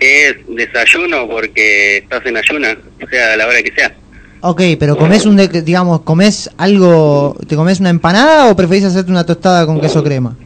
[0.00, 3.94] Es desayuno porque estás en ayuna, o sea, a la hora que sea.
[4.40, 9.10] Ok, pero comés un, de- digamos, comés algo, ¿te comés una empanada o preferís hacerte
[9.12, 10.36] una tostada con queso crema?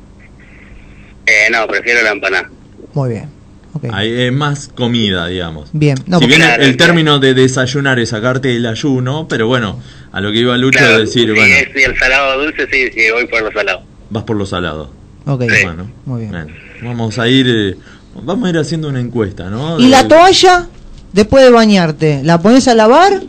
[1.25, 2.51] Eh, no, prefiero la empanada.
[2.93, 3.31] Muy bien.
[3.93, 5.71] Ahí es más comida, digamos.
[5.73, 9.47] Bien, no, si bien el- Claro, el término de desayunar es sacarte el ayuno, pero
[9.47, 9.81] bueno,
[10.13, 12.91] a lo que iba Lucho Claro, es decir, si bueno, es el salado dulce, sí,
[12.95, 13.83] sí, voy por los salados.
[14.11, 14.91] vas por lo salado.
[15.27, 16.49] Ok, Bueno, muy bien.
[16.83, 17.75] vamos a ir eh,
[18.23, 19.79] vamos a ir haciendo una encuesta, ¿no?
[19.81, 20.69] ¿Y la toalla,
[21.13, 23.21] después de bañarte, la pones a lavar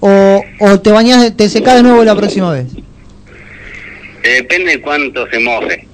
[0.00, 2.66] o, o te bañas, te secás de nuevo la próxima vez?
[4.22, 5.86] Depende de cuánto se moje.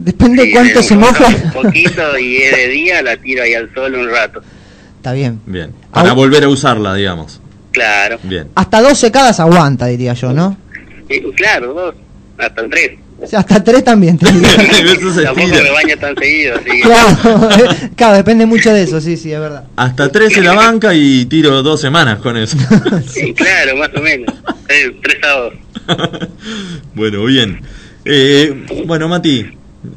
[0.00, 1.26] Depende de Si cuánto se un moja.
[1.52, 4.40] poquito y es de día, la tiro ahí al sol un rato.
[4.96, 5.40] Está bien.
[5.44, 7.40] Bien, para volver a usarla, digamos.
[7.70, 8.18] Claro.
[8.22, 8.48] Bien.
[8.54, 10.56] Hasta dos secadas aguanta, diría yo, ¿no?
[11.36, 11.94] Claro, dos,
[12.38, 12.92] hasta tres.
[13.22, 14.16] O sea, hasta tres también.
[14.18, 16.80] Tampoco me baño tan seguido, así que...
[16.80, 17.48] claro,
[17.96, 19.64] claro, depende mucho de eso, sí, sí, es verdad.
[19.76, 22.56] Hasta tres en la banca y tiro dos semanas con eso.
[23.06, 24.34] Sí, claro, más o menos.
[24.66, 25.54] Tres, tres sábados.
[26.94, 27.60] bueno, bien.
[28.06, 29.46] Eh, bueno, Mati,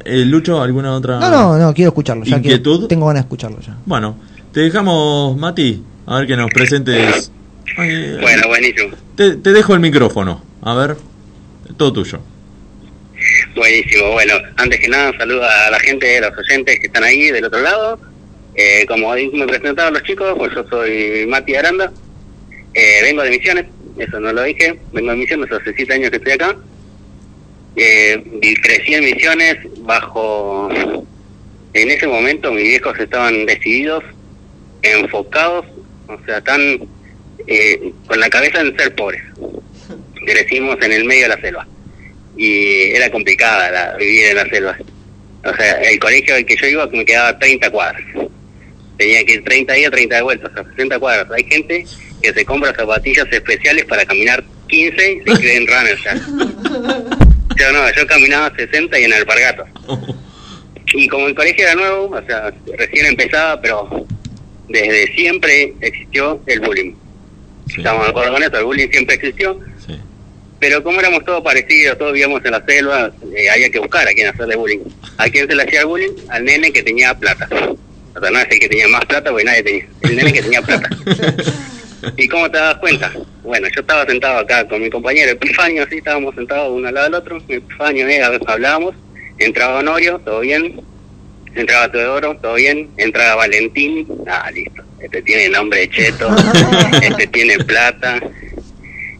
[0.04, 2.24] eh, Lucho, ¿alguna otra No, no, no, quiero escucharlo.
[2.24, 2.86] Ya quiero- inquietud?
[2.88, 3.76] tengo ganas de escucharlo ya.
[3.86, 4.16] Bueno,
[4.52, 7.30] te dejamos, Mati, a ver que nos presentes.
[7.76, 8.94] Ay, Bueno, buenísimo.
[9.16, 10.96] Te, te dejo el micrófono, a ver,
[11.76, 12.20] todo tuyo.
[13.56, 14.12] Buenísimo.
[14.12, 17.44] Bueno, antes que nada, saludo a la gente, a los oyentes que están ahí del
[17.44, 17.98] otro lado.
[18.56, 21.92] Eh, como me presentaron los chicos, pues yo soy Mati Aranda.
[22.74, 23.66] Eh, vengo de Misiones,
[23.98, 24.78] eso no lo dije.
[24.92, 26.56] Vengo de Misiones, hace siete años que estoy acá.
[27.76, 28.22] Eh,
[28.62, 30.68] crecí en Misiones bajo...
[31.72, 34.04] En ese momento mis viejos estaban decididos,
[34.82, 35.66] enfocados,
[36.06, 36.60] o sea, están
[37.48, 39.22] eh, con la cabeza en ser pobres.
[40.24, 41.66] Crecimos en el medio de la selva
[42.36, 44.78] y era complicada la, vivir en la selva.
[45.44, 48.02] O sea, el colegio al que yo iba me quedaba 30 cuadras.
[48.96, 51.30] Tenía que ir 30 días, 30 de vuelta, o sea, 60 cuadras.
[51.32, 51.84] Hay gente
[52.22, 57.18] que se compra zapatillas especiales para caminar 15 y se creen runners ya.
[57.56, 59.68] Yo no, yo caminaba 60 y en alpargatas.
[60.92, 64.06] Y como el colegio era nuevo, o sea, recién empezaba, pero
[64.68, 66.94] desde siempre existió el bullying.
[67.76, 69.58] Estamos de acuerdo con eso, el bullying siempre existió.
[70.60, 74.12] Pero como éramos todos parecidos, todos vivíamos en la selva, eh, había que buscar a
[74.12, 74.78] quién hacerle bullying.
[75.18, 76.12] ¿A quién se le hacía el bullying?
[76.28, 77.48] Al nene que tenía plata.
[77.50, 79.86] O sea, no es el que tenía más plata, porque nadie tenía.
[80.02, 80.88] El nene que tenía plata.
[82.16, 83.12] ¿Y cómo te das cuenta?
[83.42, 87.06] Bueno, yo estaba sentado acá con mi compañero Epifanio, así estábamos sentados uno al lado
[87.06, 87.42] del otro.
[87.48, 88.94] Epifanio, eh, a veces hablábamos.
[89.38, 90.80] Entraba Honorio, todo bien.
[91.54, 92.90] Entraba Teodoro, todo bien.
[92.96, 94.82] Entraba Valentín, ah, listo.
[95.00, 96.34] Este tiene nombre de cheto,
[97.02, 98.20] este tiene plata.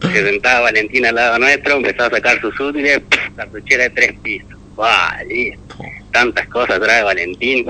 [0.01, 3.01] Se sentaba Valentín al lado nuestro, empezaba a sacar sus útiles,
[3.35, 4.49] cartuchera de tres pisos.
[4.75, 5.75] ¡Bah, listo!
[6.11, 7.67] Tantas cosas trae Valentín,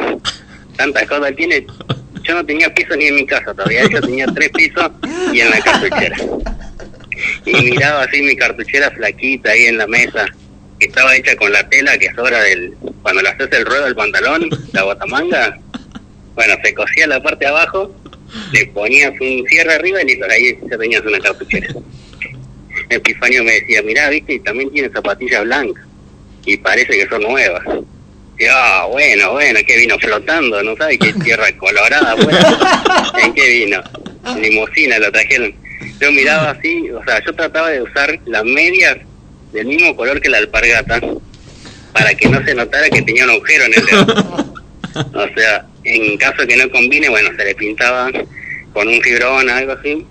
[0.77, 1.65] tantas cosas tiene.
[2.27, 4.91] Yo no tenía piso ni en mi casa todavía, yo tenía tres pisos
[5.31, 6.17] y en la cartuchera.
[7.45, 10.25] Y miraba así mi cartuchera flaquita ahí en la mesa,
[10.79, 12.73] que estaba hecha con la tela que sobra del.
[13.03, 15.57] Cuando le haces el ruedo del pantalón, la botamanga,
[16.33, 17.95] bueno, se cosía la parte de abajo,
[18.51, 21.67] le ponías un cierre arriba y listo, ahí ya tenías una cartuchera.
[22.89, 25.85] Epifanio me decía, mirá, viste, y también tiene zapatillas blancas,
[26.45, 27.63] y parece que son nuevas.
[28.51, 32.39] Ah, bueno, bueno, que vino flotando, no sabe qué tierra colorada, bueno.
[33.21, 33.81] ¿En qué vino?
[34.39, 35.53] Limusina lo trajeron.
[35.99, 38.97] Yo miraba así, o sea, yo trataba de usar las medias
[39.53, 40.99] del mismo color que la alpargata
[41.93, 44.55] para que no se notara que tenía un agujero en el dedo.
[44.95, 48.09] O sea, en caso que no combine, bueno, se le pintaba
[48.71, 50.05] con un fibrón, algo así.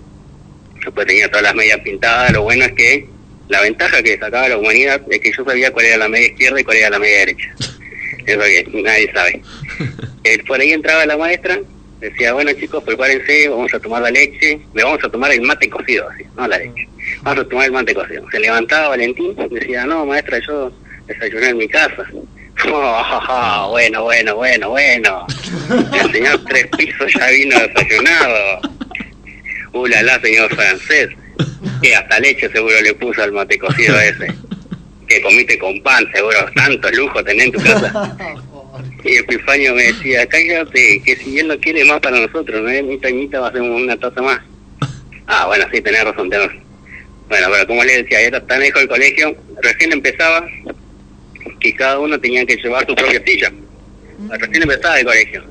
[0.83, 2.31] Después tenía todas las medias pintadas.
[2.31, 3.07] Lo bueno es que
[3.47, 6.59] la ventaja que sacaba la humanidad es que yo sabía cuál era la media izquierda
[6.59, 7.55] y cuál era la media derecha.
[8.25, 9.41] Eso que nadie sabe.
[10.27, 11.59] Eh, por ahí entraba la maestra,
[11.99, 15.69] decía, bueno chicos, prepárense, vamos a tomar la leche, le vamos a tomar el mate
[15.69, 16.89] cocido, así, no la leche.
[17.21, 18.25] Vamos a tomar el mate cocido.
[18.31, 20.71] Se levantaba Valentín, decía, no maestra, yo
[21.07, 22.05] desayuné en mi casa.
[22.67, 25.27] Oh, bueno, bueno, bueno, bueno.
[26.01, 28.61] El señor Tres Pisos ya vino desayunado.
[29.73, 31.09] Uh, la, la, señor francés.
[31.81, 34.33] Que hasta leche seguro le puso al mate cocido ese.
[35.07, 36.37] Que comiste con pan, seguro.
[36.55, 38.17] Tanto lujo tenés en tu casa.
[39.05, 42.83] Y Epifanio me decía, cállate, que si él no quiere más para nosotros, ¿no?
[42.83, 44.39] Mitad y mitad va a hacer una taza más.
[45.27, 46.63] Ah, bueno, sí, tenés razón, tenés razón.
[47.27, 50.47] Bueno, pero como le decía, era tan lejos el colegio, recién empezaba
[51.59, 53.51] que cada uno tenía que llevar su propia silla.
[54.29, 55.43] Recién empezaba el colegio.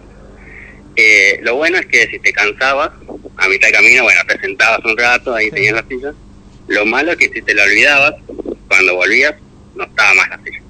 [0.95, 2.91] Eh, lo bueno es que si te cansabas,
[3.37, 6.15] a mitad de camino, bueno, te sentabas un rato, ahí tenías la silla.
[6.69, 8.15] Lo malo es que si te la olvidabas,
[8.69, 9.35] cuando volvías,
[9.75, 10.61] no estaba más la silla.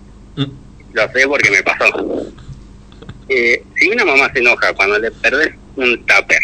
[0.92, 2.32] Lo sé porque me pasó.
[3.28, 6.38] Eh, si una mamá se enoja cuando le perdes un tupper,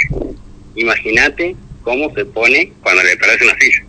[0.75, 3.85] imagínate cómo se pone cuando le perdes una silla.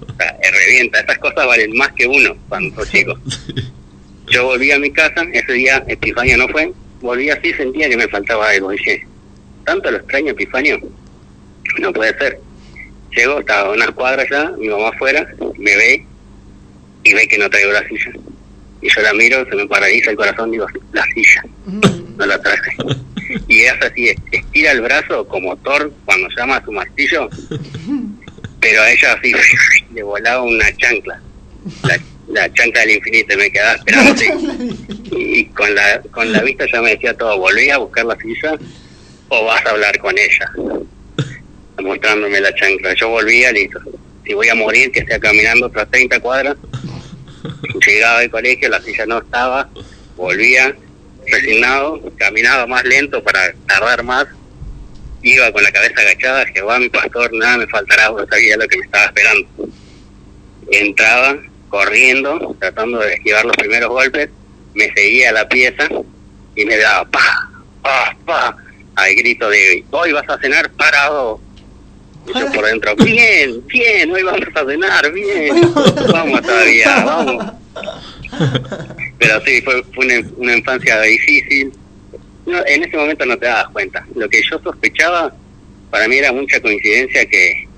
[0.00, 1.00] O sea, revienta.
[1.00, 3.18] Estas cosas valen más que uno cuando sos chico.
[4.30, 8.06] Yo volví a mi casa, ese día Epifanio no fue, volví así, sentía que me
[8.06, 8.70] faltaba algo.
[8.70, 9.04] Dije,
[9.64, 10.78] ¿tanto lo extraño Epifanio?
[11.80, 12.40] No puede ser.
[13.16, 15.28] Llego, estaba a unas cuadras ya, mi mamá afuera,
[15.58, 16.06] me ve
[17.04, 18.12] y ve que no traigo la silla.
[18.82, 21.44] Y yo la miro, se me paraliza el corazón, digo, la silla,
[22.16, 22.76] no la traje.
[23.46, 27.28] Y es así, estira el brazo como Thor cuando llama a su martillo,
[28.60, 29.32] pero a ella así
[29.94, 31.20] le volaba una chancla.
[31.84, 34.28] La, la chancla del infinito, me quedaba esperando así.
[35.12, 38.58] Y con la, con la vista ya me decía todo, ¿volví a buscar la silla
[39.28, 40.52] o vas a hablar con ella?
[41.82, 42.94] Mostrándome la chancla.
[42.94, 43.80] Yo volvía, listo.
[44.24, 46.56] Si voy a morir, que sea caminando otras 30 cuadras.
[47.86, 49.68] Llegaba al colegio, la silla no estaba,
[50.16, 50.74] volvía
[51.26, 54.26] resignado, caminaba más lento para tardar más,
[55.22, 58.78] iba con la cabeza agachada, Jehová mi pastor, nada me faltará, no sabía lo que
[58.78, 59.48] me estaba esperando.
[60.70, 61.38] Entraba
[61.68, 64.30] corriendo, tratando de esquivar los primeros golpes,
[64.74, 65.88] me seguía la pieza
[66.54, 67.50] y me daba pa,
[67.82, 68.56] pa, pa,
[68.96, 71.40] al grito de hoy vas a cenar parado.
[72.26, 75.72] Y yo por dentro, bien, bien, hoy vamos a cenar, bien,
[76.12, 77.44] vamos todavía, vamos.
[79.18, 81.72] Pero sí, fue, fue una, una infancia difícil.
[82.46, 84.06] No, en ese momento no te dabas cuenta.
[84.14, 85.34] Lo que yo sospechaba,
[85.90, 87.68] para mí era mucha coincidencia que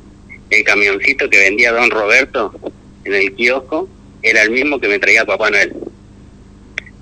[0.50, 2.52] el camioncito que vendía Don Roberto
[3.04, 3.88] en el kiosco
[4.22, 5.74] era el mismo que me traía Papá Noel.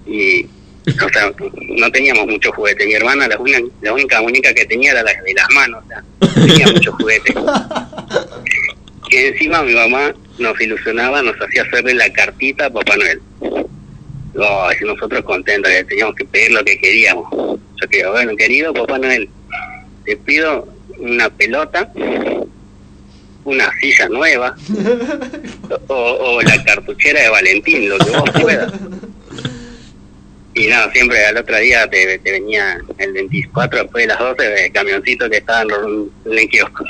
[0.06, 0.46] Y,
[0.86, 2.86] o sea, no teníamos muchos juguetes.
[2.86, 5.88] Mi hermana, la única, la única muñeca que tenía era la de las manos, o
[5.88, 7.34] sea, no tenía muchos juguetes.
[9.10, 13.20] Y encima mi mamá nos ilusionaba, nos hacía hacerle la cartita a Papá Noel.
[14.36, 17.28] Oh, y nosotros contentos, que teníamos que pedir lo que queríamos.
[17.32, 19.28] Yo digo, bueno, querido Papá Noel,
[20.04, 21.92] te pido una pelota
[23.44, 24.54] una silla nueva
[25.88, 28.72] o, o la cartuchera de Valentín, lo que vos puedas.
[30.54, 34.66] Y no, siempre al otro día te, te venía el 24 después de las 12
[34.66, 36.84] el camioncito que estaba en, el kiosco.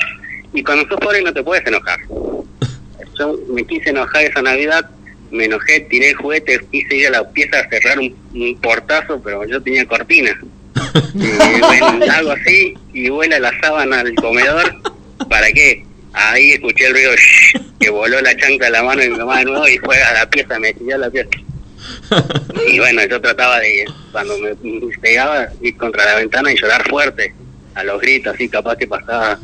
[0.52, 1.98] Y cuando sos pobre no te puedes enojar.
[3.18, 4.88] Yo me quise enojar esa Navidad,
[5.30, 9.20] me enojé, tiré el juguete, quise ir a la pieza a cerrar un, un portazo,
[9.22, 10.38] pero yo tenía cortina.
[11.14, 14.74] Y hago así y vuela la sábana al comedor.
[15.28, 15.84] ¿Para qué?
[16.12, 19.38] Ahí escuché el ruido shh, que voló la chancla de la mano de mi mamá
[19.38, 21.30] de nuevo y fue a la pieza, me siguió a la pieza.
[22.68, 24.54] Y bueno, yo trataba de, cuando me
[25.00, 27.34] pegaba, ir contra la ventana y llorar fuerte,
[27.74, 29.38] a los gritos, así capaz que pasaba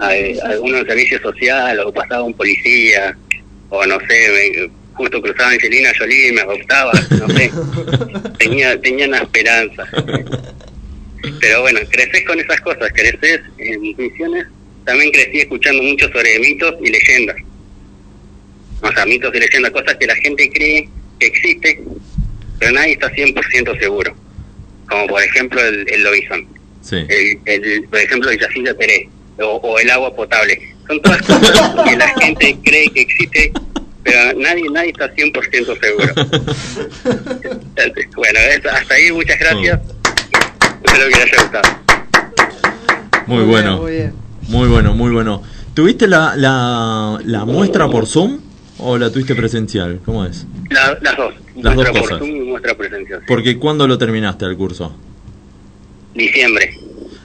[0.00, 3.16] a, a alguno servicio social o pasaba un policía,
[3.70, 4.28] o no sé,
[4.66, 7.50] me- justo cruzaba Angelina Jolie y me adoptaba, no sé.
[8.38, 9.84] tenía, tenía una esperanza.
[11.40, 14.46] Pero bueno, creces con esas cosas, creces en misiones.
[14.84, 17.36] También crecí escuchando mucho sobre mitos y leyendas.
[18.82, 20.88] O sea, mitos y leyendas, cosas que la gente cree
[21.18, 21.82] que existe,
[22.58, 24.14] pero nadie está 100% seguro.
[24.88, 26.46] Como por ejemplo el, el lobizón,
[26.80, 26.96] Sí.
[27.08, 29.08] el, el, por ejemplo el Jacinto Teré,
[29.40, 30.58] o, o el agua potable.
[30.86, 33.52] Son todas cosas que la gente cree que existe,
[34.02, 36.14] pero nadie nadie está 100% seguro.
[38.16, 39.80] Bueno, eso, hasta ahí, muchas gracias.
[40.84, 41.78] Espero que les haya gustado.
[43.26, 43.82] Muy bueno.
[44.48, 45.42] Muy bueno, muy bueno.
[45.74, 48.40] ¿Tuviste la, la, la muestra por Zoom
[48.78, 50.00] o la tuviste presencial?
[50.04, 50.46] ¿Cómo es?
[50.70, 51.34] La- las dos.
[51.56, 52.08] Las dos muestra cosas.
[52.10, 53.20] por Zoom y muestra presencial.
[53.26, 54.94] Porque ¿cuándo lo terminaste el curso?
[56.14, 56.70] Diciembre.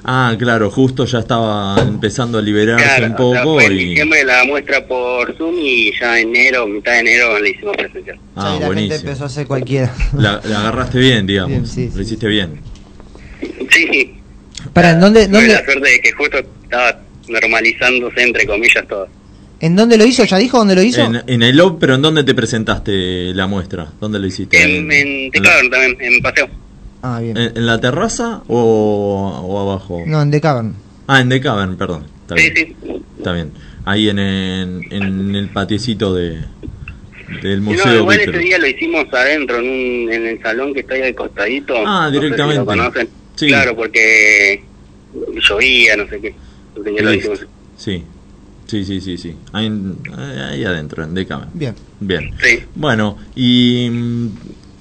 [0.05, 3.71] Ah, claro, justo ya estaba empezando a liberarse Claro, un o sea, poco fue en
[3.71, 3.75] y...
[3.85, 8.19] diciembre la muestra por Zoom y ya enero, mitad de enero la hicimos presencial.
[8.35, 8.95] Ah, la gente buenísimo.
[8.99, 9.93] empezó a hacer cualquiera.
[10.17, 11.51] La, la agarraste bien, digamos.
[11.51, 12.59] Bien, sí, Lo hiciste bien.
[13.71, 14.13] Sí, sí.
[14.73, 16.99] Para, ¿en dónde, Tuve dónde, la suerte de que justo estaba
[17.29, 19.07] normalizándose entre comillas todo.
[19.63, 20.25] ¿En dónde lo hizo?
[20.25, 21.01] ¿Ya dijo dónde lo hizo?
[21.01, 23.87] En, en el OP, pero ¿en dónde te presentaste la muestra?
[24.01, 24.61] ¿Dónde lo hiciste?
[24.61, 26.49] En, en Tecavern también, en paseo.
[27.01, 27.37] Ah, bien.
[27.37, 30.03] ¿En, en la terraza o, o abajo?
[30.05, 30.75] No, en The Cavern.
[31.07, 32.05] Ah, en The Cavern, perdón.
[32.23, 32.75] Está Sí, bien.
[32.83, 33.01] sí.
[33.17, 33.51] Está bien.
[33.85, 36.39] Ahí en, en, en el patiecito de,
[37.41, 37.85] del museo.
[37.85, 38.35] no, igual Víctor.
[38.35, 41.73] ese día lo hicimos adentro, en, un, en el salón que está ahí al costadito.
[41.85, 42.59] Ah, No sé si directamente.
[42.59, 43.09] lo conocen.
[43.35, 43.47] Sí.
[43.47, 44.63] Claro, porque
[45.49, 46.35] llovía, no sé qué.
[46.75, 47.45] Entonces ya lo hicimos.
[47.77, 48.03] Sí.
[48.67, 49.35] Sí, sí, sí, sí.
[49.51, 51.49] Ahí, en- ahí adentro, en Cavern.
[51.53, 51.75] Bien.
[51.99, 52.31] Bien.
[52.41, 52.59] Sí.
[52.75, 54.27] Bueno, ¿y mm,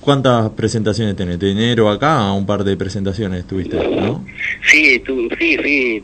[0.00, 1.38] cuántas presentaciones tenés?
[1.38, 4.24] De enero acá, un par de presentaciones tuviste, ¿no?
[4.70, 6.02] Sí, tú, sí, sí.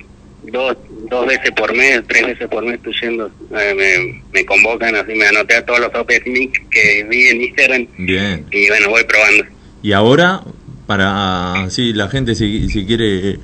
[0.53, 0.77] Dos,
[1.11, 3.27] dos veces por mes, tres veces por mes estoy yendo.
[3.59, 7.43] Eh, me, me convocan, así me anoté a todos los open mic que vi en
[7.43, 8.47] Instagram Bien.
[8.51, 9.45] y bueno, voy probando.
[9.83, 10.41] Y ahora,
[10.87, 13.39] para si la gente si, si quiere eh,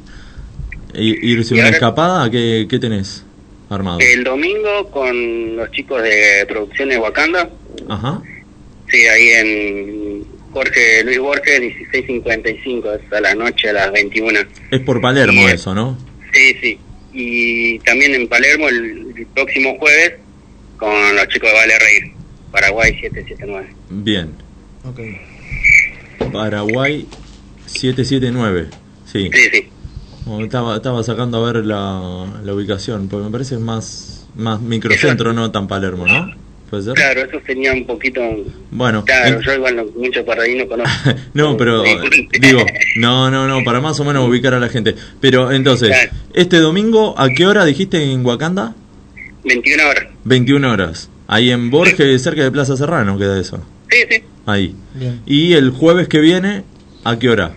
[0.94, 3.24] irse una ahora- escapada, ¿qué, qué tenés
[3.74, 3.98] armado?
[4.00, 7.50] El domingo con los chicos de Producciones Wakanda,
[7.88, 8.22] Ajá.
[8.88, 14.38] sí, ahí en Jorge Luis Borges, 1655, es a la noche a las 21.
[14.70, 15.98] Es por Palermo Y- eso, ¿no?
[16.32, 16.78] Sí, sí.
[17.12, 20.14] Y también en Palermo el, el próximo jueves
[20.76, 22.12] con los chicos de Vale Reír,
[22.50, 23.68] Paraguay 779.
[23.90, 24.32] Bien.
[24.84, 25.00] Ok.
[26.32, 27.06] Paraguay
[27.66, 28.66] 779.
[29.10, 29.30] Sí.
[29.32, 29.68] Sí, sí.
[30.42, 35.50] Estaba, estaba sacando a ver la, la ubicación, porque me parece más, más microcentro, no
[35.50, 36.32] tan Palermo, ¿no?
[36.70, 36.94] ¿Puede ser?
[36.94, 38.20] Claro, eso sería un poquito...
[38.70, 41.10] Bueno, Claro, en- yo igual no, mucho Paraguay no conozco.
[41.34, 42.28] No, pero Sí.
[42.40, 42.64] digo,
[42.96, 44.94] no, no, no, para más o menos ubicar a la gente.
[45.20, 46.10] Pero entonces, Claro.
[46.32, 48.74] este domingo, ¿a qué hora dijiste en Wakanda?
[49.44, 50.04] 21 horas.
[50.24, 51.10] 21 horas.
[51.26, 53.60] Ahí en Borges, cerca de Plaza Serrano, queda eso.
[53.90, 54.22] Sí, sí.
[54.46, 54.74] Ahí.
[54.94, 55.20] Bien.
[55.26, 56.64] Y el jueves que viene,
[57.04, 57.54] ¿a qué hora?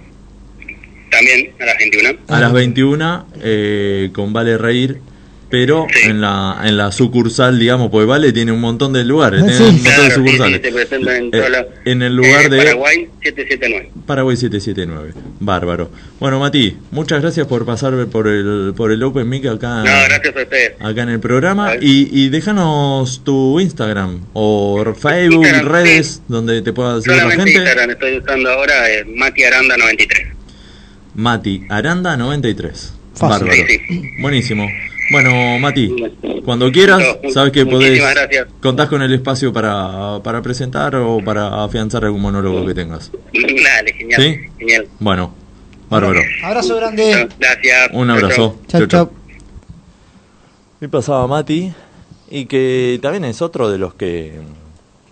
[1.17, 2.09] También a las 21.
[2.27, 4.99] A las 21, eh, con Vale Reír,
[5.49, 9.55] pero en la en la sucursal, digamos, porque Vale tiene un montón de lugares, tiene
[9.57, 10.61] un montón de Claro, sí, sí, sucursales.
[10.61, 11.67] se presenta en Eh, lados.
[11.85, 13.89] en el lugar Eh, de Paraguay 779.
[14.05, 15.13] Paraguay 779.
[15.39, 15.89] Bárbaro.
[16.19, 20.35] Bueno, Mati, muchas gracias por pasar por el por el Open Mic acá, No, gracias
[20.35, 20.73] a ustedes.
[20.81, 26.73] acá en el programa y, y déjanos tu Instagram o Facebook, Instagram, redes donde te
[26.73, 27.51] pueda seguir la gente.
[27.53, 30.27] Instagram estoy usando ahora eh, Mati Aranda 93.
[31.17, 32.93] Mati Aranda 93.
[33.15, 33.47] Fácil.
[33.47, 33.67] Bárbaro.
[33.67, 34.67] Sí, Buenísimo.
[35.09, 35.89] Bueno, Mati,
[36.43, 37.01] cuando quieras,
[37.33, 38.47] sabes que podés gracias.
[38.61, 43.11] contás con el espacio para, para presentar o para afianzar algún monólogo que tengas.
[43.33, 44.21] Dale, genial.
[44.21, 44.37] ¿Sí?
[44.59, 44.87] Genial.
[44.99, 45.33] Bueno,
[45.89, 46.19] bárbaro.
[46.43, 47.27] Abrazo grande.
[47.39, 47.89] Gracias.
[47.93, 48.59] Un abrazo.
[48.67, 49.09] Chau, chau.
[50.81, 51.73] Y pasaba Mati
[52.29, 54.39] y que también es otro de los que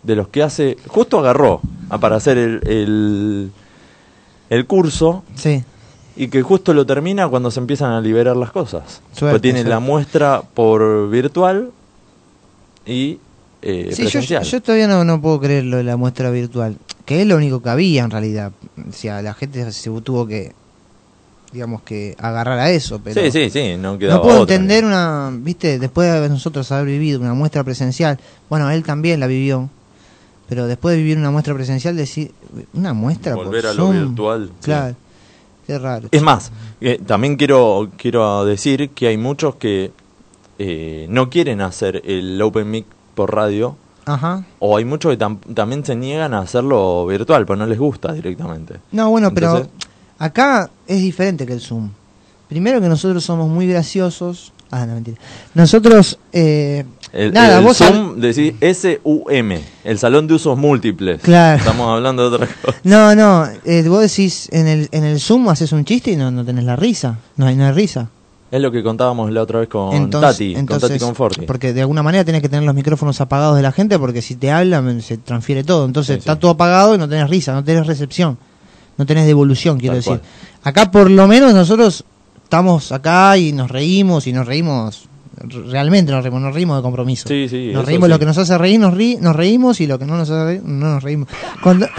[0.03, 3.51] de los que hace justo agarró a para hacer el, el
[4.51, 5.63] el curso Sí.
[6.17, 9.01] Y que justo lo termina cuando se empiezan a liberar las cosas.
[9.13, 9.69] Suerte, Pues tiene suerte.
[9.69, 11.71] la muestra por virtual
[12.85, 13.19] y
[13.61, 14.43] eh, Sí, yo, presencial.
[14.43, 17.61] yo todavía no, no puedo creer lo de la muestra virtual, que es lo único
[17.61, 18.51] que había en realidad.
[18.87, 20.53] O sea, la gente se tuvo que,
[21.51, 23.01] digamos que, agarrar a eso.
[23.03, 24.55] Pero sí, sí, sí, no quedaba no puedo otra.
[24.55, 28.19] entender una, viste, después de nosotros haber vivido una muestra presencial,
[28.49, 29.69] bueno, él también la vivió,
[30.47, 32.31] pero después de vivir una muestra presencial, decir,
[32.73, 34.65] una muestra Volver por a lo virtual, sí.
[34.65, 34.95] Claro,
[35.67, 36.07] qué raro.
[36.11, 36.51] Es más,
[36.81, 39.91] eh, también quiero, quiero decir que hay muchos que
[40.59, 43.75] eh, no quieren hacer el Open Mic por radio,
[44.05, 44.45] Ajá.
[44.59, 48.13] o hay muchos que tam- también se niegan a hacerlo virtual, pero no les gusta
[48.13, 48.75] directamente.
[48.91, 49.67] No, bueno, pero
[50.19, 51.89] acá es diferente que el Zoom.
[52.47, 54.53] Primero que nosotros somos muy graciosos.
[54.71, 55.17] Ah, no, mentira.
[55.55, 56.85] Nosotros, eh,
[57.15, 59.51] El, nada, el vos Zoom, decís SUM,
[59.85, 61.21] el Salón de Usos Múltiples.
[61.21, 61.57] Claro.
[61.59, 62.77] Estamos hablando de otra cosa.
[62.83, 66.29] No, no, eh, vos decís en el, en el Zoom haces un chiste y no,
[66.29, 67.17] no tenés la risa.
[67.37, 68.09] No hay, no hay risa.
[68.51, 71.45] Es lo que contábamos la otra vez con Entonces- Tati, con entonces, Tati Conforti.
[71.45, 74.35] Porque de alguna manera tenés que tener los micrófonos apagados de la gente porque si
[74.35, 75.85] te hablan se transfiere todo.
[75.85, 76.39] Entonces Sí, está sí.
[76.41, 78.37] todo apagado y no tenés risa, no tenés recepción,
[78.97, 80.19] no tenés devolución, quiero Tal decir.
[80.19, 80.21] cual.
[80.63, 82.03] Acá por lo menos nosotros
[82.43, 85.07] estamos acá y nos reímos y nos reímos.
[85.69, 87.27] Realmente nos reímos, nos reímos de compromiso.
[87.27, 88.11] Sí, sí, nos reímos sí.
[88.13, 90.43] lo que nos hace reír, nos, ri- nos reímos y lo que no nos hace
[90.45, 91.27] reír, no nos reímos.
[91.61, 91.87] Cuando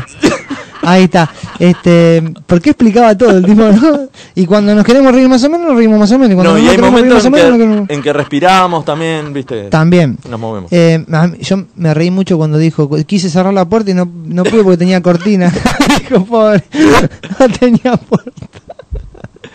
[0.82, 1.28] Ahí está.
[1.58, 3.60] Este, ¿por qué explicaba todo el tipo?
[3.62, 4.08] no?
[4.36, 6.30] Y cuando nos queremos reír más o menos, nos reímos más o menos.
[6.32, 8.84] Y cuando No, no y hay momentos en menos, nos que, queremos- en que respiramos
[8.84, 9.64] también, ¿viste?
[9.64, 10.16] También.
[10.30, 10.72] Nos movemos.
[10.72, 11.04] Eh,
[11.40, 14.76] yo me reí mucho cuando dijo, quise cerrar la puerta y no, no pude porque
[14.76, 15.52] tenía cortina.
[16.08, 16.62] Dijo, pobre,
[17.40, 18.46] no tenía puerta.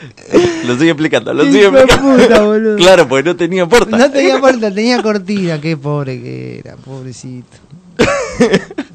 [0.66, 2.02] Lo sigue explicando, lo de explicando.
[2.02, 3.98] puta, claro, porque no tenía puerta.
[3.98, 5.60] No tenía puerta, tenía cortina.
[5.60, 7.58] Qué pobre que era, pobrecito.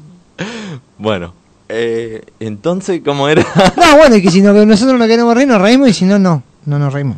[0.99, 1.33] Bueno,
[1.69, 3.45] eh, entonces, ¿cómo era?
[3.75, 6.17] No, bueno, y que si no, nosotros no queremos reír, nos reímos y si no,
[6.17, 6.41] no.
[6.65, 7.17] No nos reímos.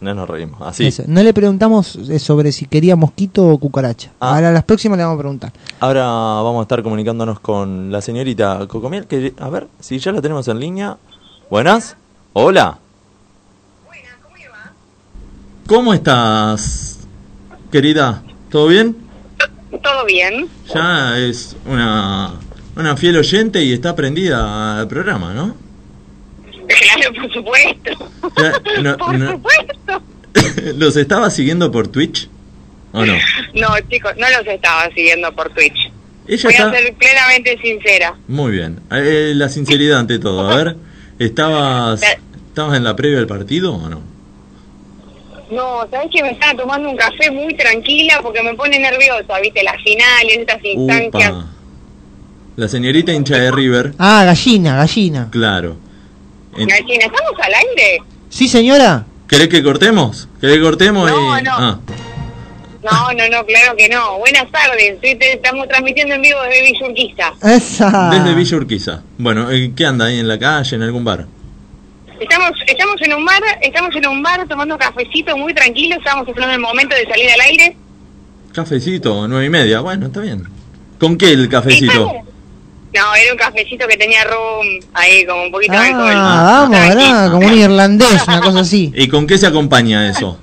[0.00, 0.86] no nos reímos, así.
[0.86, 1.04] Eso.
[1.06, 4.12] No le preguntamos eh, sobre si quería mosquito o cucaracha.
[4.20, 4.34] Ah.
[4.34, 5.52] Ahora a las próximas le vamos a preguntar.
[5.80, 10.20] Ahora vamos a estar comunicándonos con la señorita Cocomiel, que a ver si ya la
[10.20, 10.98] tenemos en línea.
[11.50, 11.96] Buenas.
[12.34, 12.78] Hola.
[15.66, 17.00] ¿Cómo estás,
[17.72, 18.22] querida?
[18.50, 18.96] ¿Todo bien?
[19.82, 20.48] ¿Todo bien?
[20.72, 22.34] Ya es una,
[22.76, 25.56] una fiel oyente y está prendida al programa, ¿no?
[26.68, 28.12] Claro, por supuesto.
[28.36, 30.02] Ya, no- por no- supuesto.
[30.76, 32.28] ¿Los estaba siguiendo por Twitch?
[32.92, 33.14] ¿O no?
[33.54, 35.90] No, chicos, no los estaba siguiendo por Twitch.
[36.28, 36.68] Ella Voy está...
[36.68, 38.14] a ser plenamente sincera.
[38.28, 38.80] Muy bien.
[38.90, 40.48] Eh, la sinceridad ante todo.
[40.48, 40.76] A ver,
[41.18, 42.02] ¿estabas,
[42.48, 44.00] ¿estabas en la previa del partido o no?
[45.50, 49.62] No, ¿sabes que me estaba tomando un café muy tranquila porque me pone nerviosa, viste?
[49.62, 51.30] Las finales, estas instancias.
[51.32, 51.46] Upa.
[52.56, 55.28] La señorita hincha de River, Ah, gallina, gallina.
[55.30, 55.76] claro.
[56.56, 58.02] En- Gallina, ¿estamos al aire?
[58.30, 59.04] ¿Sí, señora?
[59.28, 60.26] ¿Querés que cortemos?
[60.40, 61.10] ¿Querés que cortemos?
[61.10, 61.42] No, y...
[61.42, 61.52] no.
[61.54, 61.78] Ah,
[62.82, 64.18] No, no, no, claro que no.
[64.18, 67.32] Buenas tardes, sí, te- estamos transmitiendo en vivo desde Villa Urquiza.
[67.42, 68.10] Esa.
[68.10, 69.02] desde Villa Urquiza.
[69.18, 71.26] Bueno, eh, ¿qué anda ahí en la calle, en algún bar?
[72.20, 76.54] Estamos, estamos en un bar, estamos en un bar tomando cafecito muy tranquilo, estamos esperando
[76.54, 77.76] el momento de salir al aire.
[78.54, 79.80] Cafecito, nueve y media.
[79.80, 80.44] Bueno, está bien.
[80.98, 82.12] ¿Con qué el cafecito?
[82.94, 86.12] No, era un cafecito que tenía rum ahí, como un poquito de alcohol.
[86.14, 87.30] Ah, vamos, ¿verdad?
[87.30, 88.92] Como un irlandés, una cosa así.
[88.96, 90.38] ¿Y con qué se acompaña eso?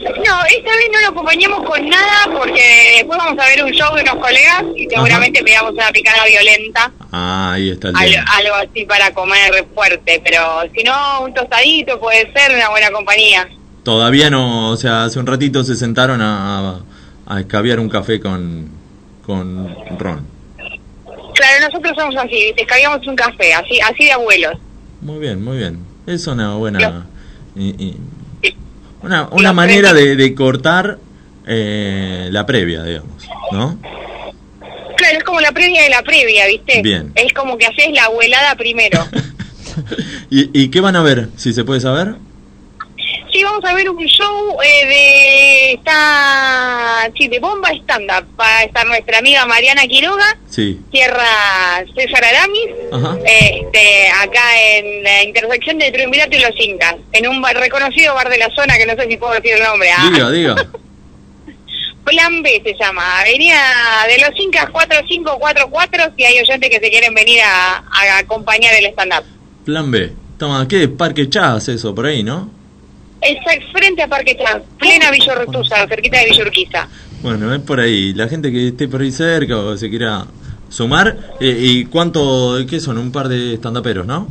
[0.00, 3.94] No, esta vez no lo acompañamos con nada porque después vamos a ver un show
[3.94, 8.24] de unos colegas y seguramente pegamos una picada violenta, Ah, ahí está el algo, tema.
[8.36, 10.40] algo así para comer fuerte, pero
[10.74, 13.48] si no, un tostadito puede ser una buena compañía.
[13.82, 16.80] Todavía no, o sea, hace un ratito se sentaron a,
[17.26, 18.68] a escabiar un café con,
[19.26, 20.24] con ron.
[21.34, 22.62] Claro, nosotros somos así, ¿viste?
[22.62, 24.54] Escabíamos un café, así así de abuelos.
[25.00, 25.78] Muy bien, muy bien.
[26.06, 26.78] Es una buena...
[26.78, 27.96] Lo- y- y-
[29.02, 30.98] una una manera de, de cortar
[31.46, 33.78] eh, la previa, digamos, ¿no?
[35.10, 36.82] Claro, es como la previa de la previa, ¿viste?
[36.82, 37.12] Bien.
[37.14, 39.06] Es como que haces la abuelada primero.
[40.30, 42.14] ¿Y, ¿Y qué van a ver, si se puede saber?
[43.32, 48.26] Sí, vamos a ver un show eh, de está sí, de bomba stand-up.
[48.38, 50.80] Va a estar nuestra amiga Mariana Quiroga, Sí.
[50.90, 53.16] Tierra César Aramis, Ajá.
[53.24, 54.42] este, acá
[54.74, 58.50] en la intersección de Triunvirato y Los Incas, en un bar, reconocido bar de la
[58.54, 59.88] zona que no sé si puedo decir el nombre.
[59.96, 60.08] ah.
[60.12, 60.56] Diga, diga.
[62.10, 63.22] Plan B se llama.
[63.24, 63.58] Venía
[64.08, 68.86] de Los Incas 4544 si hay oyentes que se quieren venir a, a acompañar el
[68.86, 69.24] stand-up.
[69.64, 70.12] Plan B.
[70.38, 70.88] Toma, ¿qué?
[70.88, 72.50] Parque Chas, eso, por ahí, ¿no?
[73.20, 73.36] Es
[73.72, 76.88] frente a Parque Trans, plena Villa Urquiza, cerquita de Villa Urquiza.
[77.22, 78.14] Bueno, es por ahí.
[78.14, 80.24] La gente que esté por ahí cerca o se quiera
[80.70, 81.34] sumar.
[81.38, 82.96] eh, ¿Y cuánto, qué son?
[82.96, 84.26] Un par de estandaperos, ¿no?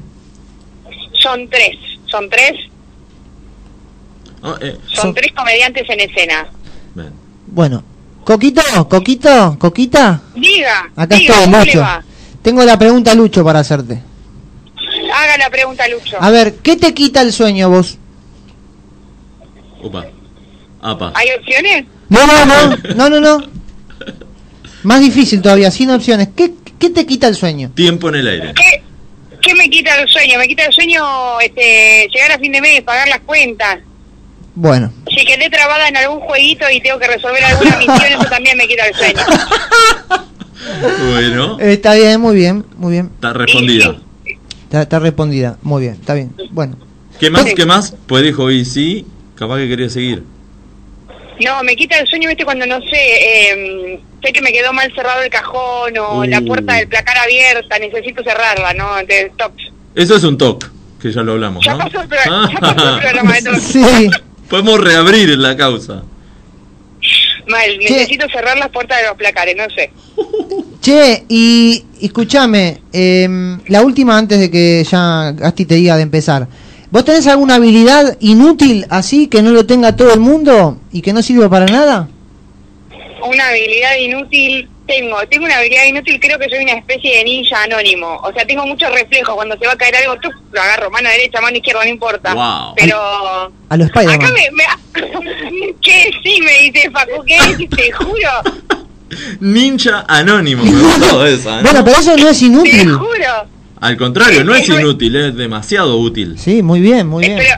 [1.21, 1.77] Son tres,
[2.07, 2.53] son tres,
[4.41, 6.47] Oh, eh, son tres comediantes en escena.
[6.95, 7.13] bien.
[7.51, 7.83] Bueno,
[8.23, 10.21] Coquito, Coquito, Coquita.
[10.35, 10.89] Diga.
[10.95, 11.79] Acá diga, estoy, ¿cómo le Lucho.
[11.79, 12.03] va?
[12.41, 14.01] Tengo la pregunta, Lucho, para hacerte.
[15.13, 16.17] Haga la pregunta, Lucho.
[16.19, 17.97] A ver, ¿qué te quita el sueño vos?
[19.81, 20.05] Opa.
[20.81, 21.11] Apa.
[21.15, 21.85] ¿Hay opciones?
[22.09, 23.47] No, no, no, no, no, no.
[24.83, 26.29] Más difícil todavía, sin opciones.
[26.35, 27.71] ¿Qué, qué te quita el sueño?
[27.75, 28.53] Tiempo en el aire.
[28.55, 28.83] ¿Qué,
[29.41, 30.37] ¿Qué me quita el sueño?
[30.39, 33.79] Me quita el sueño este, llegar a fin de mes, pagar las cuentas.
[34.61, 38.57] Bueno, Si quedé trabada en algún jueguito y tengo que resolver alguna misión, eso también
[38.57, 39.21] me quita el sueño.
[41.09, 43.09] Bueno, está bien, muy bien, muy bien.
[43.15, 43.95] está respondida.
[44.63, 46.35] Está, está respondida, muy bien, está bien.
[46.51, 46.75] Bueno,
[47.19, 47.45] ¿Qué más?
[47.55, 47.95] ¿Qué más?
[48.07, 49.05] Pues dijo, y sí,
[49.35, 50.23] capaz que quería seguir.
[51.43, 54.91] No, me quita el sueño, viste, cuando no sé, eh, sé que me quedó mal
[54.93, 56.45] cerrado el cajón o la Uh.
[56.45, 58.95] puerta del placar abierta, necesito cerrarla, ¿no?
[59.07, 59.53] De stop.
[59.95, 60.67] Eso es un toque,
[61.01, 61.79] que ya lo hablamos, Ya ¿no?
[61.79, 63.61] pasó el, pro- ya pasó el programa de todos.
[63.63, 64.09] Sí.
[64.49, 66.03] Podemos reabrir la causa.
[67.47, 69.91] Mal, necesito cerrar las puertas de los placares, no sé.
[70.81, 76.47] Che, y escúchame, em, la última antes de que ya Gasti te diga de empezar.
[76.89, 81.13] ¿Vos tenés alguna habilidad inútil así que no lo tenga todo el mundo y que
[81.13, 82.07] no sirva para nada?
[83.27, 87.63] Una habilidad inútil tengo, tengo una habilidad inútil, creo que soy una especie de ninja
[87.63, 88.17] anónimo.
[88.23, 90.33] O sea, tengo muchos reflejos, cuando se va a caer algo, ¡tuc!
[90.51, 92.33] lo agarro, mano derecha, mano izquierda, no importa.
[92.33, 92.73] Wow.
[92.75, 92.97] Pero...
[93.69, 94.33] A los Acá Spider-Man.
[94.33, 96.11] me, me- ¿Qué?
[96.23, 97.67] Sí, me dice Facu, ¿qué?
[97.67, 98.29] Te juro,
[99.39, 101.59] Ninja anónimo, me gustó esa.
[101.59, 101.63] ¿eh?
[101.63, 102.93] Bueno, pero eso no es te inútil.
[102.93, 103.47] juro.
[103.81, 106.37] Al contrario, no es inútil, es demasiado útil.
[106.37, 107.37] Sí, muy bien, muy bien.
[107.37, 107.55] Pero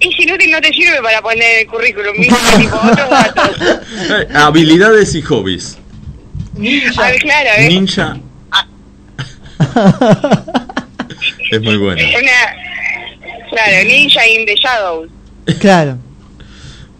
[0.00, 2.34] es inútil, no te sirve para poner el currículum, ¿viste?
[2.58, 3.56] tipo otros datos.
[4.10, 5.76] Eh, Habilidades y hobbies.
[6.56, 6.60] A
[7.10, 7.68] ver, claro, ¿eh?
[7.68, 8.16] Ninja.
[11.50, 12.00] Es muy bueno.
[12.02, 15.08] Una, claro, Ninja in the Shadows.
[15.58, 15.98] Claro.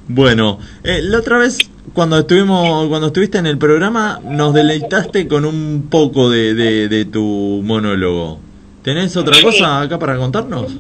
[0.09, 1.59] Bueno, eh, la otra vez
[1.93, 7.05] cuando estuvimos, cuando estuviste en el programa, nos deleitaste con un poco de, de, de
[7.05, 8.41] tu monólogo.
[8.83, 9.43] ¿Tenés otra Sí.
[9.43, 10.73] cosa acá para contarnos?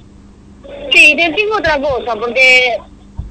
[0.92, 2.76] Sí, te tengo otra cosa, porque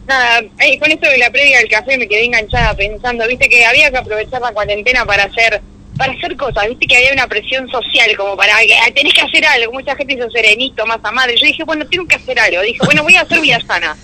[0.08, 3.66] nada, eh, con esto de la previa del café me quedé enganchada pensando, viste que
[3.66, 5.62] había que aprovechar la cuarentena para hacer
[5.98, 8.54] para hacer cosas, viste que había una presión social como para
[8.96, 12.16] tenés que hacer algo, mucha gente hizo serenito, masa madre, yo dije, bueno, tengo que
[12.16, 13.98] hacer algo, dije, bueno, voy a hacer vida sana,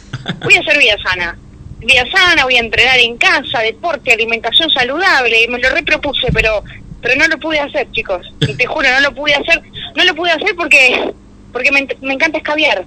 [0.44, 1.40] voy a hacer vida sana,
[1.80, 6.64] vida sana, voy a entrenar en casa, deporte, alimentación saludable, y me lo repropuse, pero
[7.02, 9.62] pero no lo pude hacer, chicos, y te juro, no lo pude hacer,
[9.96, 11.14] no lo pude hacer porque
[11.54, 12.84] porque me, me encanta escabiar,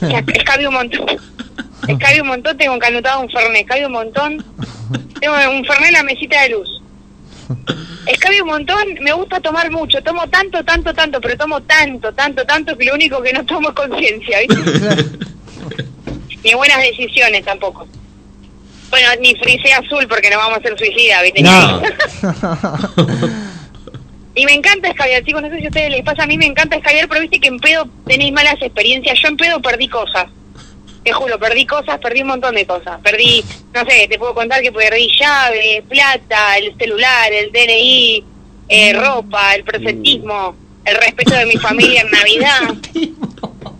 [0.34, 1.06] escabio un montón.
[1.88, 4.44] Escabio un montón, tengo encanutado un fernet, escabio un montón.
[5.20, 6.82] Tengo un fernet en la mesita de luz.
[8.06, 12.44] Escabio un montón, me gusta tomar mucho, tomo tanto, tanto, tanto, pero tomo tanto, tanto,
[12.44, 15.04] tanto que lo único que no tomo es conciencia, ¿viste?
[16.44, 17.86] Ni buenas decisiones tampoco.
[18.90, 21.42] Bueno, ni frisé azul porque no vamos a ser suicidas, ¿viste?
[21.42, 21.82] No.
[24.34, 26.46] Y me encanta escabiar, chicos, no sé si a ustedes les pasa, a mí me
[26.46, 29.18] encanta escabiar, pero viste que en pedo tenéis malas experiencias.
[29.20, 30.26] Yo en pedo perdí cosas.
[31.02, 33.00] Te juro, perdí cosas, perdí un montón de cosas.
[33.00, 33.44] Perdí,
[33.74, 38.24] no sé, te puedo contar que perdí llave, plata, el celular, el DNI,
[38.68, 40.54] eh, ropa, el presentismo,
[40.84, 42.74] el respeto de mi familia en Navidad,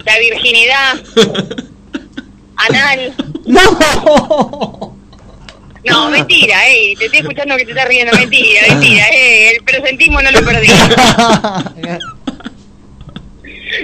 [0.05, 1.01] la virginidad,
[2.57, 3.15] anal.
[3.47, 4.97] ¡No!
[5.85, 10.21] No, mentira, eh, te estoy escuchando que te estás riendo, mentira, mentira, eh, el presentismo
[10.23, 10.69] no lo perdí.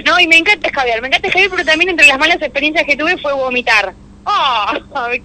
[0.05, 2.97] No, y me encanta escabiar, me encanta escabiar, pero también entre las malas experiencias que
[2.97, 3.93] tuve fue vomitar.
[4.25, 4.65] ¡Oh!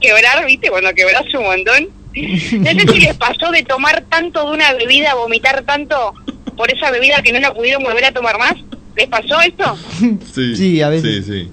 [0.00, 0.70] Quebrar, ¿viste?
[0.70, 1.88] Cuando quebras un montón.
[2.14, 6.14] No sé si les pasó de tomar tanto de una bebida, vomitar tanto
[6.56, 8.54] por esa bebida que no la pudieron volver a tomar más.
[8.96, 9.76] ¿Les pasó esto?
[10.32, 11.26] Sí, Sí, a veces.
[11.26, 11.50] Sí, sí.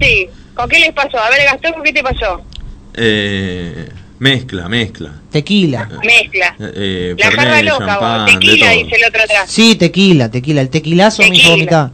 [0.00, 0.26] Sí.
[0.54, 1.18] ¿Con qué les pasó?
[1.18, 2.42] A ver, Gastón, ¿con qué te pasó?
[2.94, 3.88] Eh,
[4.18, 5.12] mezcla, mezcla.
[5.30, 5.88] Tequila.
[6.04, 6.56] Mezcla.
[6.58, 8.32] Eh, La jarra loca, champán, vos.
[8.34, 9.50] Tequila, dice el otro atrás.
[9.50, 10.60] Sí, tequila, tequila.
[10.60, 11.90] El tequilazo me hizo vomitar.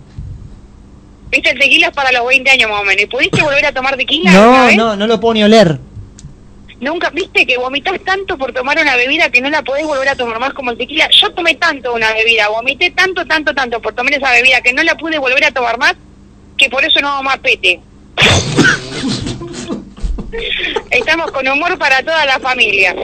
[1.31, 3.03] Viste, el tequila es para los 20 años más o menos.
[3.03, 4.31] ¿Y pudiste volver a tomar tequila?
[4.31, 5.79] No, no, no lo puedo ni oler.
[6.81, 10.17] Nunca, viste que vomitas tanto por tomar una bebida que no la podés volver a
[10.17, 11.09] tomar más como el tequila.
[11.11, 14.83] Yo tomé tanto una bebida, vomité tanto, tanto, tanto por tomar esa bebida que no
[14.83, 15.95] la pude volver a tomar más,
[16.59, 17.81] que por eso no hago más pete.
[20.91, 22.95] Estamos con humor para toda la familia.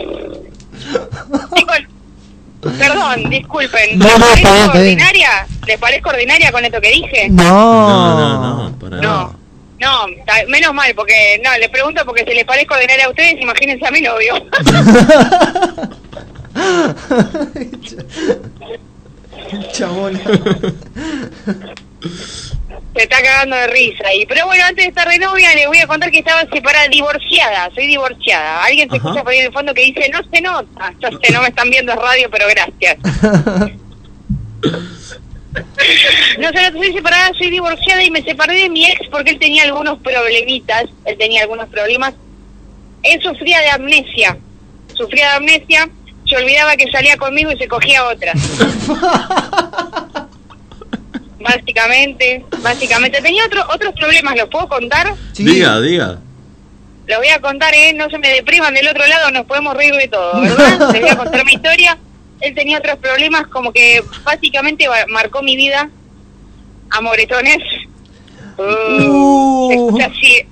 [2.61, 3.99] Perdón, disculpen.
[3.99, 4.99] No, no, ¿Les está bien, parezco está bien.
[5.01, 5.47] ordinaria?
[5.67, 7.29] ¿Les parezco ordinaria con esto que dije?
[7.31, 7.45] No.
[7.45, 9.31] No, no, para nada.
[9.79, 10.07] No, no,
[10.49, 13.91] menos mal, porque, no, les pregunto porque si les parezco ordinaria a ustedes, imagínense a
[13.91, 14.35] mi novio.
[19.73, 20.21] Chabón.
[23.01, 24.13] se está cagando de risa.
[24.15, 26.87] Y, pero bueno, antes de estar de novia, le voy a contar que estaba separada,
[26.89, 27.71] divorciada.
[27.75, 28.63] Soy divorciada.
[28.65, 29.09] Alguien se Ajá.
[29.09, 30.93] escucha por ahí en el fondo que dice, no se nota.
[31.01, 32.99] Ya sé, no me están viendo en radio, pero gracias.
[36.39, 39.65] No sé, soy separada, soy divorciada y me separé de mi ex porque él tenía
[39.65, 42.15] algunos problemitas, él tenía algunos problemas.
[43.03, 44.39] Él sufría de amnesia,
[44.95, 45.89] sufría de amnesia,
[46.25, 48.33] se olvidaba que salía conmigo y se cogía a otra.
[51.41, 53.21] básicamente, básicamente.
[53.21, 55.15] Tenía otro, otros problemas, ¿los puedo contar?
[55.35, 56.19] Diga, diga.
[57.07, 57.93] Los voy a contar, ¿eh?
[57.93, 60.91] No se me depriman del otro lado, nos podemos reír de todo, ¿verdad?
[60.93, 61.99] Les voy a contar mi historia.
[62.41, 65.91] Él tenía otros problemas, como que básicamente marcó mi vida.
[66.91, 67.59] Amoretones.
[68.57, 70.47] Uh, escucha así.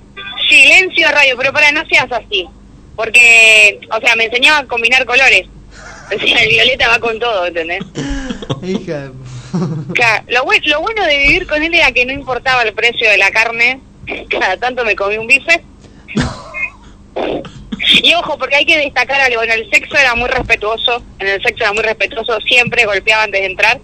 [0.47, 2.47] Silencio de radio, pero para, no seas así.
[2.95, 5.47] Porque, o sea, me enseñaba a combinar colores.
[6.07, 7.83] O sea, el violeta va con todo, ¿entendés?
[8.63, 9.11] Hija.
[9.93, 13.17] Claro, lo, lo bueno de vivir con él era que no importaba el precio de
[13.17, 13.81] la carne.
[14.29, 15.63] Cada tanto me comí un bife.
[18.03, 19.41] Y ojo, porque hay que destacar algo.
[19.41, 21.01] En el sexo era muy respetuoso.
[21.17, 22.39] En el sexo era muy respetuoso.
[22.41, 23.79] Siempre golpeaba antes de entrar.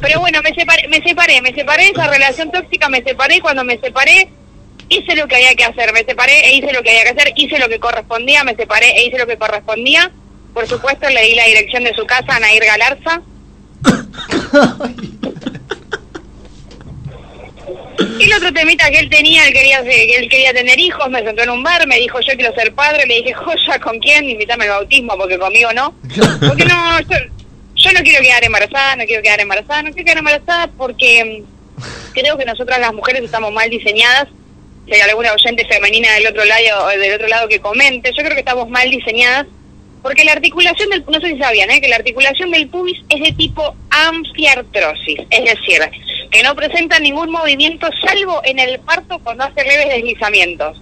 [0.00, 3.40] Pero bueno, me separé, me separé, me separé de esa relación tóxica, me separé y
[3.40, 4.28] cuando me separé
[4.88, 7.32] hice lo que había que hacer, me separé e hice lo que había que hacer,
[7.36, 10.10] hice lo que correspondía, me separé e hice lo que correspondía.
[10.52, 13.22] Por supuesto le di la dirección de su casa a Nair Galarza.
[18.20, 21.42] El otro temita que él tenía, él quería, que él quería tener hijos, me sentó
[21.42, 24.28] en un bar, me dijo yo quiero ser padre, le dije, joya, ¿con quién?
[24.28, 25.94] Invítame al bautismo porque conmigo no.
[26.46, 27.16] Porque no, yo,
[27.74, 32.12] yo no quiero quedar embarazada, no quiero quedar embarazada, no quiero quedar embarazada porque mm,
[32.12, 34.28] creo que nosotras las mujeres estamos mal diseñadas.
[34.86, 38.34] Si hay alguna oyente femenina del otro lado, del otro lado que comente, yo creo
[38.34, 39.46] que estamos mal diseñadas
[40.02, 41.80] porque la articulación del, no sé si sabían, ¿eh?
[41.80, 45.80] que la articulación del pubis es de tipo anfiartrosis, es decir,
[46.30, 50.80] que no presenta ningún movimiento salvo en el parto cuando hace leves deslizamientos.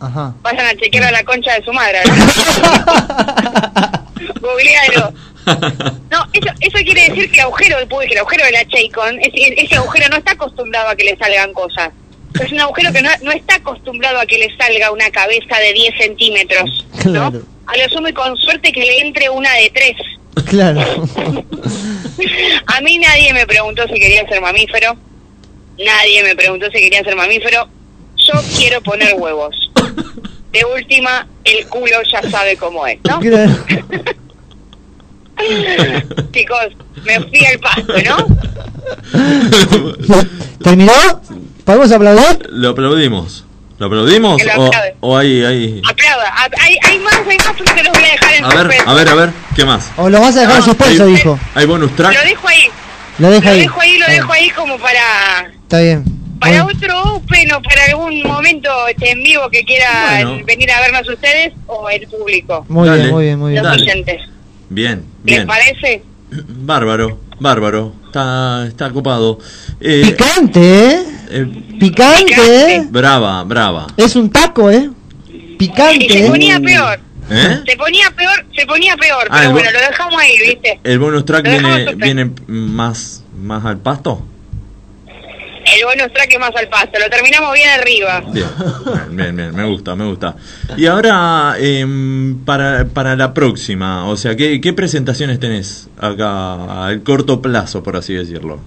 [0.00, 0.34] Ajá.
[0.42, 2.00] Vayan a chequear a la concha de su madre.
[4.40, 5.12] Googlealo.
[6.10, 9.18] No, eso, eso quiere decir que el agujero del pubis, el agujero de la Chaycon,
[9.20, 11.90] ese, ese agujero no está acostumbrado a que le salgan cosas.
[12.40, 15.72] Es un agujero que no, no está acostumbrado a que le salga una cabeza de
[15.72, 16.86] 10 centímetros.
[17.00, 19.96] Claro, A lo sumo y con suerte que le entre una de 3.
[20.48, 20.80] claro.
[22.66, 24.96] A mí nadie me preguntó si quería ser mamífero.
[25.78, 27.68] Nadie me preguntó si quería ser mamífero.
[28.16, 29.56] Yo quiero poner huevos.
[30.52, 33.20] De última, el culo ya sabe cómo es, ¿no?
[33.20, 33.52] Claro.
[36.32, 36.68] Chicos,
[37.04, 38.26] me fui al pasto, ¿no?
[40.62, 40.92] ¿Terminó?
[41.64, 42.48] ¿Podemos aplaudir?
[42.50, 43.44] Lo aplaudimos.
[43.78, 44.36] ¿Lo aplaudimos?
[44.40, 44.70] Que lo ¿O,
[45.00, 45.82] o hay, hay...
[45.88, 46.28] Aplauda.
[46.28, 48.58] A- Hay, hay más, hay más, pero te los voy a dejar en A ver,
[48.58, 48.90] suspenso.
[48.90, 49.90] a ver, a ver, ¿qué más?
[49.96, 51.38] ¿O lo vas a dejar en suspenso, hay, dijo?
[51.54, 52.14] hay bonus track.
[52.14, 52.62] Lo dejo ahí.
[53.18, 53.60] Lo deja Lo ahí.
[53.60, 56.04] dejo ahí, lo dejo ahí como para Está bien.
[56.40, 60.44] para otro Open o para algún momento este, en vivo que quieran Bueno.
[60.46, 62.64] venir a vernos ustedes o el público.
[62.68, 63.02] Muy Dale.
[63.02, 63.64] bien, muy bien, muy bien.
[63.64, 64.20] Los oyentes.
[64.70, 65.46] Bien, ¿Les bien.
[65.46, 66.02] parece?
[66.30, 67.92] Bárbaro, bárbaro.
[68.06, 69.38] Está, está ocupado.
[69.80, 71.02] Eh, Picante, ¿eh?
[71.32, 71.46] Eh,
[71.78, 72.86] Picante, ¿eh?
[72.90, 73.86] brava, brava.
[73.96, 74.90] Es un taco, ¿eh?
[75.28, 76.08] Y Picante.
[76.08, 76.28] se ¿eh?
[76.28, 77.00] ponía peor.
[77.30, 77.60] ¿Eh?
[77.66, 80.80] Se ponía peor, se ponía peor, Ah, pero bueno, lo dejamos ahí, ¿viste?
[80.84, 84.22] ¿El bonus track viene, viene más, más al pasto?
[85.64, 88.22] El bonus track es más al pasto, lo terminamos bien arriba.
[88.32, 88.46] Bien,
[89.12, 90.34] bien, bien, me gusta, me gusta.
[90.76, 97.02] Y ahora, em, para, para la próxima, o sea, ¿qué, ¿qué presentaciones tenés acá al
[97.02, 98.60] corto plazo, por así decirlo?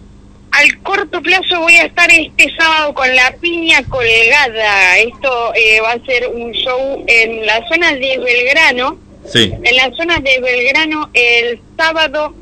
[0.56, 4.98] Al corto plazo voy a estar este sábado con la piña colgada.
[4.99, 8.98] Esto eh, va a ser un show en la zona de Belgrano.
[9.27, 12.34] Sí, En la zona de Belgrano el sábado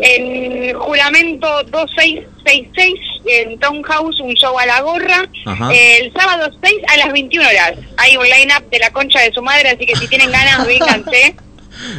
[0.00, 2.94] en juramento 2666
[3.26, 5.28] en Townhouse, un show a la gorra.
[5.44, 5.70] Ajá.
[5.72, 7.72] El sábado 6 a las 21 horas.
[7.96, 11.36] Hay un line-up de la concha de su madre, así que si tienen ganas, vénganse.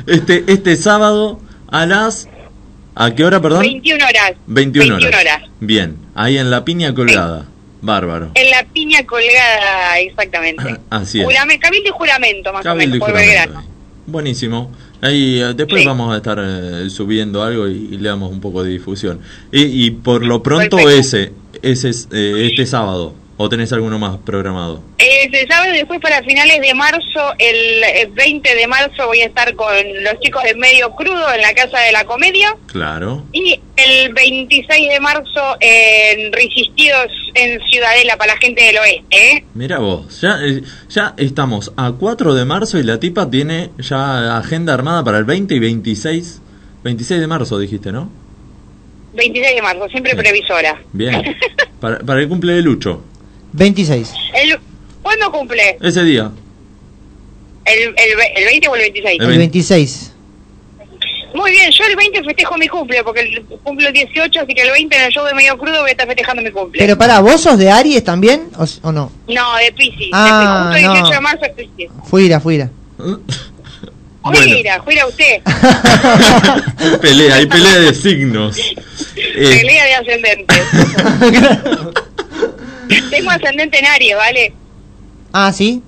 [0.07, 1.39] este, este sábado
[1.69, 2.27] a las...
[2.99, 3.61] ¿A qué hora, perdón?
[3.61, 4.33] 21 horas.
[4.47, 5.03] 21 horas.
[5.11, 5.41] 21 horas.
[5.59, 7.45] Bien, ahí en la piña colgada.
[7.79, 8.31] Bárbaro.
[8.33, 10.77] En la piña colgada, exactamente.
[10.89, 11.27] Así es.
[11.27, 13.39] Jurame- cabildo y juramento, más Cabildo o menos, por juramento.
[13.53, 13.67] Belgrano.
[14.07, 14.71] Buenísimo.
[15.01, 15.87] Ahí eh, después Sí.
[15.87, 19.19] vamos a estar eh, subiendo algo y, y le damos un poco de difusión.
[19.51, 20.99] Y, y por lo pronto Perfecto.
[20.99, 23.13] ese, ese es, eh, este sábado.
[23.39, 24.81] ¿O tenés alguno más programado?
[24.97, 29.27] Este sábado y después para finales de marzo, el, el 20 de marzo voy a
[29.27, 32.55] estar con los chicos de Medio Crudo en la Casa de la Comedia.
[32.65, 33.25] Claro.
[33.33, 39.05] Y el 26 de marzo en Resistidos en Ciudadela para la gente del oeste.
[39.11, 39.45] ¿eh?
[39.53, 44.35] Mira vos, ya, eh, ya estamos a 4 de marzo y la tipa tiene ya
[44.39, 46.41] agenda armada para el 20 y 26.
[46.83, 48.09] 26 de marzo dijiste, ¿no?
[49.13, 50.81] 26 de marzo, siempre previsora.
[50.91, 51.35] Bien.
[51.79, 53.03] Para, para el cumple de Lucho.
[53.57, 54.13] 26.
[54.35, 54.59] El,
[55.01, 55.77] ¿Cuándo cumple?
[55.81, 56.31] Ese día.
[57.65, 59.21] ¿El, el, ve- el 20 o el 26?
[59.21, 60.11] El 26.
[61.33, 64.61] Muy bien, yo el 20 festejo mi cumple, porque el, cumplo el 18, así que
[64.61, 66.79] el 20 en el show de Medio Crudo voy a estar festejando mi cumple.
[66.79, 69.11] Pero pará, ¿vos sos de Aries también o, o no?
[69.27, 70.07] No, de Pisces.
[70.13, 71.09] Ah, de, justo el 18 no.
[71.09, 71.91] de marzo es Pisces.
[72.05, 72.69] Fuira, fuira.
[74.45, 75.41] Mira, fuera usted.
[77.01, 78.57] Pelea, hay pelea de signos.
[79.19, 80.57] Eh, Pelea de ascendentes.
[83.09, 84.53] Tengo ascendente en Aries, ¿vale?
[85.33, 85.81] Ah, ¿sí?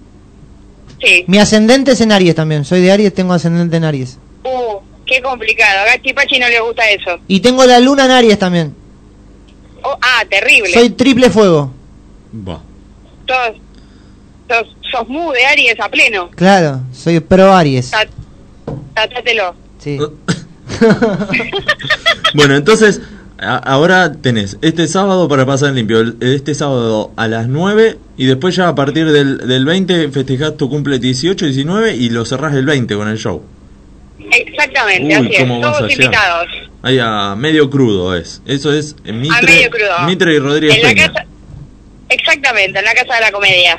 [1.02, 1.24] Sí.
[1.28, 2.66] Mi ascendente es en Aries también.
[2.66, 4.18] Soy de Aries, tengo ascendente en Aries.
[4.44, 5.82] Uh, qué complicado.
[5.82, 7.20] A Gachi Pachi no le gusta eso.
[7.28, 8.76] Y tengo la luna en Aries también.
[9.84, 10.74] Oh, ah, terrible.
[10.74, 11.72] Soy triple fuego.
[12.34, 12.62] va.
[13.28, 13.58] Sos,
[14.50, 16.30] sos, sos mu de Aries a pleno.
[16.32, 17.92] Claro, soy pro Aries.
[18.94, 19.56] Tatátelo.
[19.80, 19.98] Sí.
[22.36, 23.02] Bueno, entonces,
[23.42, 26.00] a- ahora tenés este sábado para pasar limpio.
[26.00, 30.58] el- Este sábado a las 9 y después ya a partir del, del 20 festejás
[30.58, 33.42] tu cumple 18, 19 y lo cerrás el 20 con el show.
[34.32, 35.40] Exactamente, Uy, así es.
[35.42, 36.48] ¿cómo vas a Todos invitados.
[36.82, 38.42] Ahí a medio crudo es.
[38.46, 40.00] Eso es en Mitre, medio crudo.
[40.06, 41.26] Mitre y Rodríguez En la casa,
[42.10, 43.78] exactamente, en la casa de la comedia.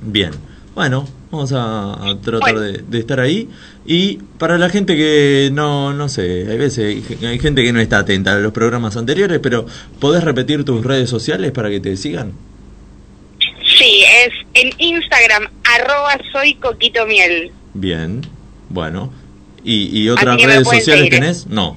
[0.00, 0.30] Bien.
[0.74, 3.48] Bueno, vamos a, tratar de, de estar ahí.
[3.86, 7.98] Y para la gente que no, no sé, hay veces hay, gente que no está
[7.98, 9.66] atenta a los programas anteriores, pero
[9.98, 12.32] ¿podés repetir tus redes sociales para que te sigan?
[13.78, 17.52] Sí, es en Instagram, arroba soy coquito miel.
[17.74, 18.22] Bien,
[18.68, 19.12] bueno.
[19.64, 21.46] ¿Y, y otras redes sociales seguir, tenés?
[21.46, 21.76] No.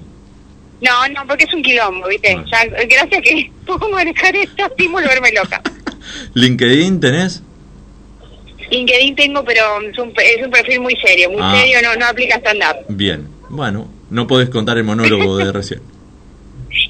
[0.81, 2.37] No, no, porque es un quilombo, ¿viste?
[2.51, 5.61] Ya, gracias que puedo manejar esta sin volverme loca.
[6.33, 7.41] ¿LinkedIn tenés?
[8.73, 11.55] LinkedIn tengo, pero es un, es un perfil muy serio, muy Ah.
[11.57, 12.85] serio, no, no aplica stand-up.
[12.89, 13.87] Bien, bueno.
[14.09, 15.81] No podés contar el monólogo de recién.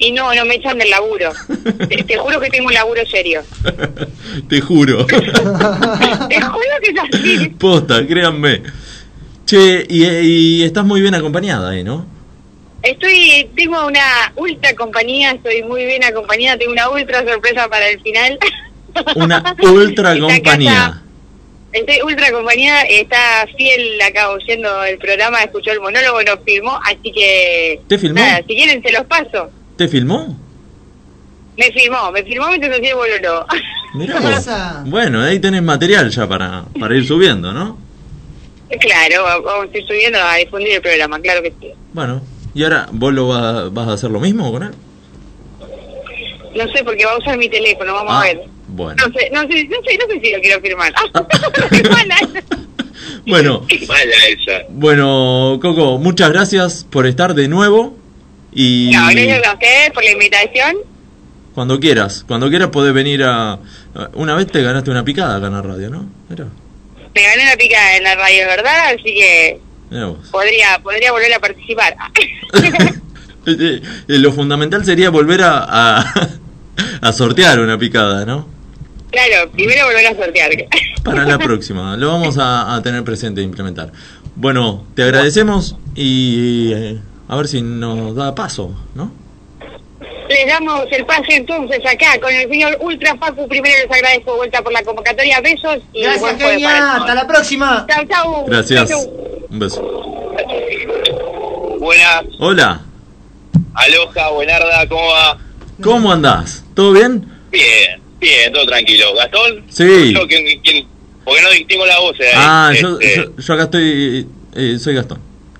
[0.00, 1.30] Y no, no me echan del laburo.
[1.88, 3.42] te, te juro que tengo un laburo serio.
[4.48, 5.06] Te juro.
[5.06, 5.14] Te
[6.40, 7.48] juro que es así.
[7.50, 8.62] Posta, créanme.
[9.46, 12.06] Che, y, y estás muy bien acompañada ahí, ¿no?
[12.82, 18.00] Estoy, tengo una ultra compañía, estoy muy bien acompañada, tengo una ultra sorpresa para el
[18.02, 18.38] final.
[19.16, 21.02] Una ultra compañía.
[21.74, 27.10] Estoy ultra compañía, está fiel acá oyendo el programa, escuchó el monólogo, nos filmó, así
[27.12, 27.80] que...
[27.88, 28.20] ¿Te filmó?
[28.20, 29.50] Nada, si quieren se los paso.
[29.76, 30.38] ¿Te filmó?
[31.56, 33.46] Me filmó, me filmó mientras hacía el monólogo.
[33.94, 34.48] Mirá vos.
[34.86, 37.76] Bueno, ahí tenés material ya para, para ir subiendo, ¿no?
[38.80, 41.72] claro, vamos a ir subiendo a difundir el programa, claro que sí.
[41.92, 42.22] Bueno,
[42.54, 44.70] ¿y ahora vos lo vas, vas a hacer lo mismo con él?
[46.56, 48.40] No sé, porque va a usar mi teléfono, vamos a Ah, ver.
[48.76, 50.92] Bueno, No sé, no sé, no sé, no sé si lo quiero firmar.
[53.26, 54.66] bueno, Mala esa.
[54.70, 57.96] bueno, Coco, muchas gracias por estar de nuevo
[58.52, 60.76] y No, gracias a ustedes por la invitación.
[61.54, 63.58] cuando quieras, cuando quieras podés venir a...
[64.14, 66.08] Una vez te ganaste una picada acá en la radio, ¿no?
[66.28, 68.88] Me gané una pica en la radio, ¿verdad?
[68.88, 69.60] Así que
[70.32, 71.96] podría podría volver a participar.
[73.46, 76.30] Eh, eh, Lo fundamental sería volver a, a,
[77.02, 78.48] a sortear una picada, ¿no?
[79.14, 80.50] Claro, primero volver a sortear.
[81.02, 83.92] Para la próxima, lo vamos a, a tener presente e implementar.
[84.36, 89.12] Bueno, te agradecemos y eh, a ver si nos da paso, ¿no?
[90.28, 93.46] Les damos el pase entonces acá con el señor Ultra Facu.
[93.46, 95.40] Primero les agradezco de vuelta por la convocatoria.
[95.40, 96.62] Besos y Gracias, todos.
[96.64, 97.86] Hasta la próxima.
[97.88, 98.46] Chau, chau.
[98.46, 98.88] Gracias.
[98.88, 99.46] Chau, chau.
[99.50, 99.82] Un beso.
[101.78, 102.80] Buenas, Hola,
[103.74, 105.38] aloja, buenarda, ¿cómo va?
[105.82, 106.64] ¿cómo andás?
[106.74, 107.28] ¿Todo bien?
[107.50, 109.14] Bien, bien, todo tranquilo.
[109.14, 109.64] ¿Gastón?
[109.68, 110.12] Sí.
[110.14, 110.86] Yo, ¿quién, quién?
[111.24, 112.18] Porque no distingo la voz.
[112.20, 115.18] eh, Ah, este, yo, yo, yo acá estoy, eh, soy Gastón.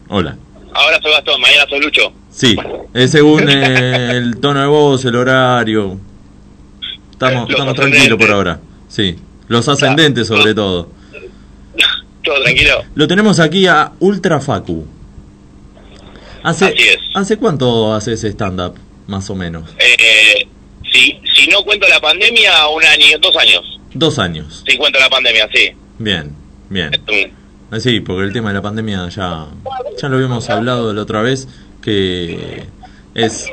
[0.09, 0.37] Hola.
[0.73, 2.13] Ahora soy Gastón, mañana soy Lucho.
[2.31, 2.57] Sí,
[2.93, 5.99] es según eh, el tono de voz, el horario.
[7.13, 8.61] Estamos, estamos tranquilos por ahora.
[8.89, 9.17] Sí,
[9.49, 10.91] los ascendentes sobre todo.
[12.25, 12.83] Todo tranquilo.
[12.95, 14.87] Lo tenemos aquí a Ultra Facu.
[16.43, 16.99] ¿Hace, Así es.
[17.15, 18.75] ¿Hace cuánto haces stand-up,
[19.07, 19.71] más o menos?
[19.79, 20.49] Eh,
[20.95, 23.81] si, si no cuento la pandemia, un año, dos años.
[23.93, 24.63] Dos años.
[24.67, 25.71] Si cuento la pandemia, sí.
[25.99, 26.33] Bien,
[26.71, 26.93] bien.
[27.81, 29.47] Sí, porque el tema de la pandemia ya,
[30.01, 31.49] ya lo habíamos hablado la otra vez,
[31.83, 32.65] que
[33.15, 33.47] es,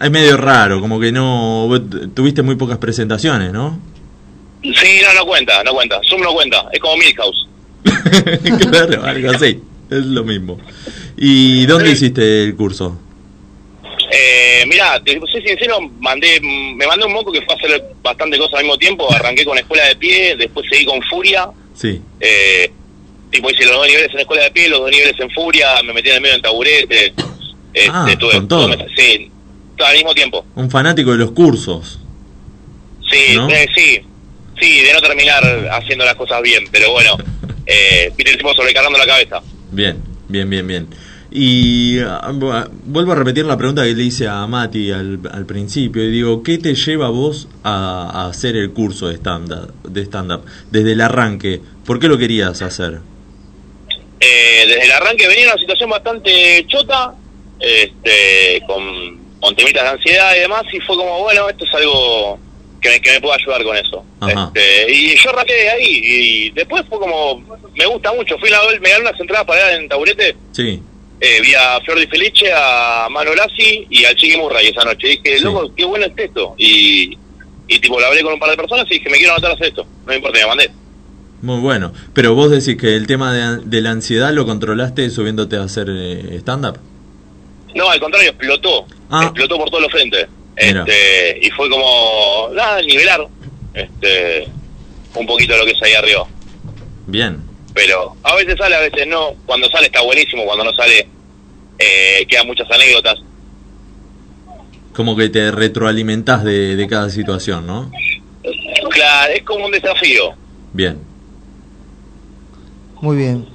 [0.00, 1.68] es medio raro, como que no
[2.14, 3.80] tuviste muy pocas presentaciones, ¿no?
[4.62, 6.00] Sí, no, no cuenta, no cuenta.
[6.08, 6.68] Zoom no cuenta.
[6.72, 7.48] Es como Milhouse.
[8.70, 9.60] claro, algo así,
[9.90, 10.58] es lo mismo.
[11.16, 12.98] ¿Y dónde hiciste el curso?
[14.18, 18.38] Eh, mira, te soy sincero, mandé, me mandé un moco que fue a hacer bastante
[18.38, 19.12] cosas al mismo tiempo.
[19.14, 21.48] Arranqué con escuela de pie, después seguí con Furia.
[21.74, 22.70] Sí, Eh,
[23.30, 25.92] tipo hice los dos niveles en escuela de pie, los dos niveles en Furia, me
[25.92, 27.12] metí en el medio en taburete.
[27.76, 28.68] Este, Ah, tuve- con todo.
[28.70, 29.30] tuve- sí,
[29.84, 30.46] al mismo tiempo.
[30.54, 31.98] Un fanático de los cursos.
[33.10, 33.50] Sí, ¿No?
[33.50, 34.00] eh, sí,
[34.58, 37.18] sí, de no terminar haciendo las cosas bien, pero bueno,
[37.66, 39.42] eh, viste el tipo sobrecargando la cabeza.
[39.70, 40.88] Bien, bien, bien, bien.
[41.38, 45.44] Y ah, bu- vuelvo a repetir la pregunta que le hice a Mati al, al
[45.44, 46.02] principio.
[46.02, 49.70] Y digo, ¿qué te lleva vos a, a hacer el curso de stand-up?
[49.84, 50.40] De stand
[50.70, 53.00] desde el arranque, ¿por qué lo querías hacer?
[54.18, 57.12] Eh, desde el arranque venía una situación bastante chota,
[57.60, 62.38] este, con, con temitas de ansiedad y demás, y fue como, bueno, esto es algo
[62.80, 64.02] que me, que me puede ayudar con eso.
[64.54, 67.42] Este, y yo arranqué de ahí, y después fue como,
[67.74, 70.80] me gusta mucho, fui a la, me gané unas entradas para ir en taburete, Sí,
[71.20, 75.08] eh, vi a Flor Di Felice, a Mano Lassi y al Chiqui Murray esa noche.
[75.08, 76.54] Dije, loco, qué bueno es esto.
[76.58, 77.16] Y,
[77.68, 79.54] y tipo, lo hablé con un par de personas y dije, me quiero anotar a
[79.54, 79.84] hacer esto.
[79.84, 80.70] No me importa, me mandé.
[81.42, 81.92] muy bueno.
[82.14, 85.86] Pero vos decís que el tema de, de la ansiedad lo controlaste subiéndote a hacer
[85.90, 86.78] eh, stand-up.
[87.74, 88.86] No, al contrario, explotó.
[89.10, 89.24] Ah.
[89.24, 90.26] Explotó por todos los frentes.
[90.56, 90.84] Mira.
[90.86, 93.26] Este, y fue como, nada, nivelar
[93.74, 94.48] este,
[95.14, 96.26] un poquito lo que es ahí arriba.
[97.06, 97.42] Bien,
[97.76, 99.34] Pero a veces sale, a veces no.
[99.44, 101.06] Cuando sale está buenísimo, cuando no sale
[101.78, 103.18] eh, quedan muchas anécdotas.
[104.94, 107.90] como que te retroalimentás de, de cada situación, ¿no?
[108.90, 110.32] Claro, es como un desafío.
[110.72, 110.98] Bien.
[113.02, 113.46] Muy bien.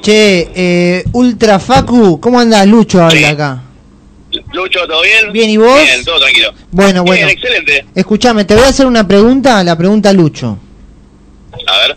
[0.00, 2.66] Che, eh, Ultra Facu, ¿cómo andás?
[2.66, 3.62] Lucho habla acá.
[4.54, 5.32] Lucho, ¿todo bien?
[5.34, 5.82] Bien, ¿y vos?
[5.82, 6.50] Bien, todo tranquilo.
[6.72, 7.28] Bueno, Bien, bueno.
[7.28, 7.84] excelente.
[7.94, 10.58] Escuchame, te voy a hacer una pregunta, la pregunta Lucho.
[11.66, 11.96] A ver.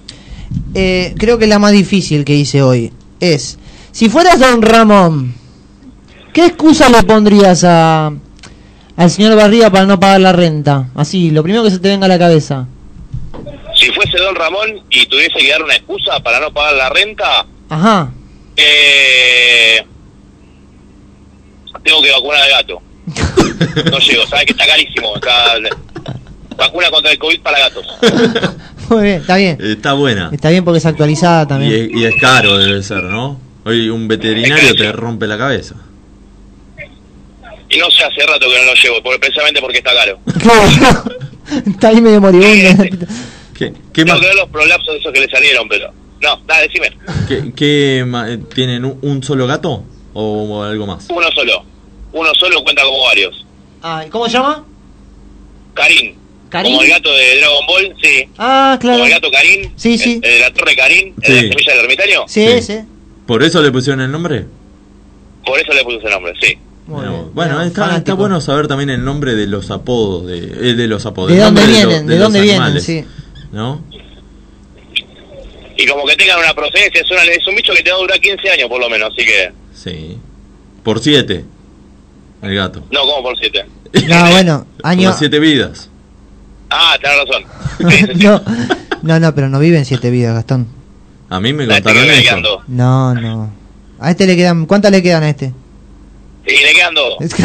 [0.79, 2.91] Eh, creo que es la más difícil que hice hoy.
[3.19, 3.57] Es,
[3.91, 5.33] si fueras Don Ramón,
[6.33, 8.11] ¿qué excusa le pondrías a
[8.95, 10.89] al señor Barriga para no pagar la renta?
[10.95, 12.67] Así, lo primero que se te venga a la cabeza.
[13.75, 17.45] Si fuese Don Ramón y tuviese que dar una excusa para no pagar la renta,
[17.69, 18.11] Ajá.
[18.55, 19.83] eh,
[21.83, 22.81] tengo que vacunar al gato.
[23.91, 25.15] No llego, sabes que está carísimo.
[25.15, 25.55] Está,
[26.57, 27.85] vacuna contra el COVID para gatos.
[28.89, 29.57] Muy bien, está bien.
[29.61, 30.29] Está buena.
[30.33, 31.73] Está bien porque es actualizada Y también.
[31.73, 33.39] es, y es caro, debe ser, ¿no?
[33.65, 35.75] Hoy un veterinario te rompe la cabeza.
[37.69, 40.19] Y no sé hace rato que no lo llevo, por- precisamente porque está caro.
[41.65, 42.83] Está ahí medio moribundo.
[43.57, 44.19] ¿Qué, qué Tengo más?
[44.21, 45.91] que ver los prolapsos esos que le salieron, pero...
[46.21, 46.97] No, dale, decime.
[47.27, 51.05] ¿Qué, qué eh, ¿Tienen un, un solo gato o algo más?
[51.09, 51.63] Uno solo.
[52.11, 53.45] Uno solo cuenta como varios.
[53.81, 54.65] Ah, ¿Cómo se llama?
[55.73, 56.15] Karim.
[56.51, 58.29] Como el gato de Dragon Ball, sí.
[58.37, 58.97] Ah, claro.
[58.97, 59.71] Como el gato Karim.
[59.75, 60.19] Sí, sí.
[60.23, 62.21] El, el de la torre Karim, el de la semilla del ermitaño.
[62.27, 62.79] Sí, sí.
[63.25, 64.45] ¿Por eso le pusieron el nombre?
[65.45, 66.57] Por eso le puse ese nombre, sí.
[66.87, 70.87] Bueno, Mirá, está, está bueno saber también el nombre de los apodos, de, eh, de
[70.87, 71.31] los apodos.
[71.31, 72.07] ¿De dónde lo- vienen?
[72.07, 72.79] ¿De, dónde vienen?
[72.81, 73.03] Sí.
[73.51, 73.81] ¿No?
[75.75, 77.99] Y como que tengan una procedencia, es, una- es un bicho que te va a
[77.99, 79.51] durar 15 años por lo menos, así que...
[79.73, 80.17] Sí.
[80.83, 81.43] Por siete.
[82.41, 82.83] El gato.
[82.91, 83.65] No, como por 7.
[84.07, 85.09] No, bueno, año.
[85.09, 85.89] Por siete vidas.
[86.69, 88.17] Ah, tenés razón.
[88.23, 88.41] no,
[89.03, 90.67] no, no, pero no viven siete vidas, Gastón.
[91.29, 92.63] A mí me La contaron eso.
[92.67, 93.51] No, no.
[93.99, 94.65] A este le quedan.
[94.65, 95.53] ¿Cuántas le quedan a este?
[96.45, 97.15] Y le quedan dos.
[97.19, 97.37] Está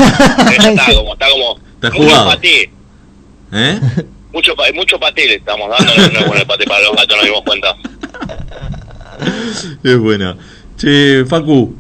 [0.95, 1.59] como, está como...
[1.75, 2.31] Está mucho jugado.
[2.31, 2.71] paté.
[3.53, 3.81] ¿Eh?
[4.33, 7.25] Mucho, mucho paté le estamos dando, no es bueno el paté para los gatos, nos
[7.27, 7.77] dimos cuenta.
[9.85, 10.37] Es buena.
[10.77, 11.77] Che, Facu,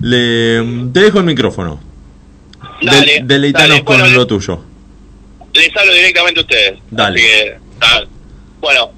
[0.00, 1.80] le, te dejo el micrófono.
[2.82, 3.84] Dale, deleitanos dale.
[3.84, 4.62] con Bueno, lo tuyo.
[5.54, 6.78] Les hablo directamente a ustedes.
[6.90, 7.20] Dale.
[7.20, 7.56] Así que,
[8.60, 8.92] bueno,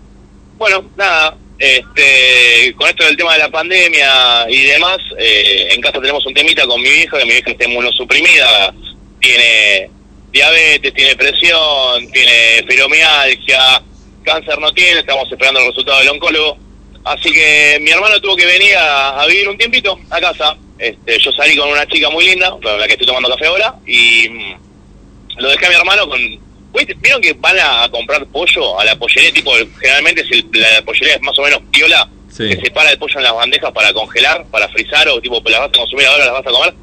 [0.57, 6.01] bueno, nada, este, con esto del tema de la pandemia y demás, eh, en casa
[6.01, 8.75] tenemos un temita con mi vieja, que mi vieja está inmunosuprimida,
[9.21, 9.91] tiene
[10.31, 13.83] diabetes, tiene presión, tiene fibromialgia,
[14.25, 16.59] cáncer no tiene, estamos esperando el resultado del oncólogo.
[17.05, 20.57] Así que mi hermano tuvo que venir a, a vivir un tiempito a casa.
[20.79, 23.77] Este, yo salí con una chica muy linda, con la que estoy tomando café ahora,
[23.87, 26.44] y mm, lo dejé a mi hermano con...
[26.75, 26.95] ¿Viste?
[27.01, 29.33] ¿Vieron que van a, a comprar pollo a la pollería?
[29.33, 32.49] Tipo, generalmente si el- la pollería es más o menos piola, Sí.
[32.49, 35.69] que separa el pollo en las bandejas para congelar, para frizar, o tipo, las vas
[35.69, 36.75] a consumir ahora, las vas a comer.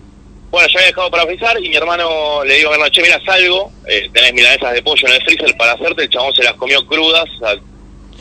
[0.50, 3.02] Bueno, yo había dejado para frizar y mi hermano le digo a mi hermano, che,
[3.02, 6.44] mira, salgo, eh, tenés milanesas de pollo en el freezer para hacerte, el chabón se
[6.44, 7.26] las comió crudas,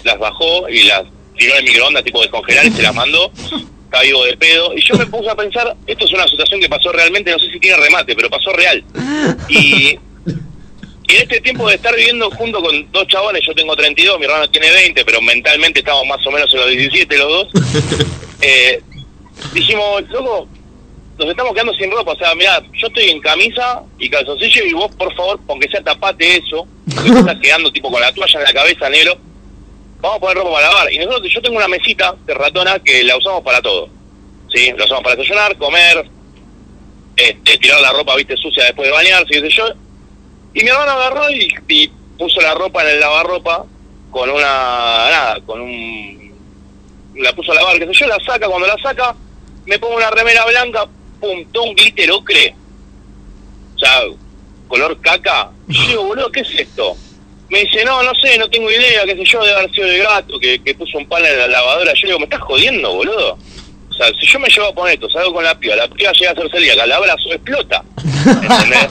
[0.04, 1.02] las bajó y las
[1.38, 3.30] tiró en el microondas, tipo descongelar y se las mandó,
[3.84, 4.72] estaba vivo de pedo.
[4.76, 7.50] Y yo me puse a pensar, esto es una situación que pasó realmente, no sé
[7.50, 8.84] si tiene remate, pero pasó real.
[9.48, 9.98] Y,
[11.10, 14.26] y en este tiempo de estar viviendo junto con dos chabones, yo tengo 32, mi
[14.26, 17.48] hermano tiene 20, pero mentalmente estamos más o menos en los 17 los dos,
[18.40, 18.80] eh,
[19.52, 20.46] dijimos, loco,
[21.18, 22.12] nos estamos quedando sin ropa.
[22.12, 25.82] O sea, mira, yo estoy en camisa y calzoncillo y vos, por favor, aunque sea
[25.82, 29.18] tapate eso, porque estás quedando tipo con la toalla en la cabeza, negro.
[30.00, 30.92] Vamos a poner ropa para lavar.
[30.92, 33.88] Y nosotros, yo tengo una mesita de ratona que la usamos para todo.
[34.52, 34.72] ¿Sí?
[34.76, 36.08] La usamos para desayunar, comer,
[37.16, 39.64] este, tirar la ropa, viste, sucia después de bañarse, qué sé yo.
[40.54, 43.64] Y mi hermano agarró y, y puso la ropa en el lavarropa
[44.10, 46.32] con una, nada, con un,
[47.16, 49.14] la puso a lavar, qué sé yo, la saca, cuando la saca,
[49.66, 50.86] me pongo una remera blanca,
[51.20, 52.54] pum, todo un glitter ocre,
[53.76, 54.02] o sea,
[54.68, 55.50] color caca.
[55.68, 56.96] Y yo digo, boludo, ¿qué es esto?
[57.48, 60.02] Me dice, no, no sé, no tengo idea, qué sé yo, debe haber sido el
[60.02, 61.92] gato que, que puso un pan en la lavadora.
[61.94, 63.36] Yo digo, me estás jodiendo, boludo.
[63.90, 66.12] O sea, si yo me llevo a poner esto, salgo con la piba, la piba
[66.12, 67.82] llega a ser celíaca, la abrazo, explota.
[68.24, 68.88] ¿Entendés?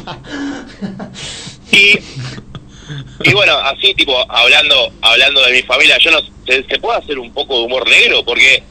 [1.71, 1.99] y,
[3.29, 7.19] y bueno, así tipo, hablando hablando de mi familia, yo no ¿se, se puede hacer
[7.19, 8.23] un poco de humor negro?
[8.23, 8.63] Porque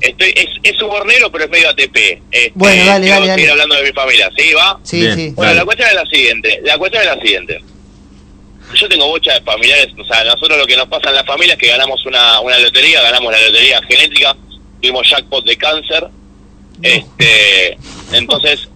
[0.00, 1.96] estoy es, es humor negro, pero es medio ATP.
[2.30, 3.34] Este, Bueno, dale, dale, dale.
[3.34, 4.52] seguir hablando de mi familia, ¿sí?
[4.54, 4.78] ¿Va?
[4.82, 5.30] Sí, Bien, sí.
[5.34, 5.58] Bueno, dale.
[5.60, 7.60] la cuestión es la siguiente, la cuestión es la siguiente.
[8.74, 11.54] Yo tengo bocha de familiares, o sea, nosotros lo que nos pasa en la familia
[11.54, 14.36] es que ganamos una, una lotería, ganamos la lotería genética,
[14.82, 16.06] tuvimos jackpot de cáncer,
[16.82, 17.78] este,
[18.12, 18.68] entonces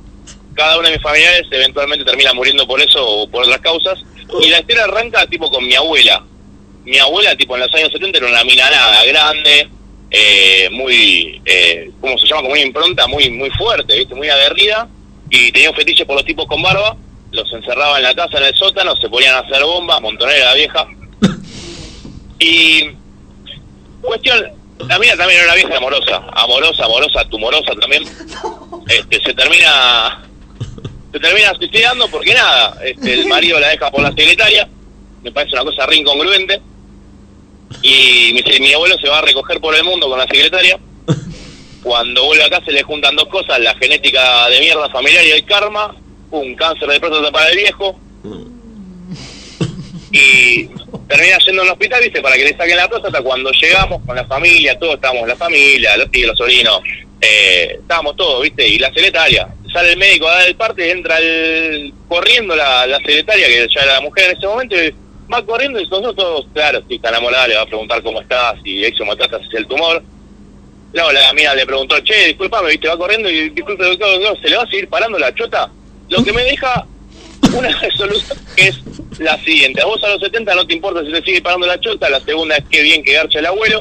[0.54, 3.98] cada uno de mis familiares eventualmente termina muriendo por eso o por otras causas,
[4.40, 6.24] y la historia arranca tipo con mi abuela.
[6.84, 9.68] Mi abuela, tipo en los años 70, era una mina nada, grande,
[10.10, 12.42] eh, muy, eh, ¿cómo se llama?
[12.42, 14.14] Como una impronta muy muy fuerte, ¿viste?
[14.14, 14.88] Muy aguerrida,
[15.30, 16.96] y tenía un fetiche por los tipos con barba,
[17.30, 20.54] los encerraba en la casa, en el sótano, se ponían a hacer bombas, montonera la
[20.54, 20.86] vieja.
[22.38, 22.90] Y
[24.02, 24.44] cuestión,
[24.88, 28.04] la mina también era una vieja amorosa, amorosa, amorosa, tumorosa también.
[28.88, 30.22] Este, se termina
[31.12, 34.68] se termina suicidando porque nada, este, el marido la deja por la secretaria,
[35.22, 36.60] me parece una cosa re incongruente.
[37.82, 40.78] Y mi, mi abuelo se va a recoger por el mundo con la secretaria.
[41.82, 45.44] Cuando vuelve acá se le juntan dos cosas, la genética de mierda familiar y el
[45.44, 45.94] karma,
[46.30, 47.98] un cáncer de próstata para el viejo.
[50.12, 50.66] Y
[51.08, 53.22] termina yendo al hospital, viste, para que le saquen la próstata.
[53.22, 56.80] Cuando llegamos con la familia, todos estábamos, la familia, los tíos, los sobrinos,
[57.20, 59.48] eh, estábamos todos, viste, y la secretaria.
[59.72, 63.94] Sale el médico a dar el parte, entra el, corriendo la, secretaria, que ya era
[63.94, 64.94] la mujer en ese momento, y
[65.32, 68.54] va corriendo y nosotros todos, claro, si está enamorada, le va a preguntar cómo está,
[68.62, 70.02] si exometástasis es el tumor.
[70.92, 74.56] No, la mía le preguntó, che, disculpame, viste, va corriendo y disculpe, doctor, ¿se le
[74.56, 75.70] va a seguir parando la chota?
[76.10, 76.86] Lo que me deja
[77.54, 78.80] una resolución que es
[79.18, 79.80] la siguiente.
[79.80, 82.20] A vos a los 70 no te importa si te sigue parando la chota, la
[82.20, 83.80] segunda es que bien que garcha el abuelo,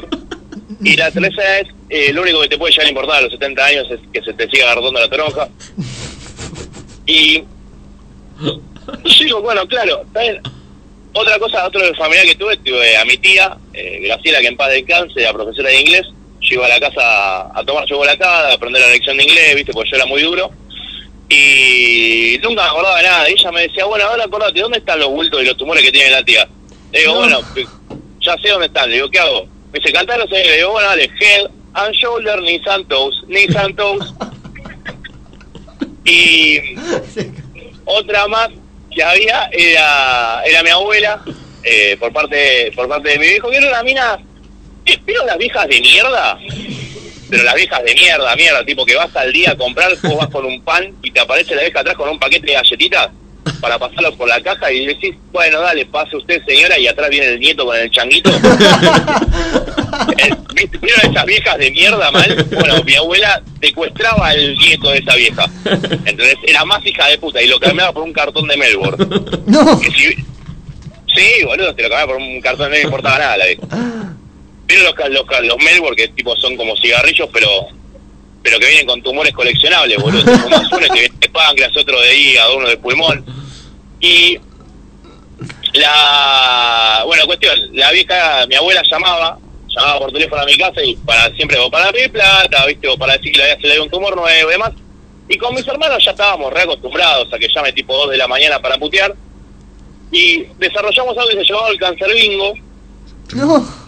[0.82, 3.32] y la tercera es, eh, lo único que te puede llegar a importar a los
[3.32, 5.46] 70 años es que se te siga agarrando la toronja.
[7.04, 7.44] Y
[9.04, 10.40] yo digo, bueno, claro, bien.
[11.12, 14.70] Otra cosa, otro familiar que tuve, tuve a mi tía, eh, Graciela, que en paz
[14.70, 16.06] descanse, la profesora de inglés.
[16.40, 19.74] Yo iba a la casa a tomar chocolatada, a aprender la lección de inglés, viste,
[19.74, 20.50] porque yo era muy duro.
[21.28, 23.28] Y nunca me acordaba de nada.
[23.28, 25.92] Y ella me decía, bueno, ahora acordate, ¿dónde están los bultos y los tumores que
[25.92, 26.48] tiene la tía?
[26.90, 27.38] Le digo, bueno,
[28.22, 28.88] ya sé dónde están.
[28.88, 29.44] Le digo, ¿qué hago?
[29.70, 30.42] Me dice, cantaros ahí.
[30.42, 32.36] Le digo, bueno, dale, head and shoulder,
[32.88, 34.12] toes, knees and toes.
[36.04, 36.58] Y
[37.84, 38.48] otra más
[38.90, 41.22] que había era, era mi abuela,
[41.62, 44.18] eh, por parte por parte de mi viejo, que era una mina,
[44.84, 46.38] eh, ¿vieron las viejas de mierda?
[47.30, 50.28] Pero las viejas de mierda, mierda, tipo que vas al día a comprar, vos vas
[50.28, 53.08] con un pan y te aparece la vieja atrás con un paquete de galletitas
[53.60, 57.28] para pasarlo por la caja y decís, bueno, dale, pase usted señora y atrás viene
[57.28, 58.30] el nieto con el changuito.
[60.62, 60.78] ¿viste?
[60.78, 62.46] ¿Vieron esas viejas de mierda mal?
[62.52, 65.44] Bueno, mi abuela secuestraba al nieto de esa vieja.
[66.04, 69.06] Entonces era más hija de puta y lo cambiaba por un cartón de Melbourne.
[69.82, 70.24] Que si-
[71.14, 73.62] Sí, boludo, te lo cambiaba por un cartón, no le importaba nada la vieja.
[74.66, 77.48] Vieron los, Melbourne que tipo son como cigarrillos, pero
[78.42, 80.22] pero que vienen con tumores coleccionables, boludo.
[80.38, 83.24] Fumas uno te viene de páncreas, otro de hígado, uno de pulmón.
[84.00, 84.38] Y
[85.74, 89.38] la bueno cuestión la vieja mi abuela llamaba
[89.74, 92.96] llamaba por teléfono a mi casa y para siempre o para pedir plata viste o
[92.96, 94.72] para decir que le había salido un tumor nuevo y demás.
[95.28, 98.28] Y con mis hermanos ya estábamos re acostumbrados a que llame tipo 2 de la
[98.28, 99.14] mañana para putear.
[100.10, 102.52] Y desarrollamos algo que se llamaba el cancer bingo.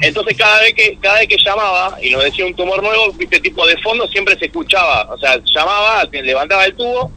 [0.01, 3.41] Entonces cada vez que cada vez que llamaba y nos decía un tumor nuevo viste
[3.41, 5.13] tipo de fondo siempre se escuchaba.
[5.13, 7.11] O sea llamaba levantaba el tubo.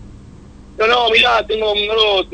[0.78, 2.26] No no mirá tengo un nuevo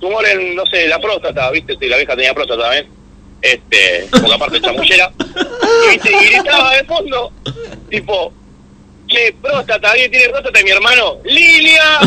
[0.00, 3.01] tumor en no sé la próstata viste Sí, la vieja tenía próstata también
[3.42, 5.12] este porque aparte es chamullera
[5.92, 7.32] y, gritaba de fondo
[7.90, 8.32] tipo
[9.08, 12.00] che próstata alguien tiene próstata y mi hermano Lilia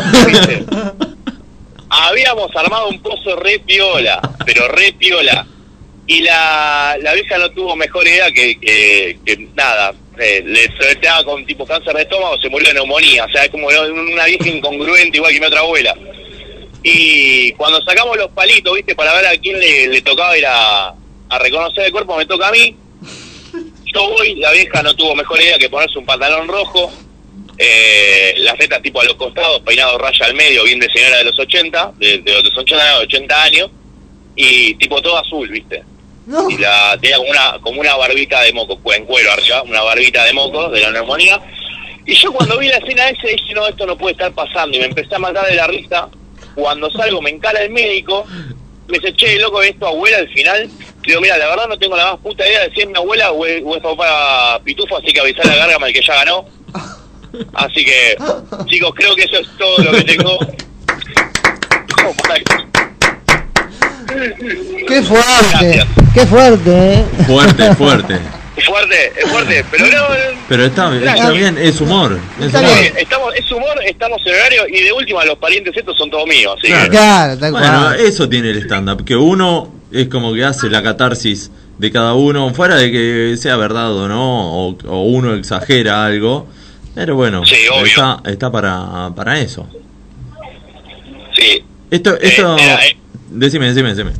[1.89, 5.45] habíamos armado un pozo re piola pero re piola.
[6.07, 11.43] Y la, la vieja no tuvo mejor idea que, que, nada, eh, le soleteaba con
[11.47, 15.17] tipo cáncer de estómago, se murió de neumonía, o sea, es como una vieja incongruente
[15.17, 15.95] igual que mi otra abuela.
[16.83, 20.93] Y cuando sacamos los palitos, viste, para ver a quién le, le tocaba ir a,
[21.29, 22.75] a reconocer el cuerpo, me toca a mí.
[23.93, 26.91] Yo voy, la vieja no tuvo mejor idea que ponerse un pantalón rojo,
[27.57, 31.23] eh, las tetas tipo a los costados, peinado raya al medio, bien de señora de
[31.25, 33.69] los 80, de, de los 80, 80 años,
[34.35, 35.83] y tipo todo azul, ¿viste?
[36.49, 40.23] Y la tenía como una, como una barbita de moco, en cuero arriba, una barbita
[40.25, 41.39] de moco de la neumonía.
[42.05, 44.79] Y yo cuando vi la escena esa dije, no, esto no puede estar pasando, y
[44.79, 46.09] me empecé a matar de la risa.
[46.55, 48.25] Cuando salgo me encara el médico,
[48.87, 50.69] me dice, che, loco, ¿es tu abuela al final?
[51.05, 53.31] Digo, mira, la verdad no tengo la más puta idea de si es mi abuela
[53.31, 56.45] o es, o es papá Pitufo, así que avisar a Gárgama el que ya ganó.
[57.53, 58.17] Así que,
[58.65, 60.39] chicos, creo que eso es todo lo que tengo.
[64.87, 65.83] Qué fuerte,
[66.13, 67.05] qué fuerte, ¿eh?
[67.27, 68.19] Fuerte, fuerte.
[68.55, 70.15] Es fuerte, es fuerte, pero no,
[70.47, 72.17] Pero está, está bien, es humor.
[72.39, 72.79] Es Está humor.
[72.79, 76.25] bien, estamos, es humor, estamos en horario y de última los parientes estos son todos
[76.25, 76.89] míos, así que...
[76.89, 81.51] Claro, tal Bueno, eso tiene el stand-up, que uno es como que hace la catarsis
[81.77, 86.47] de cada uno, fuera de que sea verdad o no, o, o uno exagera algo,
[86.93, 87.55] pero bueno, Sí,
[87.85, 89.67] está, está para, para eso.
[91.33, 91.63] Sí.
[91.91, 92.97] Esto, esto, era, eh.
[93.29, 94.11] decime, decime, decime.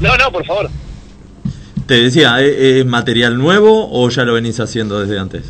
[0.00, 0.70] No, no, por favor.
[1.86, 5.44] Te decía, ¿es, es material nuevo o ya lo venís haciendo desde antes?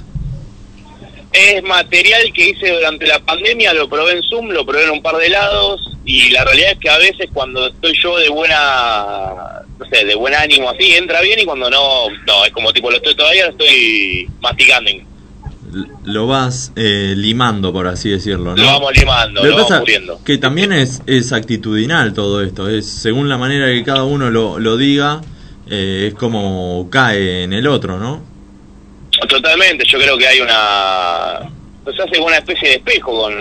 [1.39, 5.03] Es material que hice durante la pandemia, lo probé en Zoom, lo probé en un
[5.03, 9.35] par de lados y la realidad es que a veces cuando estoy yo de buena,
[9.79, 12.91] no sé, de buen ánimo así, entra bien y cuando no, no, es como tipo
[12.91, 14.91] lo estoy todavía, lo estoy masticando.
[16.05, 18.63] Lo vas eh, limando, por así decirlo, ¿no?
[18.63, 20.21] Lo vamos limando, Lo lo vamos pasa puliendo.
[20.25, 24.59] que también es, es actitudinal todo esto, es según la manera que cada uno lo,
[24.59, 25.21] lo diga,
[25.69, 28.36] eh, es como cae en el otro, ¿no?
[29.29, 31.41] Totalmente, yo creo que hay una...
[31.95, 33.35] Se hace una especie de espejo con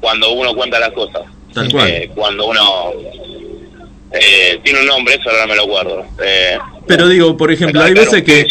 [0.00, 1.22] cuando uno cuenta las cosas.
[1.54, 1.88] Tal cual.
[1.88, 2.92] Eh, cuando uno...
[4.12, 6.04] eh, tiene un nombre, eso ahora me lo acuerdo.
[6.22, 8.46] Eh, Pero digo, por ejemplo, hay veces que...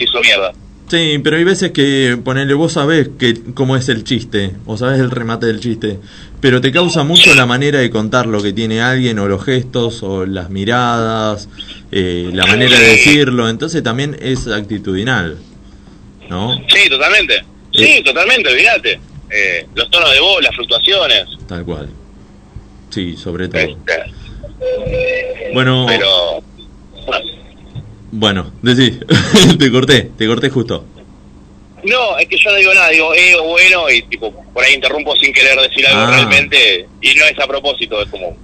[0.91, 4.99] Sí, pero hay veces que ponele, vos sabés que, cómo es el chiste, o sabés
[4.99, 5.99] el remate del chiste,
[6.41, 10.03] pero te causa mucho la manera de contar lo que tiene alguien, o los gestos,
[10.03, 11.47] o las miradas,
[11.93, 15.37] eh, la manera de decirlo, entonces también es actitudinal,
[16.31, 16.55] ¿no?
[16.69, 17.43] Sí, totalmente.
[17.73, 18.99] Sí, totalmente, olvídate.
[19.29, 21.25] Eh, los tonos de voz, las fluctuaciones.
[21.47, 21.89] Tal cual.
[22.89, 23.59] Sí, sobre todo.
[23.61, 26.41] Este, Bueno, pero...
[28.11, 28.99] bueno, decí,
[29.59, 30.85] te corté, te corté justo.
[31.83, 35.15] No, es que yo no digo nada, digo, eh, bueno, y tipo, por ahí interrumpo
[35.15, 36.11] sin querer decir algo Ah.
[36.15, 38.37] realmente, y no es a propósito, es como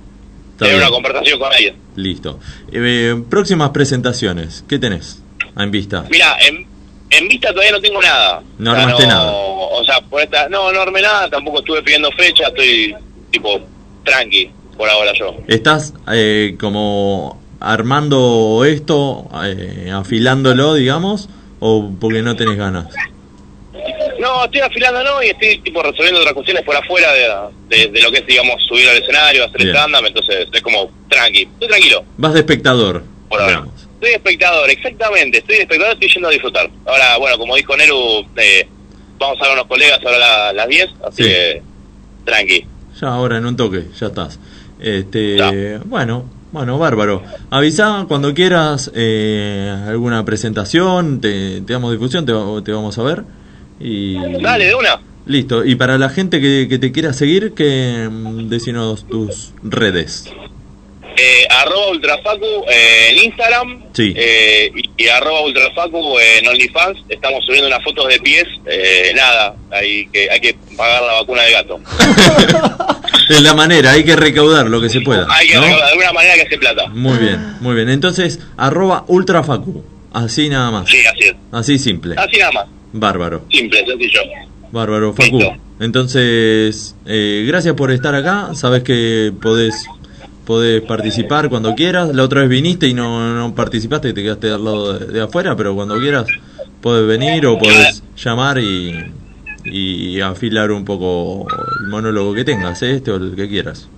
[0.57, 1.75] tener una conversación con alguien.
[1.95, 2.39] Listo.
[2.71, 5.21] Eh, próximas presentaciones, ¿qué tenés
[5.55, 6.05] en vista?
[6.09, 6.65] Mira, en,
[7.09, 8.41] en vista todavía no tengo nada.
[8.57, 9.31] No O sea, armaste no- nada.
[9.33, 12.95] O sea, por esta, no, no armé nada, tampoco estuve pidiendo fecha, estoy
[13.31, 13.59] tipo
[14.03, 15.35] tranqui por ahora yo.
[15.47, 21.29] ¿Estás eh, como armando esto, eh, afilándolo, digamos,
[21.59, 22.87] o porque no tenés ganas?
[24.19, 28.01] No, estoy afilando no y estoy tipo resolviendo otras cuestiones por afuera de, de- de
[28.01, 32.03] lo que es, digamos, subir al escenario, hacer stand-up, entonces es como tranqui, estoy tranquilo.
[32.17, 33.03] Vas de espectador.
[33.29, 33.63] Por ahora.
[33.65, 36.69] Estoy de espectador, exactamente, estoy espectador, estoy yendo a disfrutar.
[36.85, 38.67] Ahora, bueno, como dijo Neru, eh,
[39.19, 41.29] vamos a ver a unos colegas ahora a la- las 10, así Sí.
[41.29, 41.61] que
[42.25, 42.65] tranqui.
[43.01, 44.39] Ya ahora en un toque, ya estás.
[44.79, 47.23] Este, bueno, bueno, bárbaro.
[47.49, 52.33] Avisa cuando quieras eh, alguna presentación, te, te damos difusión, te,
[52.63, 53.23] te vamos a ver.
[53.79, 54.99] Y Dale, de una.
[55.25, 55.63] listo.
[55.65, 60.25] Y para la gente que, que te quiera seguir, que mm, decinos tus redes.
[61.19, 64.13] Eh, arroba ultrafacu eh, en Instagram Sí.
[64.15, 66.99] eh, y, y arroba ultrafacu en OnlyFans.
[67.09, 68.45] Estamos subiendo unas fotos de pies.
[68.67, 71.79] Eh, nada, hay que, hay que pagar la vacuna de gato.
[73.29, 75.27] Es la manera, hay que recaudar lo que se pueda.
[75.29, 75.65] Hay que ¿no?
[75.65, 76.87] de alguna manera que hace plata.
[76.87, 77.89] Muy bien, muy bien.
[77.89, 79.83] Entonces, arroba ultrafacu.
[80.13, 80.89] Así nada más.
[80.89, 81.35] Sí, así es.
[81.51, 82.15] Así simple.
[82.17, 82.65] Así nada más.
[82.93, 83.43] Bárbaro.
[83.51, 84.21] Simple, sencillo.
[84.71, 85.41] Bárbaro, Facu.
[85.81, 88.51] Entonces, gracias por estar acá.
[88.53, 89.85] Sabes que podés,
[90.47, 92.15] podés participar cuando quieras.
[92.15, 95.75] La otra vez viniste y no, no participaste, te quedaste al lado de, afuera, pero
[95.75, 96.25] cuando quieras
[96.81, 98.95] podés venir o podés llamar y,
[99.65, 101.45] y afilar un poco
[101.81, 102.95] el monólogo que tengas, ¿eh?
[102.95, 103.89] este o el que quieras.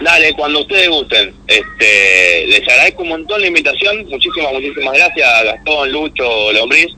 [0.00, 1.32] Dale, cuando ustedes gusten.
[1.46, 4.04] Este, les agradezco un montón la invitación.
[4.08, 6.88] Muchísimas, muchísimas gracias a Gastón, Lucho, Lombriz.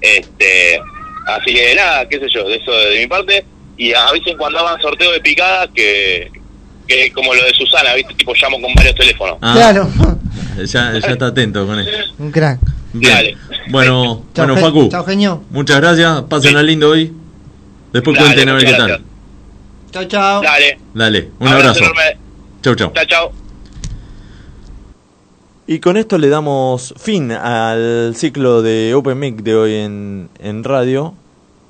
[0.00, 0.80] Este,
[1.28, 3.44] así que nada, qué sé yo, de eso de mi parte.
[3.76, 6.28] Y avisen cuando hagan sorteo de picadas que,
[6.90, 8.14] que como lo de Susana, ¿viste?
[8.14, 9.38] Tipo llamo con varios teléfonos.
[9.40, 9.88] Ah, Claro,
[10.58, 11.90] Ya, ya está atento con eso.
[12.18, 12.58] un crack.
[12.92, 13.38] Bien.
[13.70, 14.88] Bueno, Chao, bueno Ge- Facu.
[14.90, 15.44] chao, genio.
[15.50, 16.22] Muchas gracias.
[16.22, 17.12] Pásenla lindo hoy.
[17.92, 19.00] Después Dale, cuenten a ver qué tal.
[19.92, 20.42] Chao, chao.
[20.42, 20.78] Dale.
[20.92, 21.80] Dale, un Abrazo abrazo.
[21.84, 22.02] enorme.
[22.62, 22.92] Chau, chau.
[22.92, 23.32] Chao, chao.
[25.66, 30.64] Y con esto le damos fin al ciclo de Open Mic de hoy en, en
[30.64, 31.14] radio.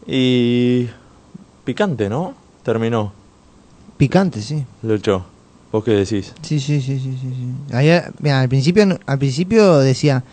[0.07, 0.87] Y
[1.65, 2.35] picante, ¿no?
[2.63, 3.13] Terminó,
[4.01, 4.65] Picante, sí.
[4.83, 5.27] Lucho.
[5.71, 6.33] ¿Vos qué decís?
[6.41, 7.29] Sí, sí, sí, sí, sí.
[7.29, 7.75] sí.
[7.77, 7.91] Ahí,
[8.21, 10.25] mira, al principio, al principio decía,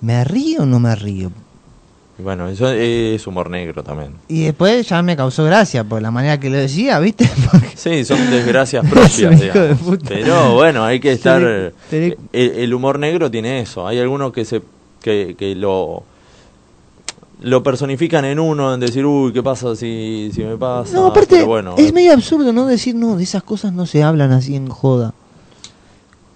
[0.00, 1.30] ¿me río o no me río?
[2.18, 4.14] Y Bueno, eso es humor negro también.
[4.26, 7.28] Y después ya me causó gracia por la manera que lo decía, ¿viste?
[7.76, 9.98] Sí, son desgracias Es propias, de.
[10.08, 11.42] Pero bueno, hay que estar...
[11.42, 13.86] El, el humor negro tiene eso.
[13.86, 14.62] Hay algunos que se
[15.02, 16.04] que, que lo
[17.40, 20.94] lo personifican en uno, en decir, uy, ¿qué pasa si, si me pasa?
[20.94, 22.66] No, aparte, Pero bueno, es medio absurdo, ¿no?
[22.66, 25.14] Decir, no, de esas cosas no se hablan así en joda.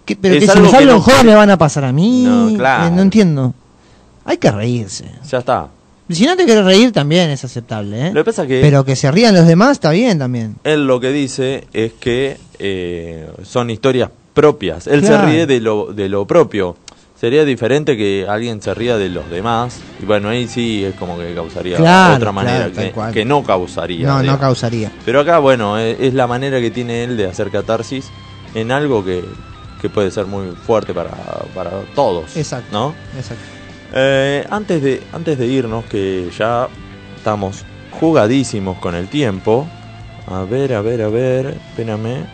[0.07, 2.25] Pero Es que si que hablo no en joda me van a pasar a mí.
[2.27, 2.87] No, claro.
[2.89, 3.55] Eh, no entiendo.
[4.25, 5.05] Hay que reírse.
[5.29, 5.69] ya está.
[6.11, 8.13] Si no te quieres reír, también es aceptable, ¿eh?
[8.13, 10.57] Lo que pasa que- Pero que se rían los demás está bien también.
[10.63, 14.87] Él lo que dice es que eh, son historias propias.
[14.87, 15.27] Él Claro.
[15.27, 16.77] se ríe de lo, de lo propio.
[17.25, 19.81] Sería diferente que alguien se ría de los demás.
[19.99, 24.07] Y bueno, ahí sí es como que causaría Claro, otra manera claro, que, no causaría.
[24.07, 24.93] No, no causaría.
[25.07, 28.11] Pero acá, bueno, es, es la manera que tiene él de hacer catarsis
[28.55, 29.25] en algo que,
[29.81, 31.13] que puede ser muy fuerte para,
[31.55, 32.37] para todos.
[32.37, 32.69] Exacto.
[32.71, 32.95] ¿no?
[33.17, 33.43] Exacto.
[33.95, 36.69] Eh, antes, de, antes de irnos, que ya
[37.17, 37.65] estamos
[38.01, 39.67] jugadísimos con el tiempo.
[40.27, 42.27] A ver, a ver, a ver, espérame.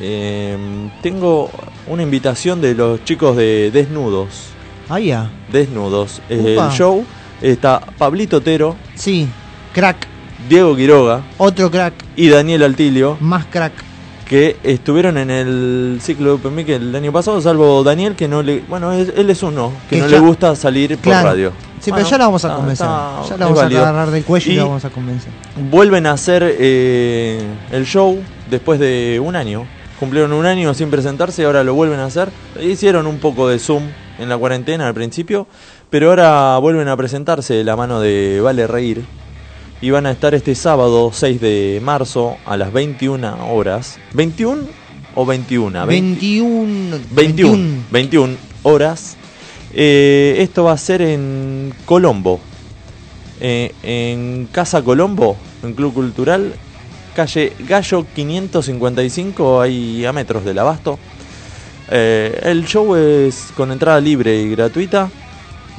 [0.00, 0.56] Eh,
[1.02, 1.50] tengo
[1.86, 4.50] una invitación de los chicos de Desnudos.
[4.88, 5.30] Ah, ya.
[5.52, 6.20] Desnudos.
[6.28, 7.04] Eh, el show
[7.42, 8.76] está Pablito Otero.
[8.94, 9.28] Sí,
[9.72, 10.06] crack.
[10.48, 11.22] Diego Quiroga.
[11.36, 11.94] Otro crack.
[12.16, 13.16] Y Daniel Altilio.
[13.20, 13.72] Más crack.
[14.26, 18.42] Que estuvieron en el ciclo de Open Mic el año pasado, salvo Daniel, que no
[18.42, 18.60] le.
[18.68, 21.50] Bueno, es- él es uno, que, Que no ya- le gusta salir por radio.
[21.80, 22.86] Sí, Bueno, pero ya la vamos a está- convencer.
[22.86, 25.30] está- ya la vamos a agarrar del cuello y, Y la vamos a convencer.
[25.70, 27.40] Vuelven a hacer eh,
[27.72, 28.18] el show
[28.50, 29.64] después de un año.
[29.98, 32.30] Cumplieron un año sin presentarse y ahora lo vuelven a hacer.
[32.60, 33.82] Hicieron un poco de Zoom
[34.18, 35.48] en la cuarentena al principio,
[35.90, 39.04] pero ahora vuelven a presentarse de la mano de Vale Reír.
[39.80, 43.98] Y van a estar este sábado 6 de marzo a las 21 horas.
[44.14, 44.66] ¿21
[45.14, 45.86] o 21?
[45.86, 46.98] 21.
[47.10, 49.16] 21, 21 horas.
[49.72, 52.40] Eh, esto va a ser en Colombo.
[53.40, 56.54] Eh, en Casa Colombo, en Club Cultural,
[57.18, 61.00] calle Gallo 555, ahí a metros del abasto.
[61.90, 65.10] Eh, el show es con entrada libre y gratuita.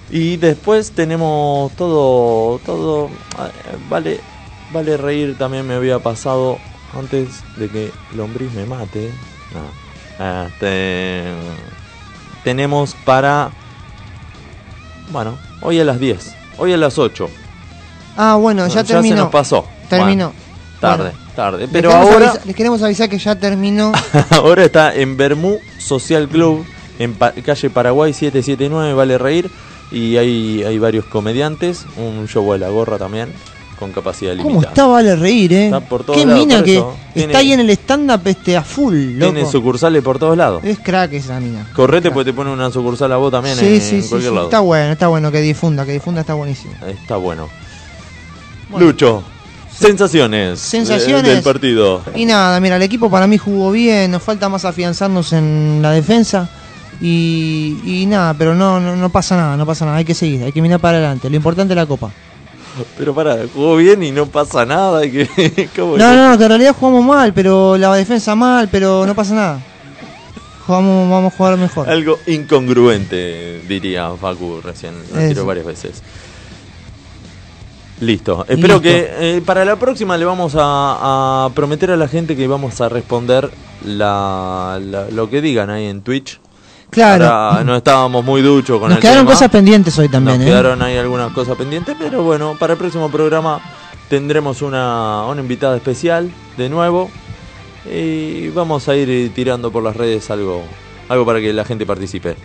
[0.09, 3.49] Y después tenemos todo, todo, ah,
[3.89, 4.19] vale,
[4.73, 6.57] vale reír también me había pasado
[6.93, 9.13] antes de que Lombriz me mate.
[9.53, 10.45] No.
[10.45, 11.23] Este,
[12.43, 13.51] tenemos para,
[15.11, 17.30] bueno, hoy a las 10, hoy a las 8.
[18.18, 19.65] Ah, bueno, ya Bueno, se nos pasó.
[19.97, 20.26] Terminó.
[20.34, 20.39] Bueno,
[20.80, 21.18] tarde, Bueno.
[21.35, 21.57] tarde.
[21.59, 23.91] Les Pero queremos ahora, avisa- les queremos avisar que ya terminó.
[24.31, 26.65] ahora está en Bermú Social Club,
[26.99, 29.49] en Pa- calle Paraguay 779, vale reír.
[29.91, 33.34] Y hay, hay varios comediantes, un show a la gorra también,
[33.77, 34.72] con capacidad ¿Cómo limitada.
[34.72, 35.65] está Vale Reír, eh?
[35.65, 36.95] Está por todos Qué lados, mina por que eso.
[37.13, 39.34] Tiene- está ahí en el stand-up este, a full, loco.
[39.34, 40.63] Tiene sucursales por todos lados.
[40.63, 41.68] Es crack esa mina.
[41.76, 44.31] Correte, pues te pone una sucursal a vos también Sí, en, sí, en sí, cualquier
[44.31, 44.35] sí.
[44.35, 44.47] lado.
[44.47, 46.73] Está bueno, está bueno que difunda, que difunda está buenísimo.
[46.88, 47.49] Está bueno.
[48.77, 49.23] Lucho,
[49.81, 51.23] sensaciones, Sensaciones.
[51.23, 52.01] de- del partido.
[52.15, 55.91] Y nada, mira, el equipo para mí jugó bien, nos falta más afianzarnos en la
[55.91, 56.49] defensa.
[57.01, 60.43] Y, y nada, pero no, no, no pasa nada, no pasa nada, hay que seguir,
[60.43, 61.29] hay que mirar para adelante.
[61.29, 62.11] Lo importante es la copa.
[62.97, 65.01] Pero para, jugó bien y no pasa nada.
[65.01, 65.27] que,
[65.75, 69.33] ¿cómo No, no, que en realidad jugamos mal, pero la defensa mal, pero no pasa
[69.33, 69.59] nada.
[70.65, 71.89] Jugamos, vamos a jugar mejor.
[71.89, 74.93] Algo incongruente, diría Facu recién.
[75.13, 76.01] Lo tiró varias veces.
[78.01, 78.41] Listo.
[78.47, 78.81] Espero Listo.
[78.81, 82.81] que eh, para la próxima le vamos a, a prometer a la gente que vamos
[82.81, 83.49] a responder
[83.85, 86.39] la, la- lo que digan ahí en Twitch.
[86.89, 87.25] Claro.
[87.25, 89.33] Ahora no estábamos muy duchos con Nos el quedaron tema.
[89.33, 90.49] cosas pendientes hoy también, Nos ¿eh?
[90.49, 93.61] quedaron ahí algunas cosas pendientes, pero bueno, para el próximo programa
[94.09, 97.09] tendremos una, una invitada especial de nuevo
[97.89, 100.63] y vamos a ir tirando por las redes algo,
[101.07, 102.35] algo para que la gente participe.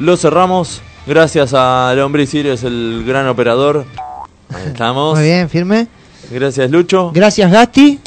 [0.00, 3.84] Lo cerramos, gracias a Hombre es el gran operador.
[4.52, 5.16] Ahí estamos.
[5.18, 5.86] Muy bien, firme.
[6.30, 7.10] Gracias Lucho.
[7.12, 8.00] Gracias, Gasti.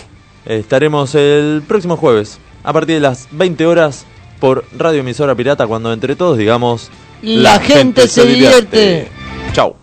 [0.45, 4.05] Estaremos el próximo jueves a partir de las 20 horas
[4.39, 6.89] por Radio Emisora Pirata cuando entre todos digamos
[7.21, 9.07] La gente se divierte.
[9.53, 9.82] Chau.